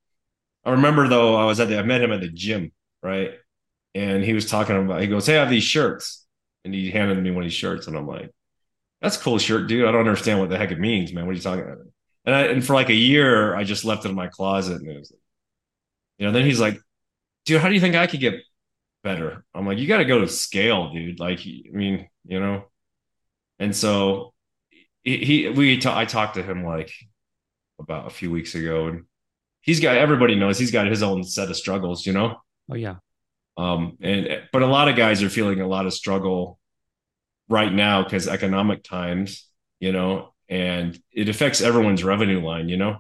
I 0.66 0.72
remember 0.72 1.08
though, 1.08 1.36
I 1.36 1.46
was 1.46 1.60
at 1.60 1.70
the, 1.70 1.80
I 1.80 1.84
met 1.84 2.02
him 2.02 2.12
at 2.12 2.20
the 2.20 2.28
gym, 2.28 2.72
right? 3.02 3.32
And 3.96 4.24
he 4.24 4.34
was 4.34 4.46
talking 4.46 4.76
about, 4.76 5.02
he 5.02 5.08
goes, 5.08 5.26
Hey, 5.26 5.38
I 5.38 5.40
have 5.40 5.50
these 5.50 5.64
shirts. 5.64 6.28
And 6.64 6.74
he 6.74 6.92
handed 6.92 7.24
me 7.24 7.32
one 7.32 7.44
of 7.44 7.46
these 7.46 7.58
shirts. 7.58 7.88
And 7.88 7.98
I'm 7.98 8.06
like, 8.06 8.32
that's 9.02 9.18
a 9.18 9.20
cool 9.20 9.40
shirt, 9.40 9.68
dude. 9.68 9.88
I 9.88 9.92
don't 9.92 10.02
understand 10.02 10.40
what 10.40 10.50
the 10.50 10.58
heck 10.58 10.72
it 10.72 10.80
means, 10.80 11.12
man. 11.12 11.26
What 11.26 11.32
are 11.32 11.36
you 11.36 11.42
talking 11.42 11.64
about? 11.64 11.80
And 12.26 12.36
I, 12.36 12.42
and 12.44 12.64
for 12.66 12.74
like 12.74 12.90
a 12.90 12.94
year, 12.94 13.56
I 13.56 13.64
just 13.64 13.84
left 13.84 14.06
it 14.06 14.10
in 14.10 14.16
my 14.16 14.28
closet, 14.28 14.80
and 14.80 14.88
it 14.88 15.00
was, 15.00 15.12
you 16.20 16.28
know. 16.28 16.32
Then 16.32 16.46
he's 16.46 16.60
like, 16.60 16.80
dude, 17.46 17.60
how 17.60 17.68
do 17.68 17.74
you 17.74 17.82
think 17.82 17.96
I 17.96 18.06
could 18.06 18.20
get 18.20 18.36
better? 19.04 19.44
I'm 19.56 19.66
like, 19.66 19.80
you 19.80 19.88
got 19.88 19.98
to 19.98 20.06
go 20.06 20.20
to 20.20 20.28
scale, 20.28 20.94
dude. 20.94 21.20
Like, 21.20 21.40
I 21.40 21.72
mean, 21.72 22.08
you 22.26 22.40
know. 22.40 22.66
And 23.58 23.76
so 23.76 24.34
he, 25.04 25.18
he 25.18 25.50
we 25.50 25.82
I 25.84 26.06
talked 26.06 26.36
to 26.36 26.44
him 26.44 26.64
like 26.64 26.92
about 27.82 28.08
a 28.08 28.12
few 28.12 28.32
weeks 28.32 28.56
ago, 28.56 28.88
and 28.88 29.06
he's 29.62 29.80
got 29.80 29.98
everybody 29.98 30.36
knows 30.36 30.58
he's 30.58 30.72
got 30.72 30.88
his 30.88 31.04
own 31.04 31.24
set 31.24 31.50
of 31.50 31.58
struggles, 31.58 32.06
you 32.06 32.14
know. 32.14 32.38
Oh 32.70 32.76
yeah. 32.76 32.96
Um, 33.58 33.98
and 34.02 34.44
but 34.52 34.62
a 34.62 34.68
lot 34.68 34.88
of 34.88 34.96
guys 34.96 35.22
are 35.24 35.30
feeling 35.30 35.62
a 35.62 35.68
lot 35.68 35.86
of 35.86 35.94
struggle 35.94 36.58
right 37.50 37.72
now 37.72 38.04
because 38.04 38.28
economic 38.28 38.84
times, 38.84 39.48
you 39.80 39.92
know, 39.92 40.34
and 40.50 40.98
it 41.12 41.30
affects 41.30 41.62
everyone's 41.62 42.04
revenue 42.04 42.44
line, 42.44 42.70
you 42.70 42.78
know. 42.78 43.00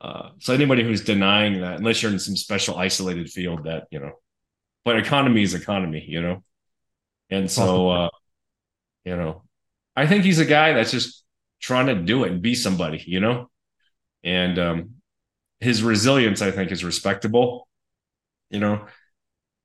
Uh, 0.00 0.30
so 0.38 0.52
anybody 0.52 0.84
who's 0.84 1.02
denying 1.02 1.60
that, 1.62 1.78
unless 1.78 2.02
you're 2.02 2.12
in 2.12 2.18
some 2.18 2.36
special 2.36 2.76
isolated 2.76 3.30
field, 3.30 3.64
that 3.64 3.86
you 3.90 3.98
know, 4.00 4.12
but 4.84 4.98
economy 4.98 5.42
is 5.42 5.54
economy, 5.54 6.04
you 6.06 6.20
know, 6.20 6.42
and 7.30 7.50
so 7.50 7.90
uh, 7.90 8.08
you 9.04 9.16
know, 9.16 9.42
I 9.96 10.06
think 10.06 10.24
he's 10.24 10.40
a 10.40 10.44
guy 10.44 10.72
that's 10.72 10.90
just 10.90 11.24
trying 11.60 11.86
to 11.86 11.94
do 11.94 12.24
it 12.24 12.32
and 12.32 12.42
be 12.42 12.54
somebody, 12.54 13.02
you 13.06 13.20
know, 13.20 13.50
and 14.24 14.58
um, 14.58 14.90
his 15.60 15.82
resilience, 15.82 16.42
I 16.42 16.50
think, 16.50 16.72
is 16.72 16.82
respectable. 16.82 17.68
You 18.50 18.60
know, 18.60 18.86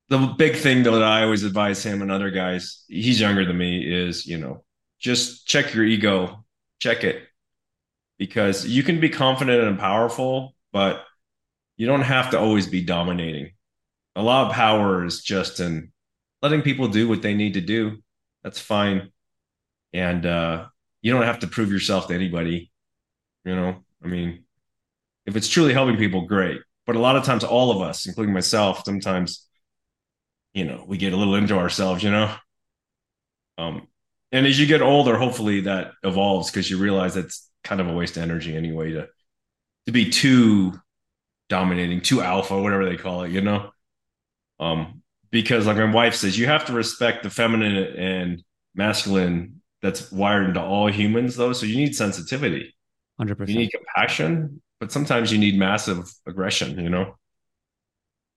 the 0.10 0.18
big 0.38 0.57
thing 0.57 0.84
that 0.84 0.93
I 1.01 1.24
always 1.24 1.43
advise 1.43 1.82
him 1.84 2.01
and 2.01 2.12
other 2.12 2.30
guys, 2.30 2.84
he's 2.88 3.20
younger 3.20 3.45
than 3.45 3.57
me, 3.57 3.82
is 3.82 4.26
you 4.26 4.38
know, 4.38 4.64
just 4.99 5.47
check 5.47 5.74
your 5.74 5.86
ego, 5.86 6.45
check 6.80 7.03
it. 7.03 7.24
Because 8.18 8.68
you 8.68 8.84
can 8.84 8.99
be 8.99 9.10
confident 9.10 9.64
and 9.64 9.80
powerful, 9.80 10.53
but 10.74 11.05
you 11.78 11.88
don't 11.88 12.01
have 12.01 12.32
to 12.32 12.39
always 12.39 12.68
be 12.68 12.82
dominating. 12.82 13.51
A 14.18 14.22
lot 14.22 14.47
of 14.47 14.53
power 14.53 15.05
is 15.05 15.24
just 15.24 15.62
in 15.62 15.93
letting 16.41 16.62
people 16.62 16.89
do 16.89 17.07
what 17.07 17.22
they 17.22 17.34
need 17.34 17.53
to 17.53 17.62
do. 17.62 17.99
That's 18.43 18.60
fine. 18.60 19.12
And 19.93 20.26
uh, 20.26 20.68
you 21.01 21.14
don't 21.14 21.24
have 21.24 21.39
to 21.39 21.47
prove 21.47 21.72
yourself 21.72 22.07
to 22.07 22.14
anybody. 22.14 22.72
You 23.45 23.55
know, 23.55 23.86
I 24.03 24.07
mean, 24.07 24.43
if 25.26 25.36
it's 25.36 25.47
truly 25.47 25.74
helping 25.74 25.97
people, 25.97 26.26
great. 26.26 26.61
But 26.86 26.95
a 26.95 26.99
lot 26.99 27.15
of 27.15 27.24
times, 27.24 27.43
all 27.43 27.72
of 27.72 27.82
us, 27.82 28.07
including 28.07 28.34
myself, 28.34 28.84
sometimes 28.86 29.49
you 30.53 30.65
know, 30.65 30.84
we 30.88 30.97
get 30.97 31.13
a 31.13 31.17
little 31.17 31.36
into 31.36 31.57
ourselves, 31.57 32.03
you 32.03 32.11
know. 32.11 32.34
Um, 33.57 33.88
and 34.32 34.45
as 34.45 34.59
you 34.59 34.65
get 34.65 34.82
older, 34.82 35.17
hopefully 35.17 35.61
that 35.61 35.91
evolves 36.03 36.49
because 36.49 36.70
you 36.70 36.78
realize 36.78 37.13
that's 37.13 37.49
kind 37.63 37.82
of 37.82 37.88
a 37.88 37.93
waste 37.93 38.17
of 38.17 38.24
energy 38.24 38.55
anyway 38.55 38.91
to 38.91 39.07
to 39.86 39.91
be 39.91 40.09
too 40.09 40.80
dominating, 41.49 42.01
too 42.01 42.22
alpha, 42.22 42.61
whatever 42.61 42.88
they 42.88 42.97
call 42.97 43.24
it, 43.24 43.32
you 43.32 43.41
know. 43.41 43.72
Um, 44.59 45.01
because 45.32 45.65
like 45.65 45.78
my 45.78 45.91
wife 45.91 46.15
says, 46.15 46.38
you 46.38 46.45
have 46.47 46.65
to 46.65 46.74
respect 46.74 47.24
the 47.24 47.30
feminine 47.30 47.78
and 47.78 48.43
masculine 48.76 49.61
that's 49.82 50.11
wired 50.11 50.47
into 50.47 50.61
all 50.61 50.88
humans, 50.88 51.36
though. 51.36 51.53
So 51.53 51.65
you 51.65 51.78
need 51.78 51.95
sensitivity. 51.95 52.76
Hundred 53.17 53.38
percent. 53.38 53.55
You 53.55 53.63
need 53.63 53.72
compassion, 53.72 54.61
but 54.80 54.91
sometimes 54.91 55.32
you 55.32 55.38
need 55.38 55.57
massive 55.57 56.11
aggression. 56.27 56.80
You 56.80 56.89
know. 56.89 57.15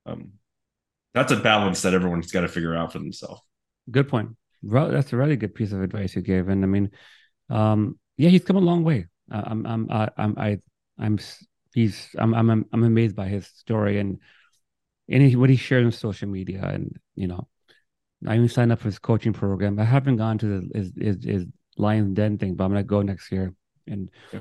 Um, 0.07 0.33
that's 1.15 1.33
a 1.33 1.37
balance 1.37 1.83
that 1.83 1.95
everyone's 1.95 2.33
got 2.33 2.41
to 2.41 2.49
figure 2.49 2.75
out 2.75 2.93
for 2.93 2.99
themselves. 2.99 3.41
Good 3.91 4.09
point. 4.09 4.31
Well, 4.63 4.91
that's 4.91 5.13
a 5.13 5.17
really 5.17 5.37
good 5.37 5.55
piece 5.55 5.73
of 5.73 5.83
advice 5.83 6.15
you 6.15 6.23
gave, 6.23 6.49
and 6.49 6.65
I 6.65 6.67
mean, 6.67 6.91
um, 7.51 7.99
yeah, 8.17 8.31
he's 8.31 8.45
come 8.45 8.57
a 8.57 8.61
long 8.61 8.85
way. 8.85 9.07
Uh, 9.31 9.43
I'm, 9.45 9.67
I'm, 9.67 9.91
I, 9.91 10.09
I'm, 10.17 10.35
I, 10.39 10.59
I'm, 10.99 11.19
he's, 11.75 12.09
I'm, 12.17 12.33
I'm, 12.35 12.51
I'm 12.51 12.85
amazed 12.85 13.17
by 13.17 13.29
his 13.29 13.47
story 13.47 13.99
and, 13.99 14.19
and 15.09 15.23
he, 15.23 15.37
what 15.37 15.51
he 15.51 15.57
shares 15.57 15.85
on 15.85 15.93
social 15.93 16.29
media, 16.29 16.63
and 16.65 16.97
you 17.15 17.27
know, 17.27 17.49
I 18.27 18.37
even 18.37 18.49
signed 18.49 18.73
up 18.73 18.79
for 18.79 18.87
his 18.87 18.99
coaching 18.99 19.33
program. 19.33 19.79
I 19.79 19.85
haven't 19.85 20.17
gone 20.17 20.39
to 20.39 20.47
the 20.47 20.79
his 20.79 20.93
his, 20.97 21.25
his 21.25 21.47
Lions 21.77 22.15
Den 22.15 22.39
thing, 22.39 22.55
but 22.55 22.65
I'm 22.65 22.71
gonna 22.71 22.85
go 22.85 23.03
next 23.03 23.33
year. 23.33 23.55
And 23.87 24.11
Yeah. 24.33 24.41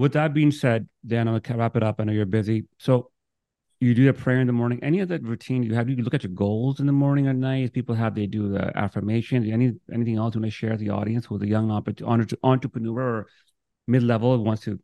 With 0.00 0.14
that 0.14 0.32
being 0.32 0.50
said, 0.50 0.88
Dan, 1.06 1.28
I'm 1.28 1.38
gonna 1.38 1.58
wrap 1.58 1.76
it 1.76 1.82
up. 1.82 2.00
I 2.00 2.04
know 2.04 2.12
you're 2.12 2.24
busy, 2.24 2.64
so 2.78 3.10
you 3.80 3.94
do 3.94 4.06
the 4.06 4.14
prayer 4.14 4.40
in 4.40 4.46
the 4.46 4.52
morning. 4.52 4.82
Any 4.82 5.00
of 5.00 5.08
that 5.08 5.22
routine 5.22 5.62
you 5.62 5.74
have? 5.74 5.90
You 5.90 5.96
look 5.96 6.14
at 6.14 6.22
your 6.22 6.32
goals 6.32 6.80
in 6.80 6.86
the 6.86 6.92
morning 6.92 7.28
or 7.28 7.34
night. 7.34 7.74
People 7.74 7.94
have 7.94 8.14
they 8.14 8.26
do 8.26 8.48
the 8.48 8.74
affirmations. 8.78 9.46
Any 9.46 9.74
anything 9.92 10.16
else 10.16 10.34
you 10.34 10.40
want 10.40 10.50
to 10.50 10.56
share 10.56 10.70
with 10.70 10.80
the 10.80 10.88
audience 10.88 11.28
with 11.28 11.42
a 11.42 11.46
young 11.46 11.70
entrepreneur 12.42 13.00
or 13.00 13.26
mid 13.86 14.02
level 14.02 14.34
who 14.34 14.42
wants 14.42 14.62
to 14.62 14.80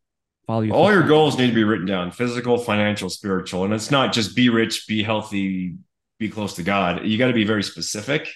follow 0.47 0.61
you? 0.61 0.73
All 0.73 0.93
your 0.93 1.03
goals 1.03 1.39
need 1.39 1.49
to 1.49 1.55
be 1.55 1.65
written 1.65 1.87
down 1.87 2.11
physical, 2.11 2.59
financial, 2.59 3.09
spiritual. 3.09 3.65
And 3.65 3.73
it's 3.73 3.91
not 3.91 4.13
just 4.13 4.37
be 4.37 4.51
rich, 4.51 4.87
be 4.87 5.03
healthy, 5.03 5.77
be 6.19 6.29
close 6.29 6.53
to 6.57 6.63
God. 6.63 7.07
You 7.07 7.17
got 7.17 7.29
to 7.29 7.33
be 7.33 7.45
very 7.45 7.63
specific 7.63 8.29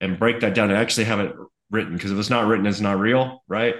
and 0.00 0.18
break 0.18 0.40
that 0.40 0.54
down 0.54 0.70
and 0.70 0.78
actually 0.78 1.04
have 1.04 1.20
it 1.20 1.34
written. 1.70 1.92
Because 1.92 2.10
if 2.10 2.18
it's 2.18 2.30
not 2.30 2.46
written, 2.46 2.64
it's 2.64 2.80
not 2.80 2.98
real, 2.98 3.44
right? 3.48 3.74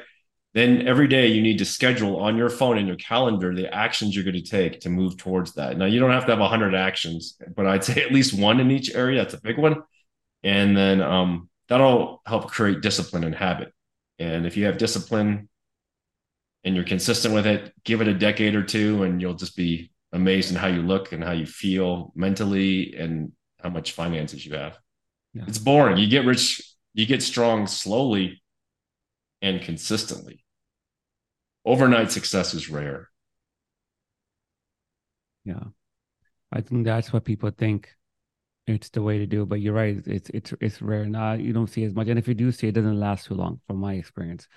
Then 0.57 0.89
every 0.89 1.07
day 1.07 1.27
you 1.27 1.43
need 1.43 1.59
to 1.59 1.67
schedule 1.67 2.17
on 2.17 2.39
your 2.39 2.49
phone 2.49 2.79
and 2.79 2.87
your 2.87 2.97
calendar 2.97 3.55
the 3.55 3.71
actions 3.75 4.17
you're 4.17 4.25
going 4.25 4.43
to 4.43 4.51
take 4.51 4.81
to 4.81 4.89
move 4.89 5.19
towards 5.19 5.53
that. 5.53 5.77
Now, 5.77 5.85
you 5.85 6.01
don't 6.01 6.13
have 6.13 6.25
to 6.25 6.33
have 6.33 6.39
100 6.39 6.75
actions, 6.75 7.37
but 7.55 7.67
I'd 7.67 7.85
say 7.85 8.03
at 8.03 8.11
least 8.11 8.41
one 8.41 8.59
in 8.59 8.71
each 8.71 8.95
area. 8.95 9.19
That's 9.23 9.35
a 9.35 9.41
big 9.43 9.59
one. 9.59 9.83
And 10.43 10.75
then 10.75 11.03
um, 11.03 11.51
that'll 11.69 12.23
help 12.25 12.51
create 12.51 12.81
discipline 12.81 13.23
and 13.25 13.35
habit. 13.35 13.75
And 14.19 14.47
if 14.47 14.57
you 14.57 14.65
have 14.65 14.79
discipline, 14.79 15.51
and 16.65 16.75
you're 16.75 16.85
consistent 16.85 17.35
with 17.35 17.47
it, 17.47 17.75
give 17.85 18.01
it 18.01 18.09
a 18.09 18.15
decade 18.15 18.55
or 18.55 18.63
two, 18.63 19.03
and 19.03 19.21
you'll 19.21 19.35
just 19.35 19.57
be 19.57 19.91
amazed 20.15 20.51
in 20.51 20.57
how 20.57 20.69
you 20.69 20.81
look 20.81 21.13
and 21.13 21.23
how 21.23 21.33
you 21.33 21.45
feel 21.45 22.15
mentally 22.17 22.95
and 22.97 23.33
how 23.63 23.69
much 23.69 23.93
finances 23.93 24.47
you 24.47 24.55
have. 24.55 24.79
Yeah. 25.35 25.45
It's 25.47 25.59
boring. 25.59 25.99
You 25.99 26.09
get 26.09 26.25
rich, 26.25 26.63
you 26.95 27.05
get 27.05 27.23
strong 27.23 27.67
slowly 27.67 28.43
and 29.43 29.61
consistently. 29.61 30.46
Overnight 31.67 32.12
success 32.12 32.55
is 32.55 32.71
rare. 32.71 33.11
Yeah. 35.45 35.64
I 36.53 36.61
think 36.62 36.87
that's 36.87 37.12
what 37.12 37.25
people 37.25 37.51
think 37.51 37.91
it's 38.67 38.89
the 38.91 39.03
way 39.03 39.19
to 39.19 39.27
do. 39.27 39.45
But 39.45 39.61
you're 39.61 39.75
right. 39.75 39.97
It's 40.07 40.31
it's 40.31 40.55
it's 40.61 40.81
rare. 40.81 41.05
Now 41.05 41.35
you 41.35 41.53
don't 41.53 41.69
see 41.69 41.85
as 41.85 41.95
much. 41.95 42.09
And 42.09 42.19
if 42.19 42.29
you 42.29 42.35
do 42.35 42.53
see 42.53 42.69
it 42.69 42.73
doesn't 42.73 42.99
last 42.99 43.27
too 43.27 43.35
long 43.35 43.61
from 43.67 43.79
my 43.79 43.95
experience. 43.95 44.49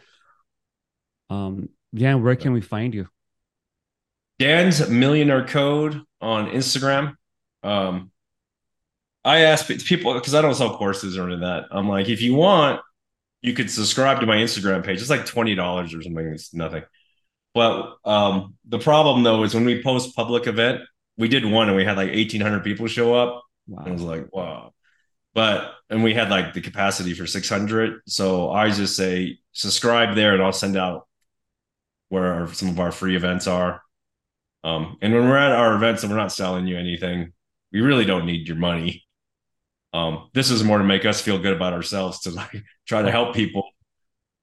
Um 1.29 1.69
Dan, 1.93 2.23
where 2.23 2.35
can 2.35 2.53
we 2.53 2.61
find 2.61 2.93
you? 2.93 3.07
Dan's 4.39 4.87
Millionaire 4.89 5.45
Code 5.45 6.01
on 6.21 6.47
Instagram. 6.47 7.15
Um, 7.61 8.11
I 9.25 9.39
ask 9.41 9.67
people 9.67 10.13
because 10.13 10.33
I 10.33 10.41
don't 10.41 10.55
sell 10.55 10.77
courses 10.77 11.17
or 11.17 11.25
any 11.25 11.33
of 11.33 11.41
that. 11.41 11.65
I'm 11.71 11.89
like, 11.89 12.07
if 12.07 12.21
you 12.21 12.35
want, 12.35 12.81
you 13.41 13.53
could 13.53 13.69
subscribe 13.69 14.21
to 14.21 14.25
my 14.25 14.37
Instagram 14.37 14.83
page. 14.83 15.01
It's 15.01 15.09
like 15.09 15.25
twenty 15.25 15.55
dollars 15.55 15.93
or 15.93 16.01
something. 16.01 16.25
It's 16.27 16.53
nothing. 16.53 16.83
But 17.53 17.97
um, 18.05 18.55
the 18.67 18.79
problem 18.79 19.23
though 19.23 19.43
is 19.43 19.53
when 19.53 19.65
we 19.65 19.81
post 19.81 20.15
public 20.15 20.47
event, 20.47 20.81
we 21.17 21.27
did 21.27 21.45
one 21.45 21.67
and 21.67 21.75
we 21.75 21.83
had 21.83 21.97
like 21.97 22.09
eighteen 22.09 22.41
hundred 22.41 22.63
people 22.63 22.87
show 22.87 23.15
up. 23.15 23.43
I 23.77 23.91
was 23.91 24.01
like, 24.01 24.33
wow. 24.33 24.73
But 25.33 25.73
and 25.89 26.03
we 26.03 26.13
had 26.13 26.29
like 26.29 26.53
the 26.53 26.61
capacity 26.61 27.13
for 27.13 27.25
600. 27.25 28.01
So 28.07 28.51
I 28.51 28.69
just 28.71 28.95
say 28.95 29.37
subscribe 29.51 30.15
there 30.15 30.33
and 30.33 30.43
I'll 30.43 30.53
send 30.53 30.77
out 30.77 31.07
where 32.09 32.33
our, 32.33 32.53
some 32.53 32.69
of 32.69 32.79
our 32.79 32.91
free 32.91 33.15
events 33.15 33.47
are. 33.47 33.81
Um, 34.63 34.97
and 35.01 35.13
when 35.13 35.27
we're 35.29 35.37
at 35.37 35.51
our 35.51 35.75
events 35.75 36.03
and 36.03 36.11
we're 36.11 36.17
not 36.17 36.31
selling 36.31 36.67
you 36.67 36.77
anything, 36.77 37.33
we 37.71 37.81
really 37.81 38.05
don't 38.05 38.25
need 38.25 38.47
your 38.47 38.57
money. 38.57 39.05
Um, 39.93 40.29
this 40.33 40.51
is 40.51 40.63
more 40.63 40.77
to 40.77 40.83
make 40.83 41.05
us 41.05 41.21
feel 41.21 41.39
good 41.39 41.55
about 41.55 41.73
ourselves 41.73 42.21
to 42.21 42.31
like 42.31 42.63
try 42.87 43.01
to 43.01 43.11
help 43.11 43.35
people. 43.35 43.63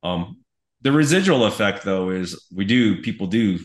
Um, 0.03 0.39
the 0.87 0.93
residual 0.93 1.47
effect 1.47 1.83
though 1.83 2.11
is 2.11 2.47
we 2.55 2.65
do 2.65 3.03
people 3.03 3.27
do 3.27 3.59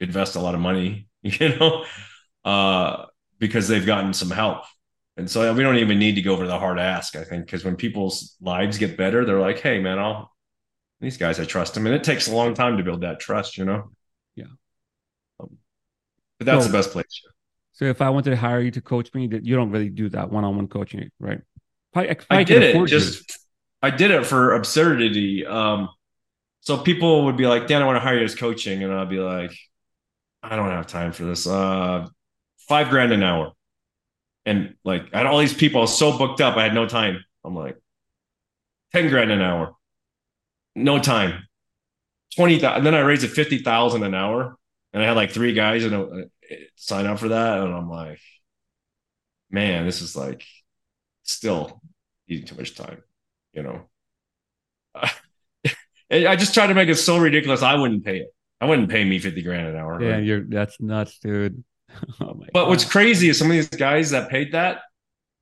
invest 0.00 0.34
a 0.34 0.40
lot 0.40 0.54
of 0.54 0.62
money, 0.62 1.08
you 1.22 1.50
know, 1.50 1.84
uh, 2.42 3.04
because 3.38 3.68
they've 3.68 3.84
gotten 3.84 4.14
some 4.14 4.30
help. 4.30 4.64
And 5.18 5.30
so 5.30 5.52
we 5.52 5.62
don't 5.62 5.76
even 5.76 5.98
need 5.98 6.14
to 6.14 6.22
go 6.22 6.32
over 6.32 6.46
the 6.46 6.58
hard 6.58 6.78
ask, 6.78 7.16
I 7.16 7.24
think, 7.24 7.44
because 7.44 7.66
when 7.66 7.76
people's 7.76 8.34
lives 8.40 8.78
get 8.78 8.96
better, 8.96 9.26
they're 9.26 9.40
like, 9.40 9.60
hey, 9.60 9.78
man, 9.78 9.98
I'll, 9.98 10.34
these 11.02 11.18
guys, 11.18 11.38
I 11.38 11.44
trust 11.44 11.74
them. 11.74 11.84
And 11.84 11.94
it 11.94 12.02
takes 12.02 12.28
a 12.28 12.34
long 12.34 12.54
time 12.54 12.78
to 12.78 12.82
build 12.82 13.02
that 13.02 13.20
trust, 13.20 13.58
you 13.58 13.66
know? 13.66 13.90
Yeah. 14.34 14.46
Um, 15.38 15.58
but 16.38 16.46
that's 16.46 16.64
So- 16.64 16.72
the 16.72 16.78
best 16.78 16.92
place. 16.92 17.20
So 17.72 17.84
if 17.84 18.00
I 18.00 18.08
wanted 18.08 18.30
to 18.30 18.36
hire 18.36 18.60
you 18.60 18.70
to 18.70 18.80
coach 18.80 19.12
me, 19.12 19.26
that 19.26 19.44
you 19.44 19.54
don't 19.54 19.70
really 19.70 19.90
do 19.90 20.08
that 20.10 20.30
one-on-one 20.30 20.68
coaching, 20.68 21.10
right? 21.20 21.42
I 21.94 22.14
probably 22.14 22.44
did 22.46 22.62
it 22.62 22.70
afford 22.70 22.90
you. 22.90 22.98
just, 22.98 23.38
I 23.82 23.90
did 23.90 24.10
it 24.12 24.24
for 24.24 24.54
absurdity. 24.54 25.44
Um, 25.44 25.90
so 26.64 26.78
people 26.78 27.26
would 27.26 27.36
be 27.36 27.46
like, 27.46 27.66
Dan, 27.66 27.82
I 27.82 27.86
want 27.86 27.96
to 27.96 28.00
hire 28.00 28.18
you 28.18 28.24
as 28.24 28.34
coaching. 28.34 28.82
And 28.82 28.92
I'd 28.92 29.10
be 29.10 29.18
like, 29.18 29.54
I 30.42 30.56
don't 30.56 30.70
have 30.70 30.86
time 30.86 31.12
for 31.12 31.24
this. 31.24 31.46
Uh, 31.46 32.08
five 32.68 32.90
grand 32.90 33.12
an 33.12 33.22
hour. 33.22 33.52
And 34.46 34.74
like, 34.84 35.06
I 35.14 35.18
had 35.18 35.26
all 35.26 35.38
these 35.38 35.54
people, 35.54 35.80
I 35.80 35.82
was 35.82 35.98
so 35.98 36.16
booked 36.18 36.40
up, 36.40 36.56
I 36.56 36.64
had 36.64 36.74
no 36.74 36.86
time. 36.86 37.24
I'm 37.44 37.54
like, 37.54 37.78
10 38.92 39.08
grand 39.10 39.30
an 39.30 39.42
hour. 39.42 39.74
No 40.74 40.98
time. 40.98 41.46
20,000. 42.36 42.78
And 42.78 42.86
then 42.86 42.94
I 42.94 43.00
raised 43.00 43.24
it 43.24 43.28
50,000 43.28 44.02
an 44.02 44.14
hour. 44.14 44.56
And 44.92 45.02
I 45.02 45.06
had 45.06 45.16
like 45.16 45.32
three 45.32 45.54
guys 45.54 45.84
and 45.84 45.94
uh, 45.94 46.26
sign 46.76 47.06
up 47.06 47.18
for 47.18 47.28
that. 47.28 47.60
And 47.60 47.74
I'm 47.74 47.90
like, 47.90 48.20
man, 49.50 49.84
this 49.86 50.02
is 50.02 50.16
like 50.16 50.44
still 51.22 51.80
eating 52.28 52.46
too 52.46 52.56
much 52.56 52.74
time, 52.74 53.02
you 53.52 53.62
know? 53.62 53.88
I 56.14 56.36
just 56.36 56.54
tried 56.54 56.68
to 56.68 56.74
make 56.74 56.88
it 56.88 56.96
so 56.96 57.18
ridiculous. 57.18 57.62
I 57.62 57.74
wouldn't 57.74 58.04
pay 58.04 58.18
it. 58.18 58.34
I 58.60 58.66
wouldn't 58.66 58.88
pay 58.88 59.04
me 59.04 59.18
50 59.18 59.42
grand 59.42 59.68
an 59.68 59.76
hour. 59.76 60.00
Yeah, 60.00 60.12
right? 60.12 60.24
you're 60.24 60.44
that's 60.44 60.80
nuts, 60.80 61.18
dude. 61.18 61.62
oh 62.20 62.34
my 62.34 62.46
But 62.52 62.68
what's 62.68 62.84
crazy 62.84 63.28
is 63.28 63.38
some 63.38 63.48
of 63.48 63.52
these 63.52 63.68
guys 63.68 64.10
that 64.10 64.30
paid 64.30 64.52
that, 64.52 64.82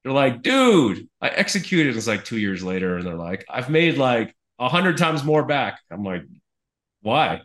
they're 0.02 0.12
like, 0.12 0.42
dude, 0.42 1.08
I 1.20 1.28
executed. 1.28 1.96
It's 1.96 2.06
like 2.06 2.24
two 2.24 2.38
years 2.38 2.62
later, 2.64 2.96
and 2.96 3.06
they're 3.06 3.14
like, 3.14 3.44
I've 3.48 3.70
made 3.70 3.98
like 3.98 4.34
a 4.58 4.68
hundred 4.68 4.98
times 4.98 5.22
more 5.22 5.44
back. 5.44 5.80
I'm 5.90 6.04
like, 6.04 6.22
why? 7.02 7.42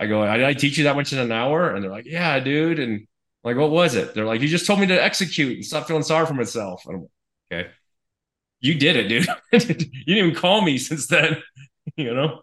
I 0.00 0.06
go, 0.06 0.24
did 0.36 0.44
I 0.44 0.54
teach 0.54 0.78
you 0.78 0.84
that 0.84 0.96
much 0.96 1.12
in 1.12 1.20
an 1.20 1.30
hour? 1.30 1.72
And 1.72 1.82
they're 1.82 1.90
like, 1.90 2.06
yeah, 2.06 2.40
dude. 2.40 2.80
And 2.80 2.94
I'm 2.94 3.08
like, 3.44 3.56
what 3.56 3.70
was 3.70 3.94
it? 3.94 4.14
They're 4.14 4.24
like, 4.24 4.40
you 4.40 4.48
just 4.48 4.66
told 4.66 4.80
me 4.80 4.86
to 4.86 5.02
execute 5.02 5.56
and 5.56 5.64
stop 5.64 5.86
feeling 5.86 6.02
sorry 6.02 6.26
for 6.26 6.34
myself. 6.34 6.82
And 6.86 6.96
I'm 6.96 7.00
like, 7.02 7.10
okay, 7.52 7.70
you 8.60 8.74
did 8.74 8.96
it, 8.96 9.08
dude. 9.08 9.26
you 9.52 9.58
didn't 9.58 10.08
even 10.08 10.34
call 10.34 10.62
me 10.62 10.78
since 10.78 11.06
then, 11.06 11.40
you 11.96 12.14
know? 12.14 12.42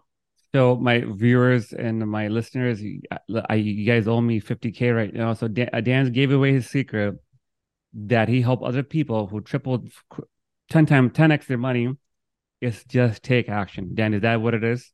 So 0.52 0.76
my 0.76 1.04
viewers 1.06 1.72
and 1.72 2.06
my 2.08 2.28
listeners, 2.28 2.82
you- 2.82 3.02
I, 3.48 3.54
you 3.54 3.84
guys 3.86 4.08
owe 4.08 4.20
me 4.20 4.40
50k 4.40 4.94
right 4.94 5.12
now. 5.12 5.34
So 5.34 5.48
Dan, 5.48 5.70
uh, 5.72 5.80
Dan 5.80 6.10
gave 6.12 6.32
away 6.32 6.52
his 6.52 6.68
secret 6.68 7.14
that 7.94 8.28
he 8.28 8.40
helped 8.42 8.62
other 8.64 8.82
people 8.82 9.26
who 9.26 9.40
tripled 9.40 9.90
10 10.70 10.86
times 10.86 11.12
10x 11.12 11.46
their 11.46 11.58
money. 11.58 11.96
Is 12.60 12.84
just 12.84 13.22
take 13.22 13.48
action. 13.48 13.94
Dan, 13.94 14.12
is 14.12 14.20
that 14.20 14.42
what 14.42 14.52
it 14.54 14.62
is? 14.62 14.92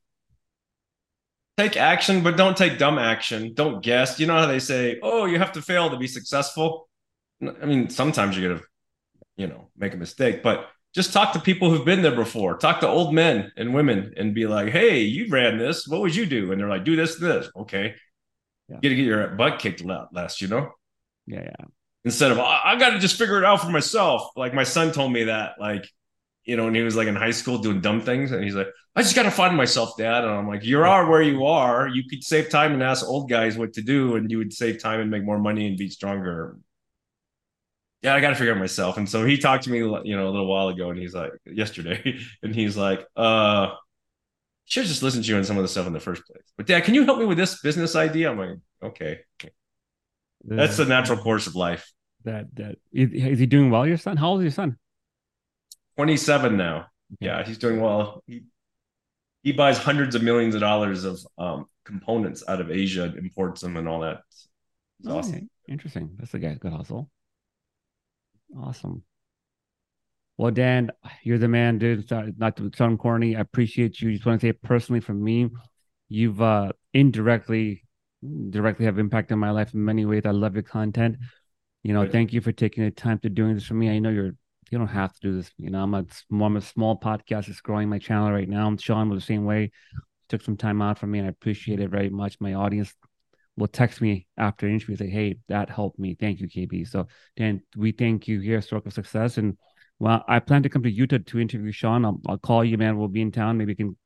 take 1.59 1.77
action, 1.77 2.23
but 2.23 2.37
don't 2.37 2.57
take 2.57 2.79
dumb 2.79 2.99
action. 2.99 3.55
Don't 3.55 3.83
guess. 3.83 4.21
You 4.21 4.27
know 4.27 4.39
how 4.39 4.47
they 4.47 4.59
say, 4.59 4.99
"Oh, 5.03 5.25
you 5.25 5.39
have 5.39 5.53
to 5.53 5.63
fail 5.63 5.91
to 5.91 5.97
be 5.97 6.07
successful." 6.07 6.89
I 7.43 7.65
mean, 7.67 7.89
sometimes 7.89 8.37
you're 8.39 8.55
gonna, 8.55 8.65
you 9.37 9.47
know, 9.47 9.71
make 9.77 9.95
a 9.95 9.97
mistake, 9.97 10.43
but 10.43 10.69
just 10.97 11.13
talk 11.13 11.33
to 11.35 11.39
people 11.39 11.71
who've 11.71 11.85
been 11.85 12.03
there 12.03 12.17
before. 12.17 12.57
Talk 12.57 12.81
to 12.81 12.89
old 12.89 13.15
men 13.15 13.53
and 13.57 13.73
women, 13.73 14.15
and 14.17 14.35
be 14.35 14.49
like, 14.49 14.71
"Hey, 14.71 15.01
you 15.03 15.29
ran 15.31 15.59
this. 15.59 15.87
What 15.87 16.01
would 16.01 16.17
you 16.17 16.27
do?" 16.27 16.51
And 16.51 16.61
they're 16.61 16.69
like, 16.69 16.85
"Do 16.85 16.97
this, 16.97 17.15
this." 17.17 17.49
Okay, 17.55 17.95
Yeah. 18.69 18.77
you 18.83 18.83
got 18.83 18.89
to 18.89 18.95
get 18.97 19.05
your 19.07 19.29
butt 19.29 19.61
kicked 19.61 19.85
last, 19.85 20.41
you 20.43 20.49
know. 20.49 20.73
Yeah, 21.27 21.43
yeah. 21.45 21.67
Instead 22.05 22.33
of 22.33 22.39
I, 22.41 22.61
I 22.65 22.77
got 22.77 22.91
to 22.91 22.99
just 22.99 23.17
figure 23.19 23.39
it 23.39 23.45
out 23.45 23.61
for 23.61 23.71
myself. 23.71 24.31
Like 24.37 24.55
my 24.55 24.65
son 24.65 24.93
told 24.93 25.13
me 25.13 25.25
that, 25.25 25.55
like, 25.61 25.87
you 26.45 26.57
know, 26.57 26.65
when 26.65 26.75
he 26.75 26.83
was 26.83 26.97
like 26.97 27.09
in 27.09 27.17
high 27.17 27.33
school 27.33 27.59
doing 27.59 27.81
dumb 27.81 28.01
things, 28.01 28.33
and 28.33 28.43
he's 28.43 28.55
like, 28.55 28.69
I 28.95 29.03
just 29.03 29.15
got 29.17 29.25
to 29.25 29.31
find 29.31 29.57
myself, 29.57 29.97
Dad. 29.99 30.25
And 30.25 30.33
I'm 30.33 30.49
like, 30.49 30.65
you 30.65 30.83
are 30.83 31.11
where 31.11 31.21
you 31.23 31.45
are. 31.47 31.87
You 31.89 32.05
could 32.09 32.23
save 32.25 32.49
time 32.49 32.73
and 32.73 32.83
ask 32.83 33.05
old 33.05 33.29
guys 33.29 33.59
what 33.59 33.73
to 33.75 33.83
do, 33.83 34.17
and 34.17 34.31
you 34.31 34.39
would 34.39 34.53
save 34.53 34.81
time 34.81 35.01
and 35.01 35.11
make 35.11 35.25
more 35.25 35.39
money 35.39 35.67
and 35.67 35.77
be 35.77 35.91
stronger. 35.91 36.57
Yeah, 38.03 38.15
I 38.15 38.21
got 38.21 38.31
to 38.31 38.35
figure 38.37 38.53
out 38.53 38.59
myself. 38.59 38.99
And 38.99 39.09
so 39.09 39.25
he 39.25 39.39
talked 39.39 39.65
to 39.65 39.71
me, 39.71 39.79
you 39.79 40.17
know, 40.17 40.29
a 40.29 40.31
little 40.31 40.47
while 40.47 40.69
ago, 40.69 40.91
and 40.91 40.99
he's 40.99 41.15
like, 41.15 41.33
yesterday, 41.45 42.19
and 42.43 42.55
he's 42.55 42.77
like, 42.77 43.05
uh, 43.17 43.75
should 44.67 44.83
have 44.83 44.89
just 44.89 45.03
listened 45.03 45.25
to 45.25 45.31
you 45.31 45.37
on 45.37 45.45
some 45.45 45.57
of 45.57 45.63
the 45.63 45.69
stuff 45.69 45.87
in 45.87 45.93
the 45.93 46.01
first 46.01 46.25
place. 46.27 46.43
But 46.57 46.67
Dad, 46.67 46.85
can 46.85 46.95
you 46.95 47.05
help 47.05 47.19
me 47.19 47.25
with 47.25 47.39
this 47.39 47.61
business 47.61 47.97
idea? 47.97 48.31
I'm 48.31 48.39
like, 48.39 48.59
okay, 48.83 49.21
that's 50.45 50.77
the 50.77 50.85
natural 50.85 51.19
course 51.19 51.47
of 51.47 51.55
life. 51.55 51.91
That 52.25 52.55
that 52.57 52.77
is, 52.93 53.13
is 53.13 53.39
he 53.39 53.47
doing 53.47 53.71
well? 53.71 53.87
Your 53.87 53.97
son? 53.97 54.17
How 54.17 54.31
old 54.31 54.41
is 54.41 54.45
your 54.45 54.51
son? 54.53 54.77
27 55.97 56.57
now. 56.57 56.87
Yeah, 57.21 57.45
he's 57.45 57.59
doing 57.59 57.81
well. 57.81 58.23
He 58.27 58.43
he 59.43 59.53
buys 59.53 59.79
hundreds 59.79 60.17
of 60.17 60.23
millions 60.23 60.57
of 60.57 60.61
dollars 60.61 61.05
of 61.05 61.21
um, 61.39 61.67
components 61.85 62.43
out 62.49 62.61
of 62.61 62.71
Asia, 62.71 63.15
imports 63.17 63.61
them, 63.61 63.77
and 63.77 63.89
all 63.89 64.01
that. 64.01 64.23
It's 64.31 65.09
Oh, 65.09 65.19
awesome. 65.19 65.49
Interesting. 65.69 66.11
That's 66.19 66.35
a 66.35 66.39
guy 66.39 66.55
good 66.55 66.73
hustle. 66.73 67.11
Awesome. 68.55 69.03
Well, 70.37 70.51
Dan, 70.51 70.91
you're 71.23 71.39
the 71.39 71.49
man, 71.49 71.79
dude. 71.79 72.11
Not 72.39 72.57
to 72.59 72.71
sound 72.75 72.99
corny. 72.99 73.37
I 73.37 73.41
appreciate 73.41 74.01
you. 74.01 74.13
Just 74.13 74.27
want 74.27 74.41
to 74.41 74.49
say 74.49 74.53
personally 74.53 75.01
from 75.01 75.23
me, 75.23 75.49
you've 76.09 76.41
uh 76.43 76.73
indirectly 76.93 77.85
directly 78.51 78.85
have 78.87 78.99
impacted 78.99 79.37
my 79.39 79.51
life 79.51 79.73
in 79.75 79.85
many 79.85 80.05
ways. 80.05 80.23
I 80.25 80.31
love 80.31 80.55
your 80.55 80.63
content. 80.63 81.17
You 81.83 81.95
know, 81.95 82.07
thank 82.09 82.33
you 82.33 82.41
for 82.41 82.53
taking 82.53 82.85
the 82.85 82.91
time 82.91 83.19
to 83.21 83.31
doing 83.31 83.55
this 83.55 83.65
for 83.65 83.75
me. 83.75 83.89
I 83.91 83.99
know 83.99 84.11
you're 84.11 84.35
you 84.71 84.79
don't 84.79 84.89
have 84.89 85.15
to 85.15 85.21
do 85.21 85.37
this. 85.37 85.51
You 85.59 85.71
know, 85.71 85.83
I'm 85.83 85.95
a, 85.95 86.05
I'm 86.33 86.57
a 86.57 86.61
small 86.61 86.99
podcast. 86.99 87.49
It's 87.49 87.61
growing 87.61 87.89
my 87.89 87.99
channel 87.99 88.33
right 88.33 88.49
now. 88.49 88.75
Sean 88.77 89.09
was 89.09 89.23
the 89.23 89.27
same 89.27 89.45
way. 89.45 89.71
Took 90.29 90.43
some 90.43 90.57
time 90.57 90.83
out 90.83 90.99
for 90.99 91.07
me, 91.07 91.21
and 91.21 91.27
I 91.27 91.31
appreciate 91.31 91.79
it 91.79 91.89
very 91.89 92.11
much. 92.11 92.41
My 92.41 92.55
audience 92.55 92.93
will 93.57 93.69
text 93.69 94.01
me 94.01 94.27
after 94.37 94.67
an 94.67 94.75
interview 94.75 94.97
say, 94.97 95.09
"Hey, 95.09 95.39
that 95.49 95.71
helped 95.71 95.99
me. 95.99 96.15
Thank 96.15 96.41
you, 96.41 96.49
KB." 96.49 96.87
So, 96.87 97.07
Dan, 97.37 97.63
we 97.77 97.93
thank 97.93 98.29
you 98.29 98.41
here, 98.41 98.61
Stroke 98.61 98.87
of 98.87 98.93
Success, 98.93 99.39
and 99.39 99.57
well, 99.99 100.25
I 100.29 100.41
plan 100.41 100.63
to 100.63 100.69
come 100.69 100.83
to 100.83 100.91
Utah 100.91 101.19
to 101.25 101.41
interview 101.41 101.73
Sean. 101.73 102.05
I'll, 102.05 102.21
I'll 102.29 102.39
call 102.39 102.65
you, 102.65 102.77
man. 102.77 102.99
We'll 102.99 103.09
be 103.09 103.23
in 103.23 103.33
town. 103.33 103.57
Maybe 103.57 103.73
we 103.73 103.77
can 103.77 103.97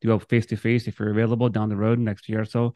do 0.00 0.12
a 0.12 0.20
face 0.20 0.46
to 0.46 0.56
face 0.56 0.86
if 0.86 0.98
you're 0.98 1.10
available 1.10 1.48
down 1.48 1.68
the 1.68 1.76
road 1.76 1.98
next 1.98 2.28
year 2.28 2.40
or 2.40 2.44
so. 2.44 2.74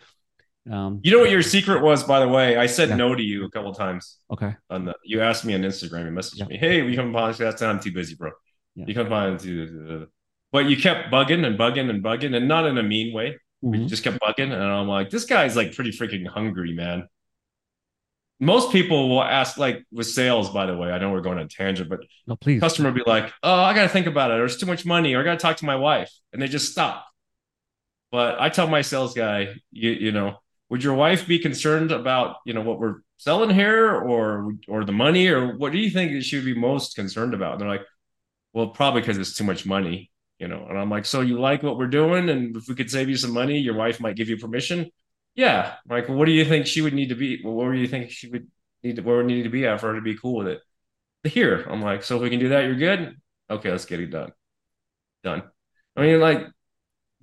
Um, 0.71 1.01
you 1.03 1.13
know 1.13 1.19
what 1.19 1.31
your 1.31 1.43
secret 1.43 1.83
was, 1.83 2.03
by 2.03 2.21
the 2.21 2.29
way? 2.29 2.57
I 2.57 2.67
said 2.67 2.89
yeah. 2.89 2.97
no 2.97 3.15
to 3.15 3.23
you 3.23 3.45
a 3.45 3.51
couple 3.51 3.73
times. 3.75 4.19
Okay. 4.33 4.55
On 4.71 4.87
the, 4.87 4.95
you 5.05 5.21
asked 5.21 5.45
me 5.45 5.55
on 5.55 5.61
Instagram. 5.61 6.07
You 6.07 6.11
messaged 6.11 6.39
yeah. 6.39 6.47
me, 6.47 6.57
"Hey, 6.57 6.83
we 6.83 6.97
come 6.97 7.13
podcast?" 7.13 7.63
I'm 7.63 7.81
too 7.81 7.93
busy, 7.93 8.15
bro. 8.15 8.31
Yeah. 8.75 8.87
You 8.89 8.95
come 8.95 9.13
on 9.13 9.39
to, 9.39 10.09
but 10.51 10.65
you 10.65 10.77
kept 10.77 11.13
bugging 11.13 11.45
and 11.45 11.59
bugging 11.59 11.91
and 11.91 12.03
bugging, 12.03 12.35
and 12.35 12.49
not 12.49 12.67
in 12.67 12.79
a 12.79 12.83
mean 12.83 13.15
way. 13.15 13.39
Mm-hmm. 13.65 13.87
Just 13.87 14.05
kept 14.05 14.21
bugging, 14.21 14.53
and 14.53 14.63
I'm 14.63 14.89
like, 14.89 15.09
this 15.09 15.25
guy's 15.25 15.57
like 15.57 15.75
pretty 15.75 15.91
freaking 15.91 16.27
hungry, 16.27 16.75
man. 16.75 17.09
Most 18.41 18.73
people 18.73 19.09
will 19.09 19.23
ask, 19.23 19.57
like 19.57 19.85
with 19.91 20.07
sales, 20.07 20.51
by 20.51 20.67
the 20.67 20.77
way. 20.77 20.91
I 20.91 20.99
know 20.99 21.11
we're 21.11 21.23
going 21.23 21.39
on 21.39 21.49
tangent, 21.49 21.89
but 21.89 22.01
no, 22.27 22.37
please. 22.37 22.61
Customer 22.61 22.91
will 22.91 22.97
be 22.97 23.03
like, 23.07 23.33
"Oh, 23.43 23.63
I 23.63 23.75
got 23.75 23.85
to 23.85 23.89
think 23.89 24.07
about 24.07 24.31
it. 24.31 24.35
There's 24.35 24.59
too 24.59 24.67
much 24.67 24.85
money, 24.85 25.15
or 25.15 25.21
I 25.21 25.25
got 25.25 25.39
to 25.39 25.43
talk 25.43 25.57
to 25.59 25.65
my 25.65 25.77
wife," 25.77 26.13
and 26.33 26.43
they 26.43 26.49
just 26.49 26.73
stop. 26.73 27.07
But 28.13 28.41
I 28.41 28.51
tell 28.51 28.67
my 28.67 28.83
sales 28.83 29.15
guy, 29.15 29.55
you, 29.73 29.91
you 29.93 30.13
know, 30.13 30.39
would 30.69 30.83
your 30.83 30.95
wife 30.95 31.27
be 31.27 31.39
concerned 31.39 31.93
about 31.93 32.37
you 32.45 32.53
know 32.53 32.61
what 32.61 32.79
we're 32.79 32.97
selling 33.17 33.51
here 33.51 33.95
or 33.95 34.55
or 34.69 34.85
the 34.85 34.93
money 34.93 35.29
or 35.29 35.57
what 35.57 35.73
do 35.73 35.79
you 35.79 35.89
think 35.89 36.23
she 36.23 36.37
would 36.37 36.45
be 36.45 36.55
most 36.55 36.97
concerned 36.97 37.33
about 37.33 37.53
and 37.53 37.61
they're 37.61 37.69
like 37.69 37.87
well 38.53 38.69
probably 38.69 39.01
because 39.01 39.17
it's 39.17 39.37
too 39.37 39.45
much 39.45 39.65
money 39.65 40.11
you 40.39 40.49
know 40.49 40.67
and 40.69 40.79
i'm 40.79 40.91
like 40.91 41.05
so 41.05 41.21
you 41.21 41.39
like 41.39 41.63
what 41.63 41.79
we're 41.79 41.87
doing 41.87 42.29
and 42.29 42.57
if 42.57 42.69
we 42.69 42.75
could 42.75 42.91
save 42.91 43.09
you 43.09 43.17
some 43.17 43.33
money 43.33 43.59
your 43.59 43.75
wife 43.75 44.01
might 44.01 44.17
give 44.17 44.29
you 44.29 44.37
permission 44.37 44.91
yeah 45.35 45.75
I'm 45.89 45.97
like 45.97 46.09
what 46.09 46.27
do 46.27 46.33
you 46.33 46.45
think 46.45 46.67
she 46.67 46.81
would 46.81 46.95
need 46.95 47.09
to 47.11 47.15
be 47.15 47.41
well, 47.45 47.55
what 47.55 47.73
do 47.73 47.79
you 47.79 47.89
think 47.89 48.11
she 48.11 48.29
would 48.29 48.49
need 48.83 48.97
to 48.97 49.03
where 49.03 49.19
would 49.19 49.27
need 49.27 49.45
to 49.45 49.49
be 49.49 49.67
at 49.67 49.81
for 49.81 49.89
her 49.89 49.97
to 49.97 50.03
be 50.03 50.17
cool 50.17 50.37
with 50.37 50.49
it 50.49 50.61
here 51.25 51.65
i'm 51.71 51.81
like 51.81 52.03
so 52.03 52.17
if 52.17 52.23
we 52.23 52.31
can 52.31 52.41
do 52.41 52.51
that 52.51 52.65
you're 52.65 52.75
good 52.75 53.17
okay 53.49 53.71
let's 53.71 53.87
get 53.87 54.01
it 54.01 54.11
done 54.11 54.33
done 55.23 55.43
i 55.97 56.03
mean 56.03 56.21
like 56.21 56.47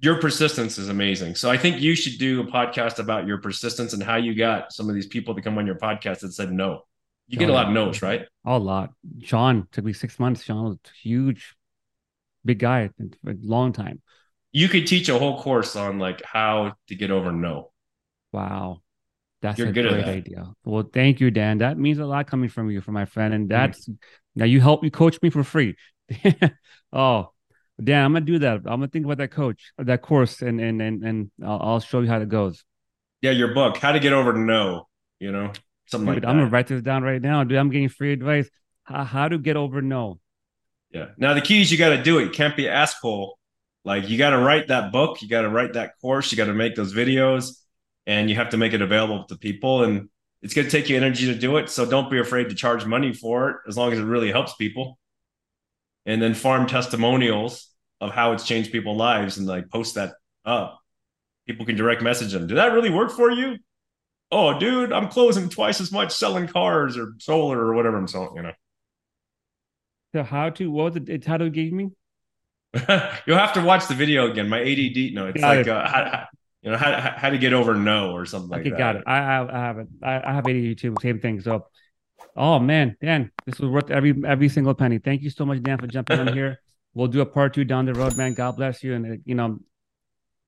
your 0.01 0.20
persistence 0.20 0.80
is 0.80 0.89
amazing. 0.89 1.36
So 1.36 1.49
I 1.49 1.57
think 1.57 1.80
you 1.80 1.95
should 1.95 2.18
do 2.18 2.41
a 2.41 2.45
podcast 2.45 2.97
about 2.97 3.28
your 3.28 3.38
persistence 3.38 3.93
and 3.93 4.01
how 4.01 4.16
you 4.16 4.34
got 4.34 4.74
some 4.74 4.89
of 4.89 4.95
these 4.95 5.05
people 5.05 5.36
to 5.36 5.41
come 5.41 5.57
on 5.59 5.68
your 5.68 5.76
podcast 5.76 6.22
that 6.22 6.34
said 6.34 6.51
no. 6.51 6.82
You 7.28 7.38
get 7.38 7.49
a 7.49 7.51
oh, 7.53 7.55
lot 7.55 7.68
of 7.68 7.74
no's, 7.74 8.01
right? 8.01 8.26
A 8.45 8.57
lot. 8.57 8.89
Sean 9.22 9.68
took 9.72 9.86
me 9.86 9.93
six 9.93 10.20
months. 10.20 10.43
Sean 10.43 10.66
was 10.66 10.78
huge, 11.01 11.55
big 12.45 12.59
guy, 12.59 12.89
a 13.27 13.33
long 13.41 13.73
time. 13.73 14.01
You 14.51 14.67
could 14.67 14.87
teach 14.87 15.09
a 15.09 15.17
whole 15.17 15.41
course 15.41 15.75
on 15.75 15.99
like 15.99 16.21
how 16.23 16.73
to 16.87 16.95
get 16.95 17.11
over 17.11 17.31
no. 17.31 17.71
Wow. 18.31 18.81
That's 19.41 19.57
You're 19.57 19.69
a 19.69 19.73
great 19.73 20.03
idea. 20.05 20.53
Well, 20.63 20.83
thank 20.93 21.19
you, 21.19 21.31
Dan. 21.31 21.59
That 21.59 21.77
means 21.77 21.97
a 21.97 22.05
lot 22.05 22.27
coming 22.27 22.49
from 22.49 22.69
you, 22.69 22.79
from 22.79 22.93
my 22.93 23.05
friend. 23.05 23.33
And 23.33 23.49
that's 23.49 23.85
mm-hmm. 23.85 23.93
now 24.35 24.45
you 24.45 24.61
help 24.61 24.83
you 24.83 24.91
coach 24.91 25.19
me 25.21 25.29
for 25.29 25.43
free. 25.43 25.75
oh, 26.93 27.29
Dan, 27.83 28.05
I'm 28.05 28.13
gonna 28.13 28.25
do 28.25 28.39
that. 28.39 28.57
I'm 28.57 28.63
gonna 28.63 28.87
think 28.87 29.05
about 29.05 29.17
that 29.17 29.31
coach, 29.31 29.71
that 29.79 30.03
course, 30.03 30.41
and 30.41 30.61
and 30.61 30.81
and 30.81 31.03
and 31.03 31.31
I'll, 31.43 31.59
I'll 31.61 31.79
show 31.79 32.01
you 32.01 32.07
how 32.07 32.19
it 32.19 32.29
goes. 32.29 32.63
Yeah, 33.21 33.31
your 33.31 33.53
book, 33.53 33.77
How 33.77 33.91
to 33.91 33.99
Get 33.99 34.13
Over 34.13 34.33
No. 34.33 34.87
You 35.19 35.31
know, 35.31 35.51
something 35.87 36.05
dude, 36.05 36.15
like 36.15 36.21
that. 36.21 36.29
I'm 36.29 36.37
gonna 36.37 36.49
write 36.49 36.67
this 36.67 36.81
down 36.83 37.01
right 37.01 37.21
now, 37.21 37.43
dude. 37.43 37.57
I'm 37.57 37.71
getting 37.71 37.89
free 37.89 38.13
advice. 38.13 38.49
How, 38.83 39.03
how 39.03 39.27
to 39.27 39.39
get 39.39 39.55
over 39.55 39.81
no. 39.81 40.19
Yeah. 40.93 41.07
Now 41.17 41.33
the 41.33 41.41
key 41.41 41.61
is 41.61 41.71
you 41.71 41.77
got 41.77 41.89
to 41.89 42.03
do 42.03 42.19
it. 42.19 42.25
You 42.25 42.29
can't 42.29 42.55
be 42.55 42.67
asshole. 42.67 43.37
Like 43.83 44.09
you 44.09 44.17
got 44.17 44.31
to 44.31 44.37
write 44.37 44.67
that 44.67 44.91
book. 44.91 45.21
You 45.21 45.29
got 45.29 45.41
to 45.41 45.49
write 45.49 45.73
that 45.73 45.93
course. 46.01 46.31
You 46.31 46.37
got 46.37 46.45
to 46.45 46.53
make 46.53 46.75
those 46.75 46.93
videos, 46.93 47.57
and 48.05 48.29
you 48.29 48.35
have 48.35 48.49
to 48.49 48.57
make 48.57 48.73
it 48.73 48.81
available 48.81 49.25
to 49.25 49.37
people. 49.37 49.83
And 49.83 50.09
it's 50.41 50.53
going 50.53 50.67
to 50.67 50.71
take 50.71 50.89
you 50.89 50.97
energy 50.97 51.27
to 51.27 51.35
do 51.35 51.57
it. 51.57 51.69
So 51.69 51.85
don't 51.85 52.11
be 52.11 52.19
afraid 52.19 52.49
to 52.49 52.55
charge 52.55 52.85
money 52.85 53.13
for 53.13 53.49
it, 53.49 53.57
as 53.67 53.77
long 53.77 53.93
as 53.93 53.99
it 53.99 54.03
really 54.03 54.31
helps 54.31 54.55
people. 54.55 54.99
And 56.05 56.21
then 56.21 56.33
farm 56.33 56.67
testimonials 56.67 57.69
of 57.99 58.11
how 58.11 58.33
it's 58.33 58.45
changed 58.45 58.71
people's 58.71 58.97
lives 58.97 59.37
and 59.37 59.47
like 59.47 59.69
post 59.69 59.95
that 59.95 60.13
up. 60.45 60.79
People 61.47 61.65
can 61.65 61.75
direct 61.75 62.01
message 62.01 62.33
them. 62.33 62.47
Did 62.47 62.57
that 62.57 62.73
really 62.73 62.89
work 62.89 63.11
for 63.11 63.31
you? 63.31 63.57
Oh, 64.31 64.57
dude, 64.57 64.91
I'm 64.91 65.09
closing 65.09 65.49
twice 65.49 65.81
as 65.81 65.91
much 65.91 66.13
selling 66.13 66.47
cars 66.47 66.97
or 66.97 67.13
solar 67.19 67.59
or 67.59 67.73
whatever 67.73 67.97
I'm 67.97 68.07
selling, 68.07 68.35
you 68.35 68.41
know. 68.43 68.53
So 70.14 70.24
how 70.24 70.49
to 70.51 70.72
what 70.72 70.84
was 70.84 70.95
it? 70.97 71.09
It's 71.09 71.28
how 71.28 71.38
to 71.38 71.49
give 71.49 71.72
me? 71.72 71.89
You'll 72.74 73.38
have 73.38 73.53
to 73.53 73.62
watch 73.62 73.88
the 73.88 73.95
video 73.95 74.32
again. 74.32 74.47
My 74.49 74.62
ADD, 74.62 75.14
no, 75.14 75.28
it's 75.28 75.41
got 75.41 75.57
like 75.57 75.68
it. 75.68 75.70
uh, 75.70 75.88
how, 75.88 76.26
you 76.62 76.72
know 76.72 76.78
how, 76.78 77.14
how 77.18 77.30
to 77.30 77.38
get 77.38 77.53
over 77.53 77.76
no 77.76 78.12
or 78.12 78.26
something 78.26 78.59
okay, 78.59 78.70
like 78.70 78.74
that. 78.74 78.78
Got 78.78 78.95
it. 78.97 79.03
I 79.07 79.18
have 79.18 79.49
I 79.49 79.59
have 79.59 79.78
it. 79.80 79.88
I, 80.03 80.22
I 80.22 80.34
have 80.34 80.47
ADD 80.47 80.78
too. 80.78 80.95
Same 81.01 81.20
thing. 81.20 81.41
So, 81.41 81.68
oh 82.36 82.59
man, 82.59 82.95
Dan, 83.01 83.32
this 83.45 83.59
was 83.59 83.70
worth 83.70 83.91
every 83.91 84.14
every 84.26 84.49
single 84.49 84.74
penny. 84.74 84.99
Thank 84.99 85.22
you 85.22 85.30
so 85.30 85.45
much, 85.45 85.62
Dan, 85.64 85.78
for 85.78 85.88
jumping 85.88 86.20
on 86.20 86.34
here 86.34 86.59
we'll 86.93 87.07
do 87.07 87.22
a 87.22 87.26
part 87.26 87.53
two 87.53 87.64
down 87.64 87.86
the 87.86 87.93
road, 87.93 88.18
man. 88.18 88.34
God 88.34 88.55
bless 88.57 88.84
you, 88.84 88.93
and 88.93 89.05
uh, 89.05 89.18
you 89.26 89.36
know, 89.36 89.59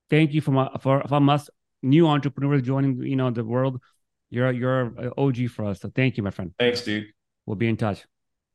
thank 0.10 0.34
you 0.34 0.42
from 0.42 0.58
uh, 0.58 0.78
for 0.80 1.04
from 1.08 1.30
us 1.30 1.50
new 1.82 2.08
entrepreneurs 2.08 2.62
joining 2.62 3.02
you 3.04 3.16
know 3.16 3.32
the 3.32 3.44
world. 3.44 3.82
You're 4.30 4.52
you're 4.52 4.86
uh, 4.98 5.02
an 5.04 5.12
OG 5.18 5.50
for 5.50 5.66
us, 5.66 5.82
so 5.82 5.92
thank 5.94 6.18
you, 6.18 6.24
my 6.24 6.32
friend. 6.32 6.54
Thanks, 6.60 6.82
dude. 6.82 7.08
We'll 7.46 7.56
be 7.56 7.68
in 7.68 7.78
touch. 7.78 8.04